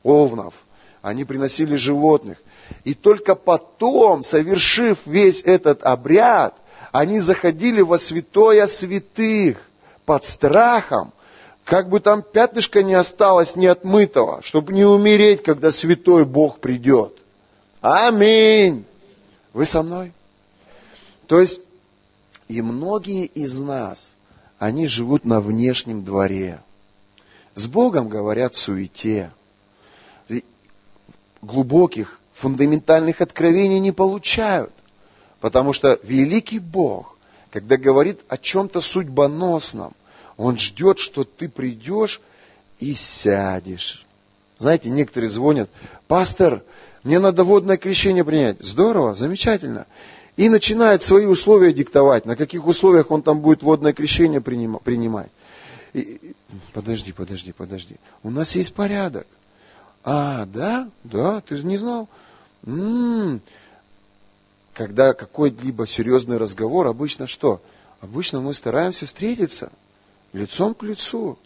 овнов, 0.03 0.55
они 1.01 1.23
приносили 1.23 1.75
животных. 1.75 2.37
И 2.83 2.95
только 2.95 3.35
потом, 3.35 4.23
совершив 4.23 4.97
весь 5.05 5.41
этот 5.43 5.83
обряд, 5.83 6.57
они 6.91 7.21
заходили 7.21 7.79
во 7.79 7.97
святое 7.97 8.67
святых 8.67 9.70
под 10.11 10.25
страхом, 10.25 11.13
как 11.63 11.87
бы 11.87 12.01
там 12.01 12.21
пятнышко 12.21 12.83
не 12.83 12.95
осталось 12.95 13.55
неотмытого, 13.55 14.41
чтобы 14.41 14.73
не 14.73 14.83
умереть, 14.83 15.41
когда 15.41 15.71
святой 15.71 16.25
Бог 16.25 16.59
придет. 16.59 17.17
Аминь. 17.79 18.83
Вы 19.53 19.65
со 19.65 19.83
мной? 19.83 20.11
То 21.27 21.39
есть, 21.39 21.61
и 22.49 22.61
многие 22.61 23.23
из 23.23 23.61
нас, 23.61 24.13
они 24.59 24.85
живут 24.85 25.23
на 25.23 25.39
внешнем 25.39 26.03
дворе. 26.03 26.59
С 27.55 27.67
Богом 27.67 28.09
говорят 28.09 28.55
в 28.55 28.57
суете. 28.57 29.31
Глубоких, 31.41 32.19
фундаментальных 32.33 33.21
откровений 33.21 33.79
не 33.79 33.93
получают. 33.93 34.73
Потому 35.39 35.71
что 35.71 35.97
великий 36.03 36.59
Бог, 36.59 37.15
когда 37.49 37.77
говорит 37.77 38.19
о 38.27 38.37
чем-то 38.37 38.81
судьбоносном, 38.81 39.93
Он 40.41 40.57
ждет, 40.57 40.97
что 40.97 41.23
ты 41.23 41.47
придешь 41.47 42.19
и 42.79 42.95
сядешь. 42.95 44.03
Знаете, 44.57 44.89
некоторые 44.89 45.29
звонят, 45.29 45.69
пастор, 46.07 46.63
мне 47.03 47.19
надо 47.19 47.43
водное 47.43 47.77
крещение 47.77 48.23
принять. 48.23 48.57
Здорово, 48.59 49.13
замечательно. 49.13 49.85
И 50.37 50.49
начинает 50.49 51.03
свои 51.03 51.27
условия 51.27 51.73
диктовать, 51.73 52.25
на 52.25 52.35
каких 52.35 52.65
условиях 52.65 53.11
он 53.11 53.21
там 53.21 53.41
будет 53.41 53.61
водное 53.61 53.93
крещение 53.93 54.41
принимать. 54.41 55.29
И, 55.93 56.33
подожди, 56.73 57.11
подожди, 57.11 57.51
подожди. 57.51 57.97
У 58.23 58.31
нас 58.31 58.55
есть 58.55 58.73
порядок. 58.73 59.27
А, 60.03 60.47
да? 60.47 60.89
Да, 61.03 61.41
ты 61.41 61.57
же 61.57 61.67
не 61.67 61.77
знал? 61.77 62.09
М-м-м. 62.65 63.41
Когда 64.73 65.13
какой-либо 65.13 65.85
серьезный 65.85 66.37
разговор, 66.37 66.87
обычно 66.87 67.27
что? 67.27 67.61
Обычно 67.99 68.41
мы 68.41 68.55
стараемся 68.55 69.05
встретиться 69.05 69.71
лицом 70.33 70.73
к 70.73 70.83
лицу, 70.83 71.37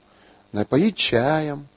напоить 0.51 0.95
чаем, 0.95 1.67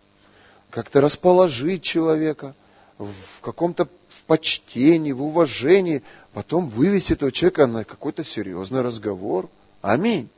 как-то 0.71 1.01
расположить 1.01 1.83
человека– 1.83 2.55
в 2.99 3.41
каком-то 3.41 3.89
почтении, 4.27 5.13
в 5.13 5.23
уважении, 5.23 6.03
потом 6.33 6.69
вывести 6.69 7.15
этого 7.15 7.33
человека 7.33 7.67
на 7.67 7.85
какой-то 7.85 8.25
серьезный 8.25 8.83
разговор. 8.83 9.49
Аминь. 9.81 10.29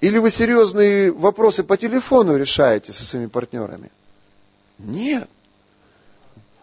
Или 0.00 0.18
вы 0.18 0.30
серьезные 0.30 1.12
вопросы 1.12 1.62
по 1.62 1.76
телефону 1.76 2.36
решаете 2.36 2.92
со 2.92 3.04
своими 3.04 3.26
партнерами? 3.26 3.90
Нет. 4.78 5.28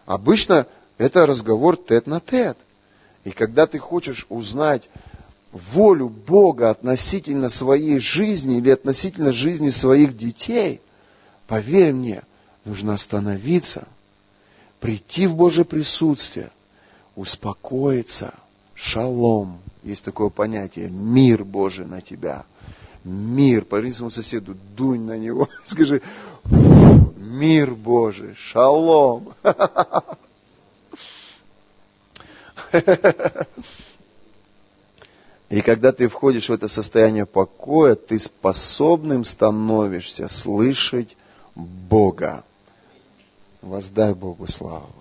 Обычно 0.05 0.65
это 0.97 1.27
разговор 1.27 1.77
тет 1.77 2.07
на 2.07 2.19
тет. 2.19 2.57
И 3.23 3.31
когда 3.31 3.67
ты 3.67 3.77
хочешь 3.77 4.25
узнать 4.29 4.89
волю 5.51 6.09
Бога 6.09 6.69
относительно 6.69 7.49
своей 7.49 7.99
жизни 7.99 8.57
или 8.57 8.69
относительно 8.69 9.31
жизни 9.31 9.69
своих 9.69 10.15
детей, 10.15 10.81
поверь 11.47 11.93
мне, 11.93 12.23
нужно 12.65 12.93
остановиться– 12.93 13.87
прийти 14.79 15.27
в 15.27 15.35
Божье 15.35 15.65
присутствие, 15.65 16.49
успокоиться, 17.15 18.33
шалом, 18.75 19.59
есть 19.83 20.03
такое 20.03 20.29
понятие, 20.29 20.89
мир 20.89 21.43
Божий 21.43 21.85
на 21.85 22.01
тебя. 22.01 22.45
Мир, 23.03 23.63
поверни 23.63 23.93
своему 23.93 24.09
соседу, 24.11 24.55
дунь 24.75 25.01
на 25.01 25.17
него, 25.17 25.49
скажи, 25.65 26.01
мир 27.15 27.73
Божий, 27.73 28.35
шалом. 28.35 29.33
И 35.49 35.61
когда 35.61 35.93
ты 35.93 36.09
входишь 36.09 36.49
в 36.49 36.53
это 36.53 36.67
состояние 36.67 37.25
покоя, 37.25 37.95
ты 37.95 38.19
способным 38.19 39.23
становишься 39.23 40.27
слышать 40.27 41.15
Бога. 41.55 42.43
Воздай 43.61 44.13
Богу 44.13 44.47
славу. 44.47 44.91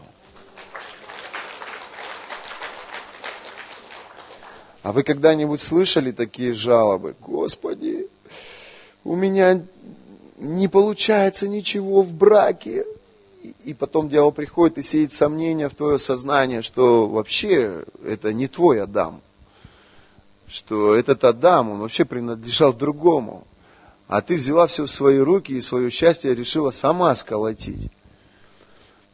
А 4.83 4.93
вы 4.93 5.03
когда-нибудь 5.03 5.61
слышали 5.61 6.13
такие 6.13 6.55
жалобы? 6.55 7.17
Господи, 7.21 8.09
у 9.03 9.17
меня 9.17 9.61
не 10.37 10.69
получается 10.69 11.49
ничего 11.49 12.03
в 12.03 12.13
браке. 12.13 12.87
И 13.65 13.75
потом 13.75 14.09
дьявол 14.09 14.31
приходит 14.31 14.79
и 14.79 14.83
сеет 14.83 15.11
сомнения 15.11 15.69
в 15.69 15.75
твое 15.75 15.99
сознание, 15.99 16.63
что 16.63 17.09
вообще 17.09 17.85
это 18.05 18.33
не 18.33 18.47
твой 18.47 18.81
Адам. 18.81 19.21
Что 20.49 20.95
этот 20.95 21.25
Адам, 21.25 21.71
он 21.71 21.79
вообще 21.81 22.05
принадлежал 22.05 22.73
другому. 22.73 23.47
А 24.09 24.23
ты 24.23 24.37
взяла 24.37 24.67
все 24.67 24.87
в 24.87 24.91
свои 24.91 25.19
руки 25.19 25.53
и 25.53 25.61
свое 25.61 25.91
счастье 25.91 26.35
решила 26.35 26.71
сама 26.71 27.15
сколотить. 27.15 27.91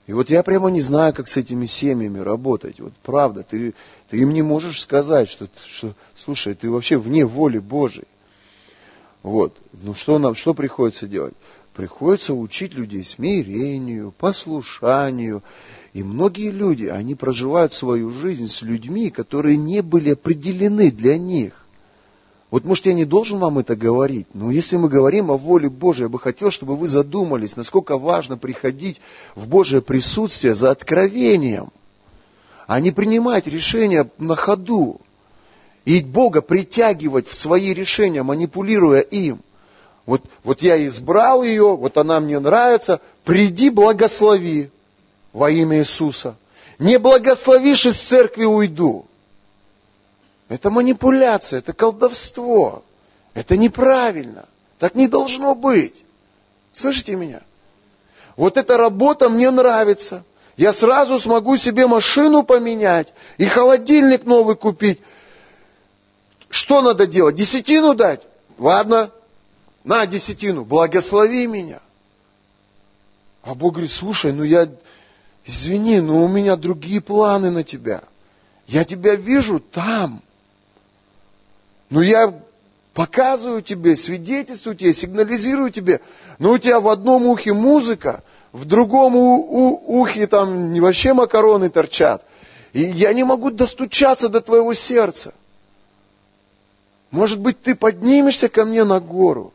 И 0.07 0.13
вот 0.13 0.29
я 0.31 0.43
прямо 0.43 0.69
не 0.69 0.81
знаю, 0.81 1.15
как 1.15 1.29
с 1.29 1.37
этими 1.37 1.67
семьями 1.67 2.19
работать. 2.19 2.81
Вот 2.81 2.93
правда, 3.03 3.43
ты, 3.43 3.75
ты 4.11 4.19
им 4.19 4.33
не 4.33 4.43
можешь 4.43 4.81
сказать, 4.81 5.31
что, 5.31 5.49
что, 5.65 5.95
слушай, 6.17 6.55
ты 6.55 6.71
вообще 6.71 6.99
вне 6.99 7.25
воли 7.25 7.59
Божией. 7.59 8.09
Вот. 9.23 9.57
Ну 9.73 9.95
что 9.95 10.19
нам, 10.19 10.35
что 10.35 10.53
приходится 10.53 11.07
делать? 11.07 11.35
Приходится 11.75 12.35
учить 12.35 12.75
людей 12.75 13.03
смирению, 13.03 14.13
послушанию. 14.13 15.43
И 15.95 16.03
многие 16.03 16.51
люди, 16.51 16.85
они 16.85 17.15
проживают 17.15 17.73
свою 17.73 18.11
жизнь 18.11 18.47
с 18.47 18.63
людьми, 18.63 19.11
которые 19.11 19.57
не 19.57 19.83
были 19.83 20.11
определены 20.11 20.91
для 20.91 21.19
них. 21.19 21.55
Вот 22.51 22.65
может 22.65 22.85
я 22.85 22.93
не 22.93 23.07
должен 23.07 23.39
вам 23.39 23.59
это 23.59 23.75
говорить, 23.75 24.27
но 24.35 24.51
если 24.51 24.77
мы 24.77 24.91
говорим 24.91 25.31
о 25.31 25.39
воле 25.39 25.71
Божьей, 25.71 26.03
я 26.03 26.09
бы 26.11 26.19
хотел, 26.19 26.51
чтобы 26.51 26.77
вы 26.77 26.87
задумались, 26.87 27.57
насколько 27.57 27.97
важно 27.97 28.37
приходить 28.37 29.01
в 29.35 29.49
Божье 29.49 29.81
присутствие 29.81 30.55
за 30.55 30.71
откровением, 30.71 31.71
а 32.67 32.79
не 32.81 32.91
принимать 32.91 33.47
решения 33.47 34.11
на 34.19 34.37
ходу. 34.37 35.01
И 35.87 36.03
Бога 36.03 36.43
притягивать 36.43 37.27
в 37.27 37.35
свои 37.35 37.73
решения, 37.73 38.23
манипулируя 38.23 39.01
им. 39.01 39.41
Вот, 40.07 40.23
вот 40.43 40.63
я 40.63 40.85
избрал 40.87 41.43
ее, 41.43 41.77
вот 41.77 41.97
она 41.97 42.19
мне 42.21 42.39
нравится, 42.39 43.01
приди 43.25 43.71
благослови 43.71 44.71
во 45.33 45.51
имя 45.51 45.79
Иисуса. 45.79 46.37
Не 46.79 46.99
благословишь 46.99 47.87
из 47.87 47.99
церкви 47.99 48.45
уйду. 48.45 49.07
Это 50.49 50.71
манипуляция, 50.71 51.61
это 51.61 51.73
колдовство. 51.73 52.83
Это 53.35 53.57
неправильно. 53.57 54.47
Так 54.79 54.95
не 54.95 55.07
должно 55.07 55.55
быть. 55.55 55.95
Слышите 56.73 57.15
меня? 57.15 57.41
Вот 58.37 58.57
эта 58.57 58.77
работа 58.77 59.29
мне 59.29 59.51
нравится. 59.51 60.25
Я 60.57 60.73
сразу 60.73 61.19
смогу 61.19 61.57
себе 61.57 61.87
машину 61.87 62.43
поменять 62.43 63.09
и 63.39 63.47
холодильник 63.47 64.25
новый 64.25 64.57
купить. 64.57 65.01
Что 66.51 66.83
надо 66.83 67.07
делать? 67.07 67.37
Десятину 67.37 67.95
дать? 67.95 68.27
Ладно, 68.59 69.11
на 69.85 70.07
десятину, 70.07 70.65
благослови 70.65 71.47
меня. 71.47 71.81
А 73.43 73.55
Бог 73.55 73.73
говорит, 73.73 73.91
слушай, 73.91 74.33
ну 74.33 74.45
я, 74.45 74.69
извини, 75.45 76.01
но 76.01 76.25
у 76.25 76.29
меня 76.29 76.57
другие 76.57 77.01
планы 77.01 77.51
на 77.51 77.65
тебя. 77.65 78.03
Я 78.67 78.85
тебя 78.85 79.17
вижу 79.17 79.59
там. 79.59 80.23
Ну 81.91 82.01
я 82.01 82.33
показываю 82.95 83.63
тебе, 83.63 83.97
свидетельствую 83.97 84.77
тебе, 84.77 84.93
сигнализирую 84.93 85.71
тебе, 85.71 86.01
но 86.39 86.53
у 86.53 86.59
тебя 86.59 86.79
в 86.79 86.89
одном 86.89 87.27
ухе 87.27 87.53
музыка, 87.53 88.23
в 88.53 88.65
другом 88.65 89.17
у, 89.17 89.37
у, 89.37 90.01
ухе 90.01 90.27
там 90.27 90.73
вообще 90.81 91.13
макароны 91.13 91.69
торчат. 91.69 92.25
И 92.73 92.83
я 92.83 93.13
не 93.13 93.25
могу 93.25 93.51
достучаться 93.51 94.29
до 94.29 94.41
твоего 94.41 94.73
сердца. 94.73 95.35
Может 97.11 97.41
быть, 97.41 97.61
ты 97.61 97.75
поднимешься 97.75 98.49
ко 98.49 98.65
мне 98.65 98.85
на 98.85 99.01
гору, 99.01 99.53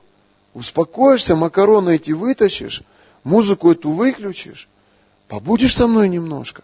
успокоишься, 0.58 1.36
макароны 1.36 1.96
эти 1.96 2.12
вытащишь, 2.12 2.84
музыку 3.24 3.72
эту 3.72 3.92
выключишь, 3.92 4.68
побудешь 5.28 5.76
со 5.76 5.88
мной 5.88 6.10
немножко. 6.10 6.64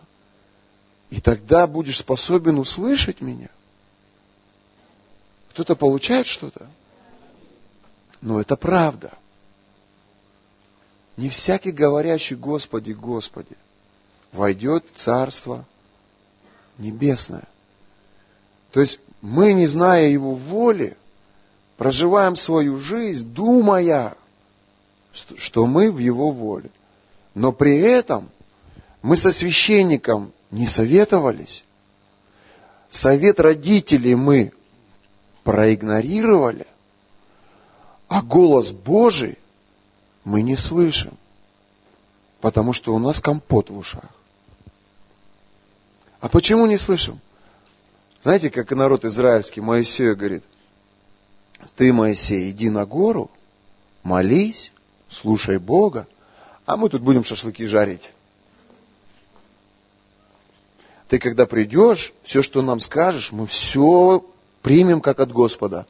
И 1.09 1.21
тогда 1.21 1.67
будешь 1.67 1.99
способен 1.99 2.59
услышать 2.59 3.21
меня– 3.21 3.49
кто-то 5.53 5.75
получает 5.75 6.25
что-то. 6.25 6.67
Но 8.21 8.41
это 8.41 8.55
правда. 8.55 9.11
Не 11.15 11.29
всякий 11.29 11.71
говорящий 11.71 12.35
Господи, 12.35 12.91
Господи 12.91 13.55
войдет 14.31 14.85
в 14.91 14.97
Царство 14.97 15.63
Небесное. 16.79 17.47
То 18.71 18.79
есть 18.79 18.99
мы, 19.21 19.53
не 19.53 19.67
зная 19.67 20.07
Его 20.07 20.33
воли, 20.33 20.97
проживаем 21.77 22.35
свою 22.35 22.79
жизнь, 22.79 23.27
думая, 23.27 24.15
что 25.13 25.65
мы 25.65 25.91
в 25.91 25.97
Его 25.99 26.31
воле. 26.31 26.69
Но 27.35 27.51
при 27.51 27.79
этом 27.79 28.29
мы 29.01 29.15
со 29.17 29.31
священником 29.31 30.31
не 30.51 30.65
советовались. 30.65 31.63
Совет 32.89 33.39
родителей 33.39 34.15
мы 34.15 34.53
проигнорировали, 35.43 36.67
а 38.07 38.21
голос 38.21 38.71
Божий 38.71 39.37
мы 40.23 40.41
не 40.43 40.55
слышим, 40.55 41.17
потому 42.39 42.71
что 42.73 42.93
у 42.93 42.99
нас 42.99 43.19
компот 43.19 43.69
в 43.69 43.77
ушах. 43.77 44.05
А 46.19 46.29
почему 46.29 46.67
не 46.67 46.77
слышим? 46.77 47.19
Знаете, 48.21 48.49
как 48.49 48.71
народ 48.71 49.03
израильский 49.03 49.59
Моисею 49.59 50.15
говорит, 50.15 50.43
ты, 51.75 51.93
Моисей, 51.93 52.49
иди 52.49 52.69
на 52.69 52.85
гору, 52.85 53.29
молись, 54.03 54.71
слушай 55.09 55.57
Бога, 55.57 56.07
а 56.65 56.77
мы 56.77 56.89
тут 56.89 57.01
будем 57.01 57.23
шашлыки 57.23 57.65
жарить. 57.65 58.11
Ты 61.09 61.19
когда 61.19 61.45
придешь, 61.45 62.13
все, 62.23 62.41
что 62.41 62.61
нам 62.61 62.79
скажешь, 62.79 63.31
мы 63.31 63.45
все 63.45 64.25
примем 64.61 65.01
как 65.01 65.19
от 65.19 65.31
Господа. 65.31 65.85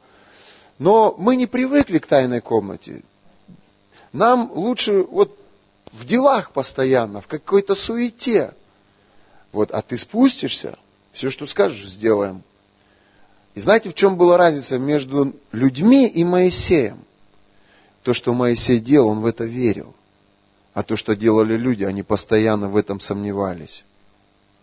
Но 0.78 1.14
мы 1.16 1.36
не 1.36 1.46
привыкли 1.46 1.98
к 1.98 2.06
тайной 2.06 2.40
комнате. 2.40 3.02
Нам 4.12 4.50
лучше 4.52 5.04
вот 5.04 5.38
в 5.92 6.04
делах 6.04 6.50
постоянно, 6.50 7.20
в 7.20 7.26
какой-то 7.26 7.74
суете. 7.74 8.52
Вот, 9.52 9.70
а 9.70 9.82
ты 9.82 9.96
спустишься, 9.96 10.78
все, 11.12 11.30
что 11.30 11.46
скажешь, 11.46 11.86
сделаем. 11.86 12.42
И 13.54 13.60
знаете, 13.60 13.88
в 13.88 13.94
чем 13.94 14.16
была 14.16 14.36
разница 14.36 14.78
между 14.78 15.32
людьми 15.52 16.08
и 16.08 16.24
Моисеем? 16.24 16.98
То, 18.02 18.12
что 18.12 18.34
Моисей 18.34 18.80
делал, 18.80 19.08
он 19.08 19.20
в 19.20 19.26
это 19.26 19.44
верил. 19.44 19.94
А 20.74 20.82
то, 20.82 20.96
что 20.96 21.14
делали 21.14 21.56
люди, 21.56 21.84
они 21.84 22.02
постоянно 22.02 22.68
в 22.68 22.76
этом 22.76 22.98
сомневались. 22.98 23.84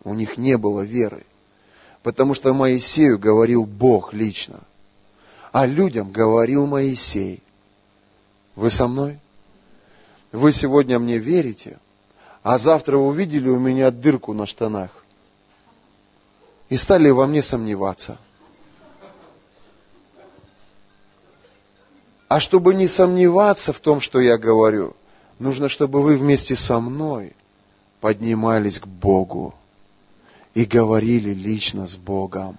У 0.04 0.14
них 0.14 0.38
не 0.38 0.58
было 0.58 0.82
веры. 0.82 1.26
Потому 2.04 2.34
что 2.34 2.54
Моисею 2.54 3.18
говорил 3.18 3.66
Бог 3.66 4.14
лично. 4.14 4.60
А 5.54 5.66
людям 5.66 6.12
говорил 6.12 6.66
Моисей. 6.68 7.42
Вы 8.56 8.70
со 8.70 8.88
мной? 8.88 9.20
Вы 10.32 10.52
сегодня 10.52 11.00
мне 11.00 11.18
верите, 11.18 11.78
а 12.44 12.58
завтра 12.58 12.98
увидели 12.98 13.50
у 13.50 13.60
меня 13.60 13.92
дырку 13.92 14.34
на 14.34 14.46
штанах 14.46 14.92
и 16.70 16.78
стали 16.78 17.10
во 17.10 17.28
мне 17.28 17.42
сомневаться. 17.42 18.18
А 22.32 22.40
чтобы 22.40 22.74
не 22.74 22.88
сомневаться 22.88 23.74
в 23.74 23.82
том, 23.82 24.00
что 24.00 24.22
я 24.22 24.38
говорю, 24.38 24.96
нужно, 25.38 25.68
чтобы 25.68 26.02
вы 26.02 26.16
вместе 26.16 26.56
со 26.56 26.80
мной 26.80 27.36
поднимались 28.00 28.80
к 28.80 28.88
Богу 28.88 29.54
и 30.54 30.64
говорили 30.64 31.34
лично 31.34 31.88
с 31.88 31.98
Богом. 31.98 32.56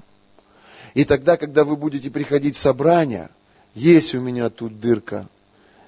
И 0.93 1.07
тогда, 1.07 1.39
когда 1.39 1.65
вы 1.65 1.77
будете 1.77 2.11
приходить 2.11 2.57
в 2.57 2.59
собрание, 2.59 3.31
есть 3.75 4.15
у 4.15 4.21
меня 4.21 4.51
тут 4.51 4.79
дырка 4.79 5.27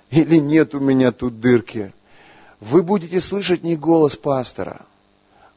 или 0.09 0.39
нет 0.39 0.75
у 0.75 0.81
меня 0.81 1.13
тут 1.13 1.39
дырки, 1.39 1.93
вы 2.61 2.83
будете 2.83 3.21
слышать 3.21 3.63
не 3.65 3.77
голос 3.77 4.17
пастора, 4.17 4.81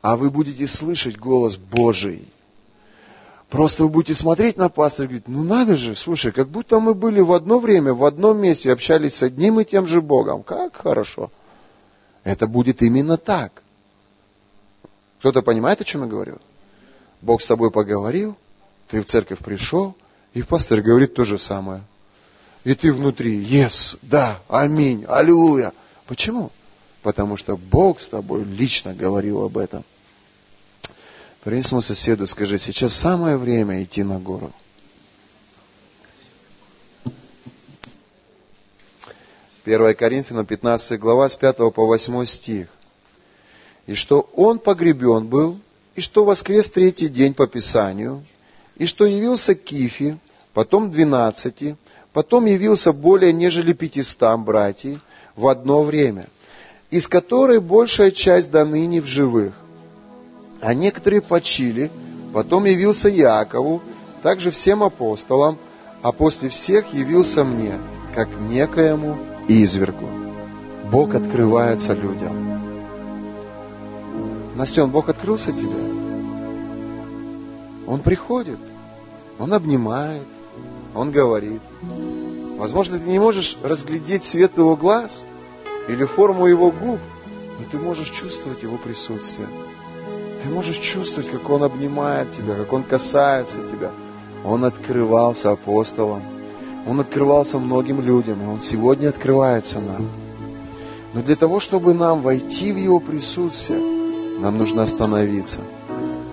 а 0.02 0.18
вы 0.18 0.32
будете 0.32 0.68
слышать 0.68 1.16
голос 1.16 1.56
Божий. 1.56 2.28
Просто 3.50 3.84
вы 3.84 3.90
будете 3.90 4.14
смотреть 4.14 4.58
на 4.58 4.70
пастора 4.70 5.06
и 5.06 5.08
говорить, 5.08 5.28
ну 5.28 5.44
надо 5.44 5.78
же, 5.78 5.96
слушай, 5.96 6.32
как 6.32 6.50
будто 6.50 6.80
мы 6.80 6.94
были 6.94 7.22
в 7.22 7.32
одно 7.32 7.60
время, 7.60 7.94
в 7.94 8.04
одном 8.04 8.40
месте, 8.40 8.72
общались 8.72 9.16
с 9.16 9.24
одним 9.24 9.60
и 9.60 9.66
тем 9.66 9.88
же 9.88 10.02
Богом. 10.02 10.44
Как 10.44 10.76
хорошо. 10.76 11.32
Это 12.24 12.46
будет 12.46 12.82
именно 12.82 13.16
так. 13.18 13.64
Кто-то 15.20 15.42
понимает, 15.42 15.80
о 15.80 15.86
чем 15.86 16.02
я 16.02 16.08
говорю? 16.08 16.38
Бог 17.22 17.42
с 17.42 17.48
тобой 17.48 17.72
поговорил, 17.72 18.36
ты 18.90 19.02
в 19.02 19.06
церковь 19.06 19.40
пришел, 19.40 19.96
и 20.34 20.44
пастор 20.44 20.82
говорит 20.82 21.16
то 21.16 21.24
же 21.24 21.38
самое. 21.38 21.84
И 22.66 22.76
ты 22.76 22.92
внутри, 22.92 23.42
yes, 23.42 23.98
да, 24.02 24.42
аминь, 24.50 25.06
аллилуйя. 25.08 25.72
Почему? 26.06 26.52
потому 27.08 27.38
что 27.38 27.56
Бог 27.56 28.02
с 28.02 28.08
тобой 28.08 28.44
лично 28.44 28.94
говорил 28.94 29.42
об 29.42 29.58
этом. 29.58 29.86
Принес 31.44 31.68
своему 31.68 31.82
соседу, 31.82 32.28
скажи, 32.28 32.60
сейчас 32.60 32.94
самое 32.94 33.38
время 33.38 33.84
идти 33.84 34.04
на 34.04 34.20
гору. 34.20 34.52
1 39.68 39.96
Коринфянам 39.96 40.46
15 40.46 40.98
глава 40.98 41.28
с 41.28 41.36
5 41.36 41.74
по 41.74 41.86
8 41.86 42.26
стих. 42.26 42.68
И 43.86 43.96
что 43.96 44.30
он 44.34 44.60
погребен 44.60 45.28
был, 45.28 45.60
и 45.96 46.02
что 46.02 46.24
воскрес 46.24 46.70
третий 46.70 47.10
день 47.10 47.34
по 47.34 47.48
Писанию, 47.48 48.24
и 48.78 48.86
что 48.86 49.06
явился 49.06 49.56
Кифе, 49.56 50.20
потом 50.54 50.90
двенадцати, 50.90 51.76
потом 52.14 52.46
явился 52.46 52.94
более 52.94 53.34
нежели 53.34 53.74
пятистам 53.74 54.46
братьев 54.46 55.02
в 55.36 55.48
одно 55.48 55.84
время, 55.84 56.28
из 56.90 57.08
которой 57.08 57.60
большая 57.60 58.12
часть 58.12 58.50
до 58.52 58.64
ныне 58.64 59.02
в 59.02 59.06
живых. 59.06 59.54
А 60.62 60.74
некоторые 60.74 61.22
почили, 61.22 61.92
потом 62.34 62.66
явился 62.66 63.10
Якову, 63.10 63.82
также 64.24 64.52
всем 64.52 64.84
апостолам, 64.84 65.58
а 66.02 66.12
после 66.12 66.50
всех 66.50 66.94
явился 66.94 67.44
мне, 67.44 67.74
как 68.16 68.30
некоему 68.40 69.18
извергу. 69.48 70.08
Бог 70.92 71.16
открывается 71.16 71.94
людям. 71.94 72.62
Настен, 74.56 74.90
Бог 74.90 75.10
открылся 75.10 75.52
тебе? 75.52 75.98
Он 77.86 78.02
приходит, 78.02 78.60
Он 79.40 79.54
обнимает, 79.54 80.24
Он 80.96 81.12
говорит. 81.12 81.62
Возможно, 82.58 82.98
ты 82.98 83.08
не 83.08 83.20
можешь 83.20 83.58
разглядеть 83.64 84.24
цвет 84.24 84.58
Его 84.58 84.76
глаз 84.76 85.24
или 85.88 86.04
форму 86.06 86.48
Его 86.48 86.72
губ, 86.72 87.00
но 87.60 87.66
ты 87.72 87.78
можешь 87.78 88.10
чувствовать 88.10 88.64
Его 88.64 88.78
присутствие. 88.78 89.48
Ты 90.48 90.54
можешь 90.54 90.78
чувствовать, 90.78 91.30
как 91.30 91.50
Он 91.50 91.64
обнимает 91.64 92.32
тебя, 92.32 92.56
как 92.56 92.72
Он 92.74 92.84
касается 92.84 93.58
тебя. 93.70 93.92
Он 94.46 94.64
открывался 94.64 95.52
апостолам– 95.52 96.22
он 96.88 97.02
открывался 97.02 97.60
многим 97.60 98.02
людям, 98.02 98.42
и 98.42 98.46
Он 98.46 98.62
сегодня 98.62 99.10
открывается 99.10 99.80
нам. 99.80 100.08
Но 101.14 101.22
для 101.22 101.36
того, 101.36 101.60
чтобы 101.60 101.94
нам 101.94 102.22
войти 102.22 102.72
в 102.72 102.78
Его 102.78 103.00
присутствие, 103.00 103.80
нам 104.40 104.58
нужно 104.58 104.84
остановиться. 104.84 105.60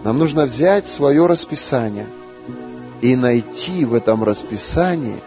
Нам 0.05 0.19
нужно 0.19 0.45
взять 0.45 0.87
свое 0.87 1.27
расписание 1.27 2.07
и 3.01 3.17
найти 3.17 3.85
в 3.85 3.95
этом 3.95 4.23
расписании 4.23 5.21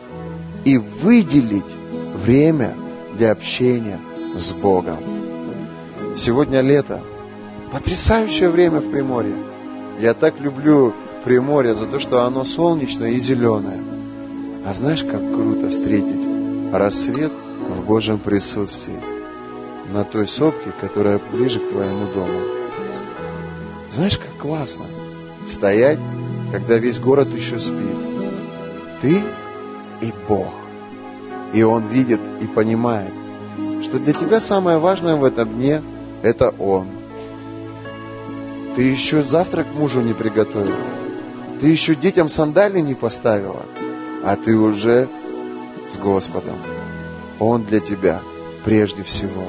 и 0.63 0.77
выделить 0.77 1.75
время 2.15 2.73
для 3.17 3.31
общения 3.31 3.99
с 4.35 4.53
Богом. 4.53 4.97
Сегодня 6.15 6.61
лето. 6.61 7.01
Потрясающее 7.71 8.49
время 8.49 8.79
в 8.79 8.89
Приморье. 8.89 9.35
Я 9.99 10.13
так 10.13 10.39
люблю 10.39 10.93
Приморье 11.25 11.75
за 11.75 11.85
то, 11.85 11.99
что 11.99 12.23
оно 12.23 12.45
солнечное 12.45 13.11
и 13.11 13.19
зеленое. 13.19 13.79
А 14.65 14.73
знаешь, 14.73 15.03
как 15.03 15.19
круто 15.33 15.69
встретить 15.69 16.21
рассвет 16.71 17.31
в 17.69 17.85
Божьем 17.85 18.19
присутствии 18.19 18.99
на 19.91 20.03
той 20.03 20.27
сопке, 20.27 20.71
которая 20.81 21.19
ближе 21.31 21.59
к 21.59 21.69
твоему 21.69 22.05
дому. 22.13 22.39
Знаешь, 23.91 24.17
как 24.17 24.35
классно 24.37 24.85
стоять, 25.47 25.99
когда 26.51 26.77
весь 26.77 26.99
город 26.99 27.27
еще 27.29 27.59
спит. 27.59 27.97
Ты 29.01 29.21
и 30.01 30.13
Бог. 30.27 30.53
И 31.53 31.63
Он 31.63 31.87
видит 31.87 32.19
и 32.41 32.45
понимает, 32.45 33.11
что 33.83 33.99
для 33.99 34.13
тебя 34.13 34.39
самое 34.39 34.77
важное 34.77 35.15
в 35.15 35.23
этом 35.23 35.49
дне– 35.49 35.81
это 36.21 36.53
Он. 36.59 36.87
Ты 38.77 38.83
еще 38.83 39.23
завтрак 39.23 39.67
мужу 39.75 39.99
не 39.99 40.13
приготовил. 40.13 40.77
Ты 41.59 41.67
еще 41.67 41.95
детям 41.95 42.29
сандали 42.29 42.79
не 42.79 42.95
поставила– 42.95 43.65
а 44.23 44.35
ты 44.35 44.57
уже 44.57 45.07
с 45.87 45.97
Господом. 45.97 46.57
Он 47.39 47.63
для 47.63 47.79
тебя 47.79 48.19
прежде 48.65 49.03
всего. 49.03 49.45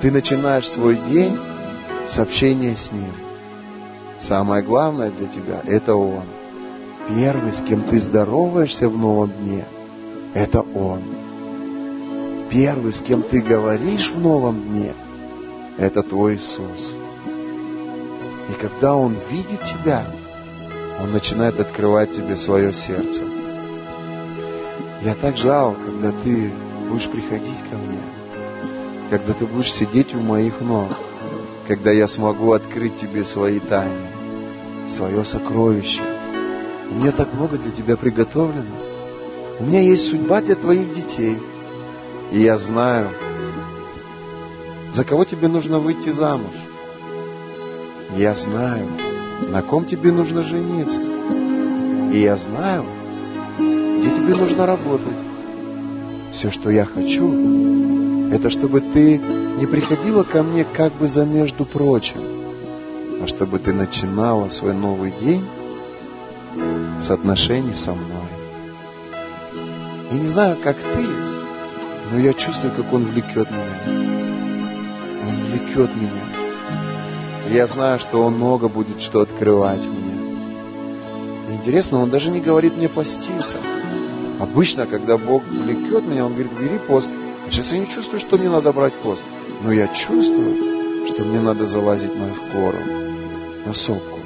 Ты 0.00 0.10
начинаешь 0.10 0.68
свой 0.68 0.98
день 1.08 1.38
с 2.08 2.18
общения 2.18 2.76
с 2.76 2.90
Ним. 2.90 3.12
Самое 4.18 4.64
главное 4.64 5.10
для 5.10 5.28
тебя– 5.28 5.60
это 5.66 5.94
Он. 5.94 6.24
Первый, 7.08 7.52
с 7.52 7.60
кем 7.60 7.82
ты 7.82 8.00
здороваешься 8.00 8.88
в 8.88 8.98
новом 8.98 9.30
дне, 9.30 9.64
это 10.34 10.62
Он. 10.74 11.00
Первый, 12.50 12.92
с 12.92 13.00
кем 13.00 13.22
ты 13.22 13.40
говоришь 13.40 14.10
в 14.10 14.20
новом 14.20 14.60
дне, 14.60 14.92
это 15.78 16.02
твой 16.02 16.34
Иисус. 16.34 16.96
И 18.52 18.54
когда 18.60 18.94
Он 18.94 19.16
видит 19.30 19.64
тебя, 19.64 20.06
Он 21.02 21.10
начинает 21.10 21.58
открывать 21.58 22.12
тебе 22.12 22.36
свое 22.36 22.72
сердце– 22.72 23.22
я 25.04 25.16
так 25.16 25.36
жал, 25.36 25.74
когда 25.84 26.12
ты 26.22 26.52
будешь 26.88 27.08
приходить 27.08 27.58
ко 27.68 27.76
мне, 27.76 27.98
когда 29.10 29.32
ты 29.32 29.46
будешь 29.46 29.72
сидеть 29.72 30.14
у 30.14 30.20
моих 30.20 30.60
ног, 30.60 30.90
когда 31.66 31.90
я 31.90 32.06
смогу 32.06 32.52
открыть 32.52 32.96
тебе 32.98 33.24
свои 33.24 33.58
тайны, 33.58 34.06
свое 34.86 35.24
сокровище. 35.24 36.02
У 36.88 36.94
меня 36.94 37.10
так 37.10 37.34
много 37.34 37.58
для 37.58 37.72
тебя 37.72 37.96
приготовлено. 37.96 38.62
У 39.58 39.64
меня 39.64 39.80
есть 39.80 40.08
судьба 40.08 40.40
для 40.40 40.54
твоих 40.54 40.94
детей. 40.94 41.36
И 42.30 42.40
я 42.40 42.56
знаю, 42.56 43.08
за 44.92 45.04
кого 45.04 45.24
тебе 45.24 45.48
нужно 45.48 45.80
выйти 45.80 46.10
замуж. 46.10 46.54
Я 48.16 48.34
знаю, 48.34 48.86
на 49.48 49.62
ком 49.62 49.84
тебе 49.84 50.12
нужно 50.12 50.42
жениться. 50.42 51.00
И 52.12 52.18
я 52.18 52.36
знаю, 52.36 52.84
где 53.58 54.10
тебе 54.10 54.34
нужно 54.34 54.66
работать. 54.66 55.16
Все, 56.32 56.50
что 56.50 56.70
я 56.70 56.84
хочу, 56.84 58.30
это 58.32 58.50
чтобы 58.50 58.80
ты 58.80 59.18
не 59.58 59.66
приходила 59.66 60.24
ко 60.24 60.42
мне 60.42 60.64
как 60.64 60.92
бы 60.94 61.06
за 61.06 61.24
между 61.24 61.64
прочим, 61.64 62.20
а 63.22 63.26
чтобы 63.26 63.58
ты 63.58 63.72
начинала 63.72 64.48
свой 64.48 64.74
новый 64.74 65.12
день 65.20 65.44
с 67.00 67.10
отношений 67.10 67.74
со 67.74 67.92
мной. 67.92 68.28
Я 70.10 70.18
не 70.18 70.28
знаю, 70.28 70.56
как 70.62 70.76
ты, 70.76 71.06
но 72.12 72.18
я 72.18 72.32
чувствую, 72.34 72.72
как 72.74 72.92
он 72.92 73.04
влекет 73.04 73.50
меня. 73.50 74.06
Он 75.28 75.34
влекет 75.50 75.94
меня. 75.96 76.31
Я 77.52 77.66
знаю, 77.66 77.98
что 77.98 78.22
он 78.24 78.36
много 78.36 78.68
будет 78.68 79.02
что 79.02 79.20
открывать 79.20 79.82
мне. 79.82 81.54
Интересно, 81.54 82.02
он 82.02 82.08
даже 82.08 82.30
не 82.30 82.40
говорит 82.40 82.78
мне 82.78 82.88
поститься. 82.88 83.58
Обычно, 84.40 84.86
когда 84.86 85.18
Бог 85.18 85.42
влекет 85.50 86.06
меня, 86.06 86.24
Он 86.24 86.32
говорит, 86.32 86.50
бери 86.58 86.78
пост. 86.78 87.10
А 87.46 87.50
сейчас 87.50 87.72
я 87.72 87.78
не 87.78 87.86
чувствую, 87.86 88.20
что 88.20 88.38
мне 88.38 88.48
надо 88.48 88.72
брать 88.72 88.94
пост. 88.94 89.24
Но 89.62 89.70
я 89.70 89.86
чувствую, 89.88 90.56
что 91.06 91.24
мне 91.24 91.40
надо 91.40 91.66
залазить 91.66 92.12
на 92.16 92.26
гору, 92.58 92.78
на 93.66 93.74
сопку. 93.74 94.18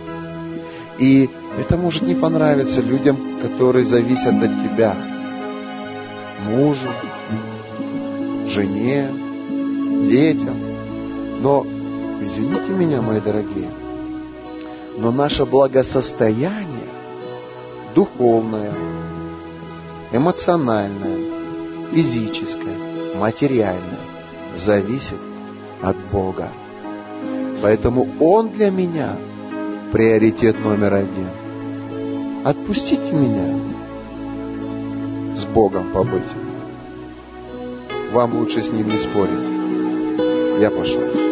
И 0.98 1.28
это 1.58 1.76
может 1.76 2.02
не 2.02 2.14
понравиться 2.14 2.80
людям, 2.80 3.18
которые 3.42 3.84
зависят 3.84 4.40
от 4.40 4.62
тебя. 4.62 4.94
Мужу, 6.48 6.88
жене, 8.46 9.10
детям. 10.08 10.54
Но, 11.40 11.66
извините 12.26 12.70
меня, 12.70 13.00
мои 13.00 13.20
дорогие, 13.20 13.70
но 14.98 15.12
наше 15.12 15.46
благосостояние 15.46 16.88
духовное, 17.94 18.72
эмоциональное, 20.12 21.18
физическое, 21.92 22.76
материальное 23.14 24.00
зависит 24.54 25.18
от 25.82 25.96
Бога. 26.12 26.48
Поэтому 27.62 28.08
Он 28.20 28.48
для 28.48 28.70
меня 28.70 29.16
приоритет 29.92 30.62
номер 30.62 30.94
один. 30.94 31.28
Отпустите 32.44 33.12
меня 33.12 33.58
с 35.36 35.44
Богом 35.44 35.92
побыть. 35.92 36.22
Вам 38.12 38.36
лучше 38.36 38.62
с 38.62 38.72
Ним 38.72 38.88
не 38.88 38.98
спорить. 38.98 40.60
Я 40.60 40.70
пошел. 40.70 41.25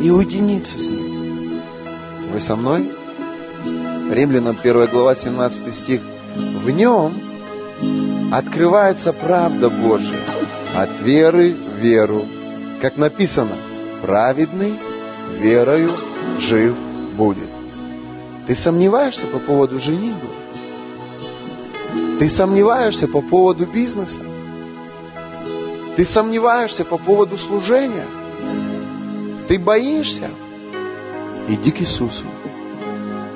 И 0.00 0.10
уединиться 0.10 0.78
с 0.78 0.86
Ним. 0.86 1.60
Вы 2.32 2.40
со 2.40 2.56
мной? 2.56 2.88
Римлянам 4.10 4.56
1 4.62 4.86
глава 4.86 5.14
17 5.14 5.74
стих. 5.74 6.00
В 6.64 6.70
нем 6.70 7.12
открывается 8.32 9.12
правда 9.12 9.68
Божия 9.70 10.20
от 10.74 10.90
веры 11.00 11.54
в 11.54 11.78
веру. 11.80 12.22
Как 12.80 12.96
написано, 12.96 13.54
праведный 14.02 14.74
верою 15.40 15.90
жив 16.38 16.76
будет. 17.16 17.48
Ты 18.46 18.54
сомневаешься 18.54 19.26
по 19.26 19.38
поводу 19.38 19.80
женитьбы? 19.80 20.28
Ты 22.18 22.28
сомневаешься 22.28 23.08
по 23.08 23.20
поводу 23.20 23.66
бизнеса? 23.66 24.20
Ты 25.96 26.04
сомневаешься 26.04 26.84
по 26.84 26.98
поводу 26.98 27.36
служения? 27.36 28.06
Ты 29.48 29.58
боишься? 29.58 30.30
Иди 31.48 31.70
к 31.70 31.80
Иисусу. 31.80 32.24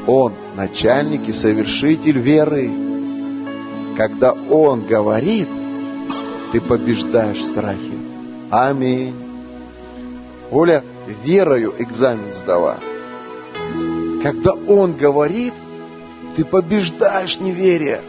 Он 0.07 0.35
начальник 0.57 1.27
и 1.29 1.33
совершитель 1.33 2.19
веры. 2.19 2.71
Когда 3.97 4.33
Он 4.33 4.83
говорит, 4.85 5.49
ты 6.53 6.61
побеждаешь 6.61 7.43
страхи. 7.43 7.99
Аминь. 8.51 9.15
Оля 10.51 10.85
верою 11.25 11.75
экзамен 11.79 12.33
сдала. 12.35 12.79
Когда 14.23 14.53
Он 14.53 14.93
говорит, 14.93 15.55
ты 16.37 16.45
побеждаешь 16.45 17.41
неверие. 17.41 18.03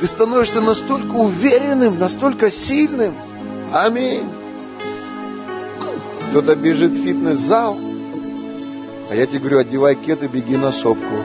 Ты 0.00 0.06
становишься 0.06 0.60
настолько 0.60 1.12
уверенным, 1.12 1.98
настолько 1.98 2.50
сильным. 2.50 3.14
Аминь. 3.72 4.28
Кто-то 6.30 6.54
бежит 6.54 6.92
в 6.92 7.02
фитнес-зал, 7.02 7.78
а 9.10 9.14
я 9.14 9.26
тебе 9.26 9.40
говорю, 9.40 9.58
одевай 9.60 9.94
кеды, 9.94 10.28
беги 10.28 10.56
на 10.56 10.72
сопку. 10.72 11.24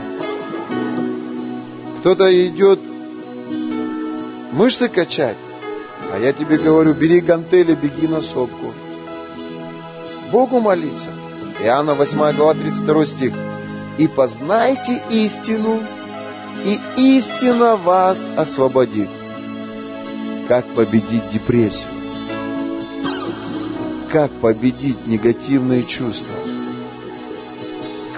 Кто-то 1.99 2.47
идет 2.47 2.79
мышцы 4.53 4.87
качать, 4.87 5.37
а 6.13 6.19
я 6.19 6.31
тебе 6.31 6.57
говорю, 6.57 6.93
бери 6.93 7.19
гантели, 7.19 7.75
беги 7.75 8.07
на 8.07 8.21
сопку. 8.21 8.71
Богу 10.31 10.59
молиться. 10.59 11.09
Иоанна 11.61 11.95
8 11.95 12.35
глава 12.35 12.53
32 12.53 13.05
стих. 13.05 13.33
И 13.97 14.07
познайте 14.07 15.01
истину, 15.09 15.79
и 16.65 16.79
истина 17.17 17.75
вас 17.75 18.29
освободит. 18.35 19.09
Как 20.47 20.65
победить 20.67 21.29
депрессию? 21.29 22.02
Как 24.13 24.29
победить 24.29 25.07
негативные 25.07 25.81
чувства? 25.81 26.35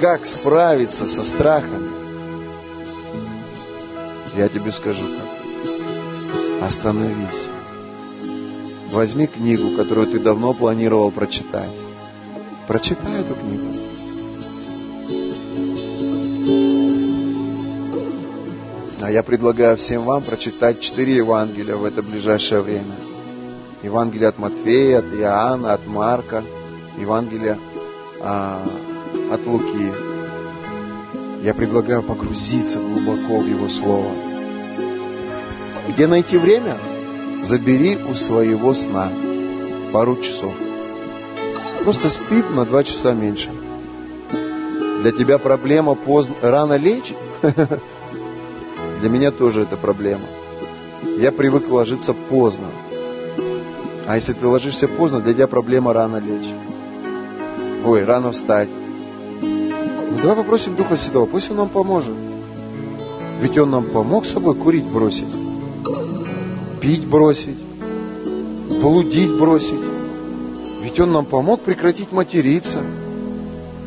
Как 0.02 0.26
справиться 0.26 1.08
со 1.08 1.24
страхами? 1.24 1.90
Я 4.36 4.50
тебе 4.50 4.74
скажу 4.74 5.06
как. 5.06 6.68
Остановись. 6.68 7.48
Возьми 8.92 9.26
книгу, 9.26 9.78
которую 9.78 10.08
ты 10.08 10.20
давно 10.20 10.54
планировал 10.54 11.12
прочитать. 11.12 11.72
Прочитай 12.68 13.22
эту 13.22 13.34
книгу. 13.36 13.68
А 19.00 19.10
я 19.10 19.24
предлагаю 19.24 19.78
всем 19.78 20.04
вам 20.04 20.24
прочитать 20.24 20.82
четыре 20.82 21.16
Евангелия 21.16 21.78
в 21.78 21.86
это 21.86 22.04
ближайшее 22.04 22.60
время. 22.60 23.15
Евангелие 23.86 24.30
от 24.30 24.40
Матфея, 24.40 25.00
от 25.00 25.06
Иоанна, 25.14 25.74
от 25.74 25.86
Марка, 25.86 26.44
Евангелие 26.98 27.60
а, 28.20 28.60
от 29.32 29.46
Луки. 29.46 29.92
Я 31.44 31.54
предлагаю 31.54 32.02
погрузиться 32.02 32.80
глубоко 32.80 33.38
в 33.38 33.48
Его 33.48 33.70
Слово. 33.70 34.10
Где 35.88 36.08
найти 36.08 36.40
время? 36.40 36.78
Забери 37.44 37.96
у 38.10 38.16
своего 38.16 38.74
сна 38.74 39.12
пару 39.94 40.16
часов. 40.16 40.54
Просто 41.84 42.10
спи 42.10 42.44
на 42.56 42.66
два 42.66 42.84
часа 42.84 43.14
меньше. 43.14 43.52
Для 45.04 45.12
тебя 45.12 45.38
проблема 45.38 45.94
поздно, 45.94 46.34
рано 46.42 46.76
лечь? 46.76 47.14
Для 49.02 49.10
меня 49.10 49.30
тоже 49.30 49.62
это 49.62 49.78
проблема. 49.78 50.26
Я 51.20 51.32
привык 51.32 51.70
ложиться 51.70 52.16
поздно. 52.16 52.66
А 54.08 54.16
если 54.16 54.34
ты 54.34 54.46
ложишься 54.46 54.88
поздно, 54.88 55.20
для 55.20 55.34
тебя 55.34 55.48
проблема 55.48 55.94
рано 55.94 56.18
лечь. 56.18 56.54
Ой, 57.86 58.04
рано 58.04 58.32
встать. 58.32 58.70
Ну 59.42 60.18
давай 60.22 60.38
попросим 60.38 60.76
Духа 60.76 60.96
Святого, 60.96 61.26
пусть 61.26 61.50
Он 61.50 61.58
нам 61.58 61.70
поможет. 61.70 62.14
Ведь 63.42 63.58
Он 63.58 63.72
нам 63.72 63.86
помог 63.86 64.26
с 64.26 64.32
собой 64.32 64.56
курить 64.56 64.86
бросить, 64.86 65.28
пить 66.82 67.06
бросить, 67.06 67.58
блудить 68.82 69.38
бросить. 69.38 69.82
Ведь 70.84 71.00
Он 71.00 71.12
нам 71.12 71.26
помог 71.26 71.62
прекратить 71.62 72.12
материться, 72.12 72.78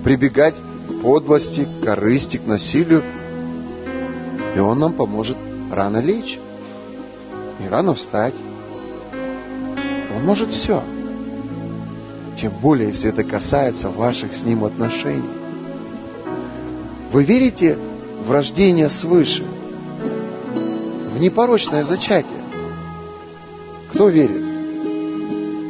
прибегать 0.05 0.57
к 0.57 1.01
подлости, 1.01 1.65
к 1.65 1.85
корысти, 1.85 2.39
к 2.39 2.47
насилию. 2.47 3.03
И 4.57 4.59
Он 4.59 4.81
нам 4.81 4.93
поможет 4.93 5.37
рано 5.73 5.99
лечь 5.99 6.39
и 7.65 7.69
рано 7.69 7.95
встать. 7.95 8.35
Он 10.19 10.25
может 10.25 10.53
все. 10.53 10.83
Тем 12.37 12.51
более, 12.61 12.89
если 12.89 13.11
это 13.11 13.23
касается 13.23 13.89
ваших 13.89 14.35
с 14.35 14.43
Ним 14.43 14.65
отношений. 14.65 15.23
Вы 17.13 17.23
верите 17.23 17.79
в 18.27 18.33
рождение 18.33 18.89
свыше? 18.89 19.45
В 21.15 21.21
непорочное 21.21 21.85
зачатие? 21.85 22.43
Кто 23.93 24.09
верит? 24.09 24.43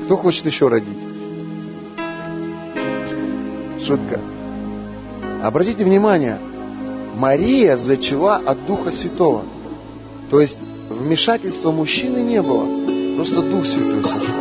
Кто 0.04 0.16
хочет 0.16 0.46
еще 0.46 0.68
родить? 0.68 0.98
Шутка. 3.84 4.18
Обратите 5.42 5.84
внимание, 5.84 6.38
Мария 7.16 7.76
зачала 7.76 8.36
от 8.36 8.64
Духа 8.66 8.92
Святого. 8.92 9.42
То 10.30 10.40
есть 10.40 10.58
вмешательства 10.88 11.70
мужчины 11.70 12.22
не 12.22 12.40
было. 12.40 12.77
Просто 13.18 13.42
Дух 13.42 13.66
Святой 13.66 14.04
сошел. 14.04 14.36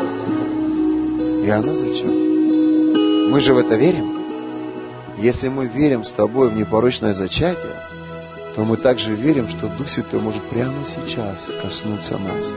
И 1.43 1.49
она 1.49 1.73
зачала. 1.73 2.11
Мы 3.31 3.39
же 3.39 3.55
в 3.55 3.57
это 3.57 3.73
верим. 3.73 4.19
Если 5.17 5.47
мы 5.47 5.65
верим 5.65 6.03
с 6.03 6.11
тобой 6.11 6.51
в 6.51 6.53
непорочное 6.53 7.13
зачатие, 7.13 7.73
то 8.55 8.65
мы 8.65 8.77
также 8.77 9.15
верим, 9.15 9.47
что 9.47 9.67
Дух 9.67 9.89
Святой 9.89 10.19
может 10.21 10.43
прямо 10.43 10.75
сейчас 10.85 11.49
коснуться 11.59 12.19
нас. 12.19 12.53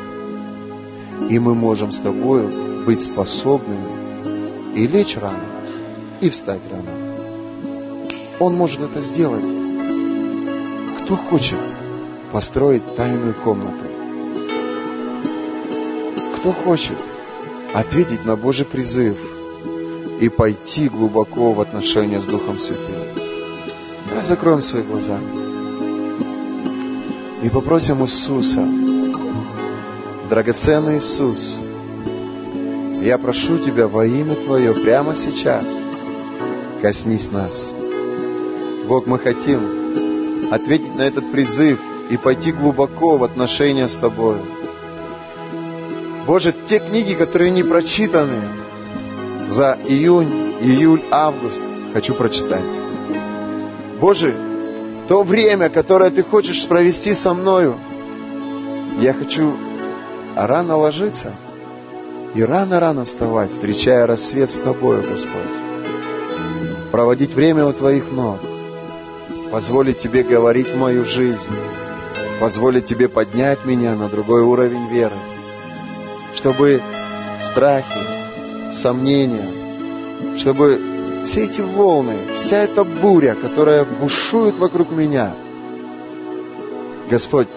И 1.31 1.39
мы 1.39 1.55
можем 1.55 1.91
с 1.91 2.01
тобой 2.01 2.47
быть 2.85 3.01
способными 3.01 4.77
и 4.77 4.87
лечь 4.87 5.17
рано, 5.17 5.41
и 6.21 6.29
встать 6.29 6.61
рано. 6.71 7.17
Он 8.41 8.57
может 8.57 8.83
это 8.83 9.01
сделать. 9.01 9.47
Кто 11.03 11.17
хочет 11.17 11.57
построить 12.31 12.95
тайную 12.95 13.33
комнату? 13.33 13.90
Кто 16.41 16.53
хочет 16.53 16.97
ответить 17.75 18.25
на 18.25 18.35
Божий 18.35 18.65
призыв 18.65 19.17
и 20.21 20.29
пойти 20.29 20.89
глубоко 20.89 21.53
в 21.53 21.61
отношения 21.61 22.21
с 22.21 22.25
Духом 22.25 22.57
Святым? 22.57 22.97
Давай 24.09 24.25
закроем 24.25 24.63
свои 24.63 24.83
глаза 24.83 25.19
и 27.43 27.49
попросим 27.49 28.03
Иисуса, 28.05 28.67
драгоценный 30.29 30.99
Иисус, 30.99 31.59
я 33.03 33.19
прошу 33.19 33.59
Тебя 33.59 33.89
во 33.89 34.05
имя 34.07 34.35
Твое 34.35 34.75
прямо 34.75 35.15
сейчас, 35.15 35.67
коснись 36.83 37.31
нас. 37.31 37.73
Бог, 38.89 39.07
мы 39.07 39.19
хотим 39.19 39.61
ответить 40.51 40.97
на 40.97 41.03
этот 41.03 41.31
призыв 41.33 41.81
и 42.11 42.17
пойти 42.17 42.53
глубоко 42.53 43.17
в 43.17 43.25
отношения 43.25 43.89
с 43.89 43.95
Тобой. 43.95 44.37
Боже, 46.31 46.55
те 46.69 46.79
книги, 46.79 47.15
которые 47.15 47.51
не 47.51 47.65
прочитаны 47.65 48.41
за 49.49 49.77
июнь, 49.89 50.31
июль, 50.61 51.03
август, 51.11 51.61
хочу 51.93 52.15
прочитать. 52.15 52.71
Боже, 54.01 54.37
то 55.09 55.25
время, 55.25 55.69
которое 55.71 56.09
Ты 56.11 56.23
хочешь 56.23 56.69
провести 56.69 57.15
со 57.15 57.35
мною, 57.35 57.75
я 59.01 59.13
хочу 59.13 59.57
рано 60.37 60.77
ложиться 60.77 61.33
и 62.37 62.45
рано-рано 62.45 63.05
вставать, 63.07 63.51
встречая 63.51 64.07
рассвет 64.07 64.51
с 64.51 64.61
Тобою, 64.61 65.03
Господь. 65.03 65.57
Проводить 66.93 67.35
время 67.35 67.67
у 67.67 67.73
Твоих 67.73 68.13
ног, 68.13 68.39
позволить 69.51 69.99
Тебе 69.99 70.23
говорить 70.23 70.69
в 70.69 70.77
мою 70.77 71.05
жизнь, 71.05 71.51
позволить 72.39 72.87
Тебе 72.87 73.09
поднять 73.09 73.65
меня 73.65 73.97
на 73.97 74.09
другой 74.09 74.43
уровень 74.43 74.87
веры, 74.87 75.17
чтобы 76.35 76.83
страхи, 77.41 78.01
сомнения, 78.73 79.49
чтобы 80.37 80.81
все 81.27 81.45
эти 81.45 81.61
волны, 81.61 82.17
вся 82.35 82.59
эта 82.59 82.85
буря, 82.85 83.35
которая 83.35 83.85
бушует 83.85 84.59
вокруг 84.59 84.91
меня, 84.91 85.33
Господь, 87.11 87.49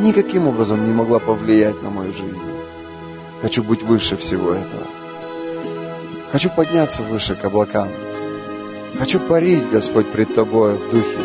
никаким 0.00 0.48
образом 0.48 0.84
не 0.86 0.92
могла 0.92 1.18
повлиять 1.18 1.82
на 1.82 1.90
мою 1.90 2.12
жизнь. 2.12 2.38
Хочу 3.42 3.62
быть 3.62 3.82
выше 3.82 4.16
всего 4.16 4.52
этого. 4.52 4.86
Хочу 6.32 6.50
подняться 6.50 7.02
выше 7.02 7.34
к 7.34 7.44
облакам. 7.44 7.88
Хочу 8.98 9.20
парить, 9.20 9.70
Господь, 9.70 10.06
пред 10.06 10.34
Тобой 10.34 10.74
в 10.74 10.90
духе. 10.90 11.18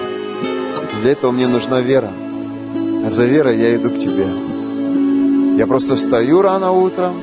Для 1.02 1.12
этого 1.12 1.32
мне 1.32 1.47
нужна 1.47 1.82
вера. 1.82 2.12
А 3.06 3.10
за 3.10 3.26
верой 3.26 3.58
я 3.58 3.76
иду 3.76 3.89
к 3.89 4.00
Тебе. 4.00 4.28
Я 5.60 5.68
просто 5.68 5.97
встаю 5.97 6.41
рано 6.41 6.72
утром, 6.72 7.20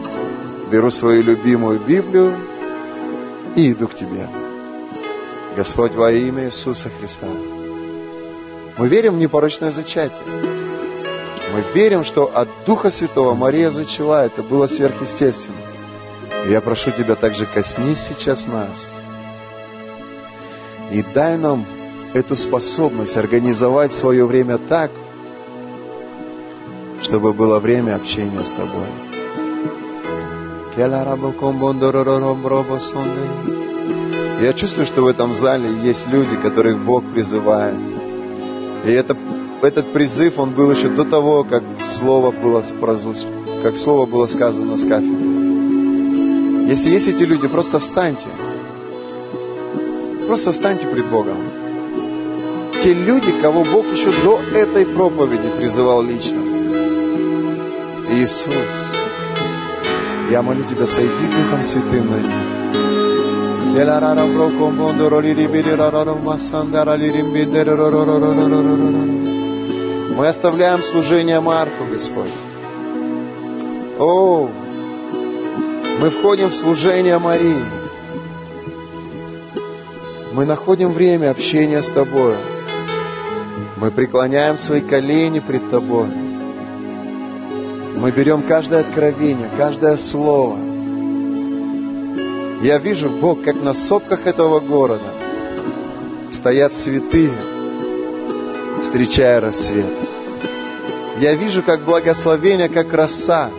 беру 0.71 0.91
свою 0.91 1.23
любимую 1.23 1.81
Библию 1.81 2.37
и 3.55 3.73
иду 3.73 3.89
к 3.89 3.95
Тебе. 3.95 4.29
Господь, 5.57 5.95
во 5.95 6.13
имя 6.13 6.45
Иисуса 6.45 6.91
Христа. 6.91 7.29
Мы 8.77 8.89
верим 8.89 9.15
в 9.15 9.19
непорочное 9.19 9.71
зачатие. 9.71 10.21
Мы 11.55 11.65
верим, 11.73 12.05
что 12.05 12.31
от 12.31 12.51
Духа 12.67 12.91
Святого 12.91 13.33
Мария 13.33 13.71
зачала. 13.71 14.27
Это 14.27 14.43
было 14.43 14.67
сверхъестественно. 14.67 15.57
И 16.47 16.51
я 16.51 16.61
прошу 16.61 16.91
Тебя 16.91 17.15
также 17.15 17.47
коснись 17.47 18.01
сейчас 18.01 18.47
нас. 18.47 18.93
И 20.93 21.03
дай 21.15 21.39
нам 21.39 21.65
эту 22.13 22.37
способность 22.37 23.17
организовать 23.17 23.95
свое 23.95 24.27
время 24.27 24.59
так, 24.59 24.91
чтобы 27.17 27.33
было 27.33 27.61
время 27.61 27.97
общения 27.97 28.43
с 28.43 28.51
Тобой. 28.51 28.85
Я 34.43 34.53
чувствую, 34.53 34.87
что 34.87 35.01
в 35.01 35.07
этом 35.07 35.33
зале 35.33 35.71
есть 35.83 36.07
люди, 36.09 36.37
которых 36.37 36.77
Бог 36.77 37.05
призывает. 37.05 37.75
И 38.85 38.91
это, 38.91 39.17
этот 39.63 39.95
призыв, 39.95 40.39
он 40.39 40.51
был 40.51 40.71
еще 40.71 40.91
до 40.91 41.07
того, 41.07 41.45
как 41.45 41.63
слово 41.81 42.33
было, 42.33 42.63
как 43.63 43.77
слово 43.79 44.05
было 44.05 44.27
сказано 44.27 44.77
с 44.77 44.83
кафедры. 44.83 46.67
Если 46.69 46.91
есть 46.91 47.09
эти 47.09 47.23
люди, 47.23 47.49
просто 47.49 47.79
встаньте. 47.79 48.27
Просто 50.27 50.53
встаньте 50.53 50.87
пред 50.87 51.07
Богом. 51.07 51.39
Те 52.83 52.93
люди, 52.93 53.33
кого 53.41 53.65
Бог 53.65 53.87
еще 53.87 54.13
до 54.23 54.39
этой 54.55 54.85
проповеди 54.85 55.49
призывал 55.57 56.03
лично. 56.03 56.56
Иисус, 58.17 58.53
я 60.31 60.41
молю 60.41 60.65
Тебя, 60.65 60.87
сойди 60.87 61.11
Духом 61.11 61.63
Святым 61.63 62.11
на 62.11 62.17
них. 62.17 62.57
Мы 70.17 70.27
оставляем 70.27 70.83
служение 70.83 71.41
Марфу, 71.41 71.85
Господь. 71.93 72.31
О, 73.99 74.49
мы 76.01 76.09
входим 76.09 76.49
в 76.49 76.55
служение 76.55 77.19
Марии. 77.19 77.65
Мы 80.33 80.47
находим 80.47 80.93
время 80.93 81.31
общения 81.31 81.83
с 81.83 81.91
Тобой. 81.91 82.35
Мы 83.77 83.91
преклоняем 83.91 84.57
свои 84.57 84.81
колени 84.81 85.41
пред 85.41 85.71
Тобой. 85.71 86.09
Мы 88.07 88.13
берем 88.13 88.43
каждое 88.43 88.83
откровение, 88.83 89.51
каждое 89.59 89.97
слово. 89.97 90.57
Я 92.63 92.79
вижу, 92.79 93.11
Бог, 93.11 93.43
как 93.43 93.61
на 93.61 93.75
сопках 93.75 94.29
этого 94.29 94.61
города 94.61 95.13
стоят 96.31 96.73
святые, 96.73 97.33
встречая 98.81 99.41
рассвет. 99.41 99.93
Я 101.19 101.35
вижу, 101.35 101.65
как 101.65 101.85
благословение, 101.85 102.69
как 102.69 102.93
роса 102.93 103.51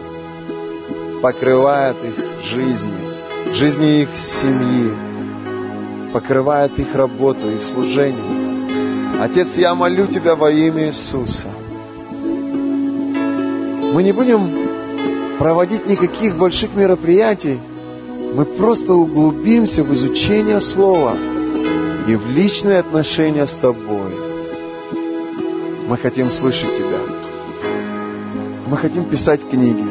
покрывает 1.22 1.98
их 2.06 2.45
жизни, 2.45 2.95
жизни 3.54 4.04
их 4.04 4.16
семьи, 4.16 4.93
покрывает 6.14 6.80
их 6.80 6.95
работу, 6.95 7.52
их 7.52 7.66
служение. 7.66 9.20
Отец, 9.20 9.58
я 9.58 9.76
молю 9.76 10.08
Тебя 10.08 10.38
во 10.38 10.50
имя 10.50 10.88
Иисуса– 10.88 11.48
мы 13.98 14.04
не 14.04 14.12
будем 14.12 14.48
проводить 15.39 15.88
никаких 15.88 16.38
больших 16.38 16.76
мероприятий. 16.76 17.58
Мы 18.36 18.45
просто 18.45 18.93
углубимся 18.93 19.82
в 19.82 19.91
изучение 19.91 20.60
Слова 20.60 21.16
и 22.08 22.16
в 22.16 22.30
личные 22.30 22.78
отношения 22.78 23.48
с 23.48 23.56
Тобой. 23.56 24.12
Мы 25.89 25.98
хотим 25.98 26.30
слышать 26.30 26.78
Тебя. 26.78 27.00
Мы 28.68 28.78
хотим 28.78 29.04
писать 29.04 29.41
книги. 29.50 29.88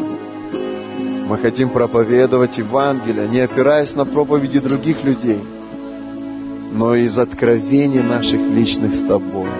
Мы 1.28 1.36
хотим 1.36 1.70
проповедовать 1.70 2.58
Евангелие, 2.58 3.26
не 3.26 3.40
опираясь 3.40 3.96
на 3.96 4.04
проповеди 4.04 4.60
других 4.60 5.02
людей, 5.02 5.40
но 6.72 6.94
из 6.94 7.18
откровений 7.18 8.02
наших 8.02 8.40
личных 8.40 8.94
с 8.94 9.00
Тобой. 9.00 9.50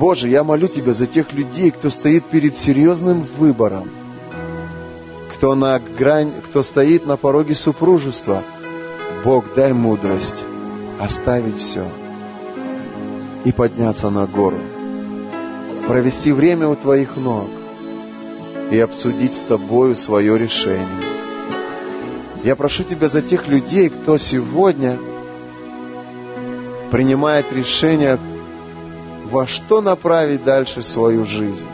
Боже, 0.00 0.28
я 0.28 0.44
молю 0.44 0.66
Тебя 0.66 0.94
за 0.94 1.06
тех 1.06 1.34
людей, 1.34 1.70
кто 1.70 1.90
стоит 1.90 2.24
перед 2.24 2.56
серьезным 2.56 3.22
выбором, 3.36 3.90
кто, 5.30 5.54
на 5.54 5.78
грань, 5.78 6.32
кто 6.42 6.62
стоит 6.62 7.04
на 7.04 7.18
пороге 7.18 7.54
супружества. 7.54 8.42
Бог, 9.22 9.44
дай 9.54 9.74
мудрость 9.74 10.42
оставить 10.98 11.58
все 11.58 11.84
и 13.44 13.52
подняться 13.52 14.08
на 14.08 14.26
гору, 14.26 14.56
провести 15.86 16.32
время 16.32 16.68
у 16.68 16.76
Твоих 16.76 17.18
ног 17.18 17.50
и 18.70 18.78
обсудить 18.78 19.34
с 19.34 19.42
Тобою 19.42 19.96
свое 19.96 20.38
решение. 20.38 20.88
Я 22.42 22.56
прошу 22.56 22.84
Тебя 22.84 23.08
за 23.08 23.20
тех 23.20 23.48
людей, 23.48 23.90
кто 23.90 24.16
сегодня 24.16 24.96
принимает 26.90 27.52
решение 27.52 28.18
во 29.30 29.46
что 29.46 29.80
направить 29.80 30.44
дальше 30.44 30.82
свою 30.82 31.24
жизнь. 31.24 31.68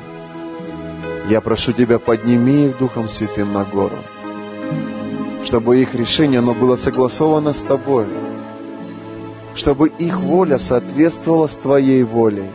Я 1.29 1.41
прошу 1.41 1.73
Тебя, 1.73 1.99
подними 1.99 2.67
их 2.67 2.79
Духом 2.79 3.09
Святым 3.09 3.53
на 3.53 3.65
гору, 3.65 3.97
чтобы 5.43 5.81
их 5.81 5.95
решение, 5.95 6.39
оно 6.39 6.55
было 6.55 6.77
согласовано 6.77 7.53
с 7.53 7.63
Тобой, 7.63 8.07
чтобы 9.55 9.89
их 9.89 10.19
воля 10.19 10.59
соответствовала 10.59 11.47
с 11.47 11.57
Твоей 11.57 12.03
волей, 12.03 12.51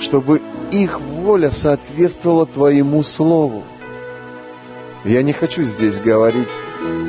чтобы 0.00 0.42
их 0.72 1.00
воля 1.00 1.50
соответствовала 1.50 2.46
Твоему 2.46 3.02
Слову. 3.02 3.62
Я 5.04 5.22
не 5.22 5.32
хочу 5.32 5.62
здесь 5.62 6.00
говорить, 6.00 6.48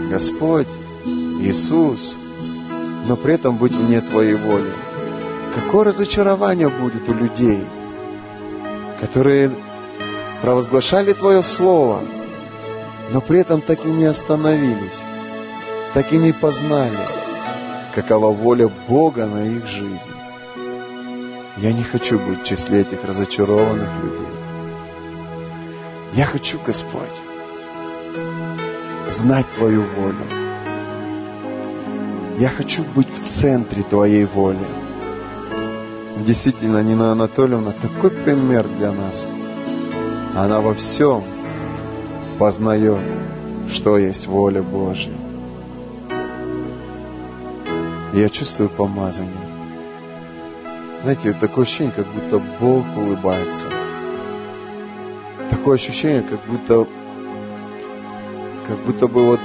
Господь, 0.09 0.67
Иисус, 1.41 2.15
но 3.07 3.15
при 3.17 3.33
этом 3.33 3.57
быть 3.57 3.73
вне 3.73 3.99
Твоей 3.99 4.35
воли. 4.35 4.71
Какое 5.55 5.85
разочарование 5.85 6.69
будет 6.69 7.09
у 7.09 7.13
людей, 7.13 7.63
которые 8.99 9.51
провозглашали 10.41 11.13
Твое 11.13 11.43
Слово, 11.43 12.01
но 13.11 13.21
при 13.21 13.41
этом 13.41 13.61
так 13.61 13.85
и 13.85 13.91
не 13.91 14.05
остановились, 14.05 15.03
так 15.93 16.13
и 16.13 16.17
не 16.17 16.31
познали, 16.31 17.07
какова 17.93 18.31
воля 18.31 18.69
Бога 18.87 19.25
на 19.25 19.45
их 19.45 19.67
жизнь. 19.67 20.15
Я 21.57 21.73
не 21.73 21.83
хочу 21.83 22.17
быть 22.17 22.41
в 22.41 22.45
числе 22.45 22.81
этих 22.81 23.03
разочарованных 23.03 23.89
людей. 24.01 24.27
Я 26.13 26.25
хочу, 26.25 26.59
Господь, 26.65 27.21
знать 29.07 29.45
Твою 29.57 29.83
волю. 29.83 30.25
Я 32.37 32.49
хочу 32.49 32.83
быть 32.95 33.07
в 33.09 33.23
центре 33.23 33.83
Твоей 33.83 34.25
воли. 34.25 34.65
Действительно, 36.17 36.83
Нина 36.83 37.11
Анатольевна 37.13 37.71
такой 37.71 38.11
пример 38.11 38.67
для 38.77 38.91
нас. 38.91 39.27
Она 40.35 40.61
во 40.61 40.73
всем 40.73 41.23
познает, 42.37 42.99
что 43.69 43.97
есть 43.97 44.27
воля 44.27 44.61
Божья. 44.61 45.11
Я 48.13 48.29
чувствую 48.29 48.69
помазание. 48.69 49.31
Знаете, 51.01 51.33
такое 51.33 51.63
ощущение, 51.63 51.93
как 51.95 52.05
будто 52.07 52.39
Бог 52.59 52.85
улыбается. 52.95 53.65
Такое 55.49 55.75
ощущение, 55.75 56.21
как 56.21 56.39
будто, 56.45 56.87
как 58.67 58.77
будто 58.85 59.07
бы 59.07 59.25
вот, 59.25 59.39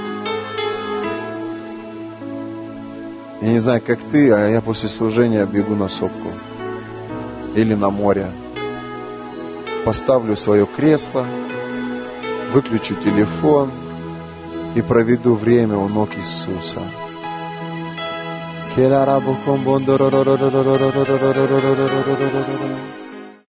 я 3.41 3.49
не 3.49 3.59
знаю, 3.59 3.81
как 3.85 3.99
ты, 4.11 4.31
а 4.31 4.47
я 4.49 4.61
после 4.61 4.89
служения 4.89 5.45
бегу 5.45 5.75
на 5.75 5.87
сопку 5.87 6.29
или 7.57 7.73
на 7.73 7.89
море. 7.89 8.29
Поставлю 9.83 10.35
свое 10.35 10.65
кресло, 10.65 11.25
выключу 12.53 12.95
телефон 12.95 13.71
и 14.75 14.81
проведу 14.81 15.35
время 15.35 15.77
у 15.77 15.87
ног 15.87 16.09
Иисуса. 16.17 16.81
Келарабуком 18.75 19.63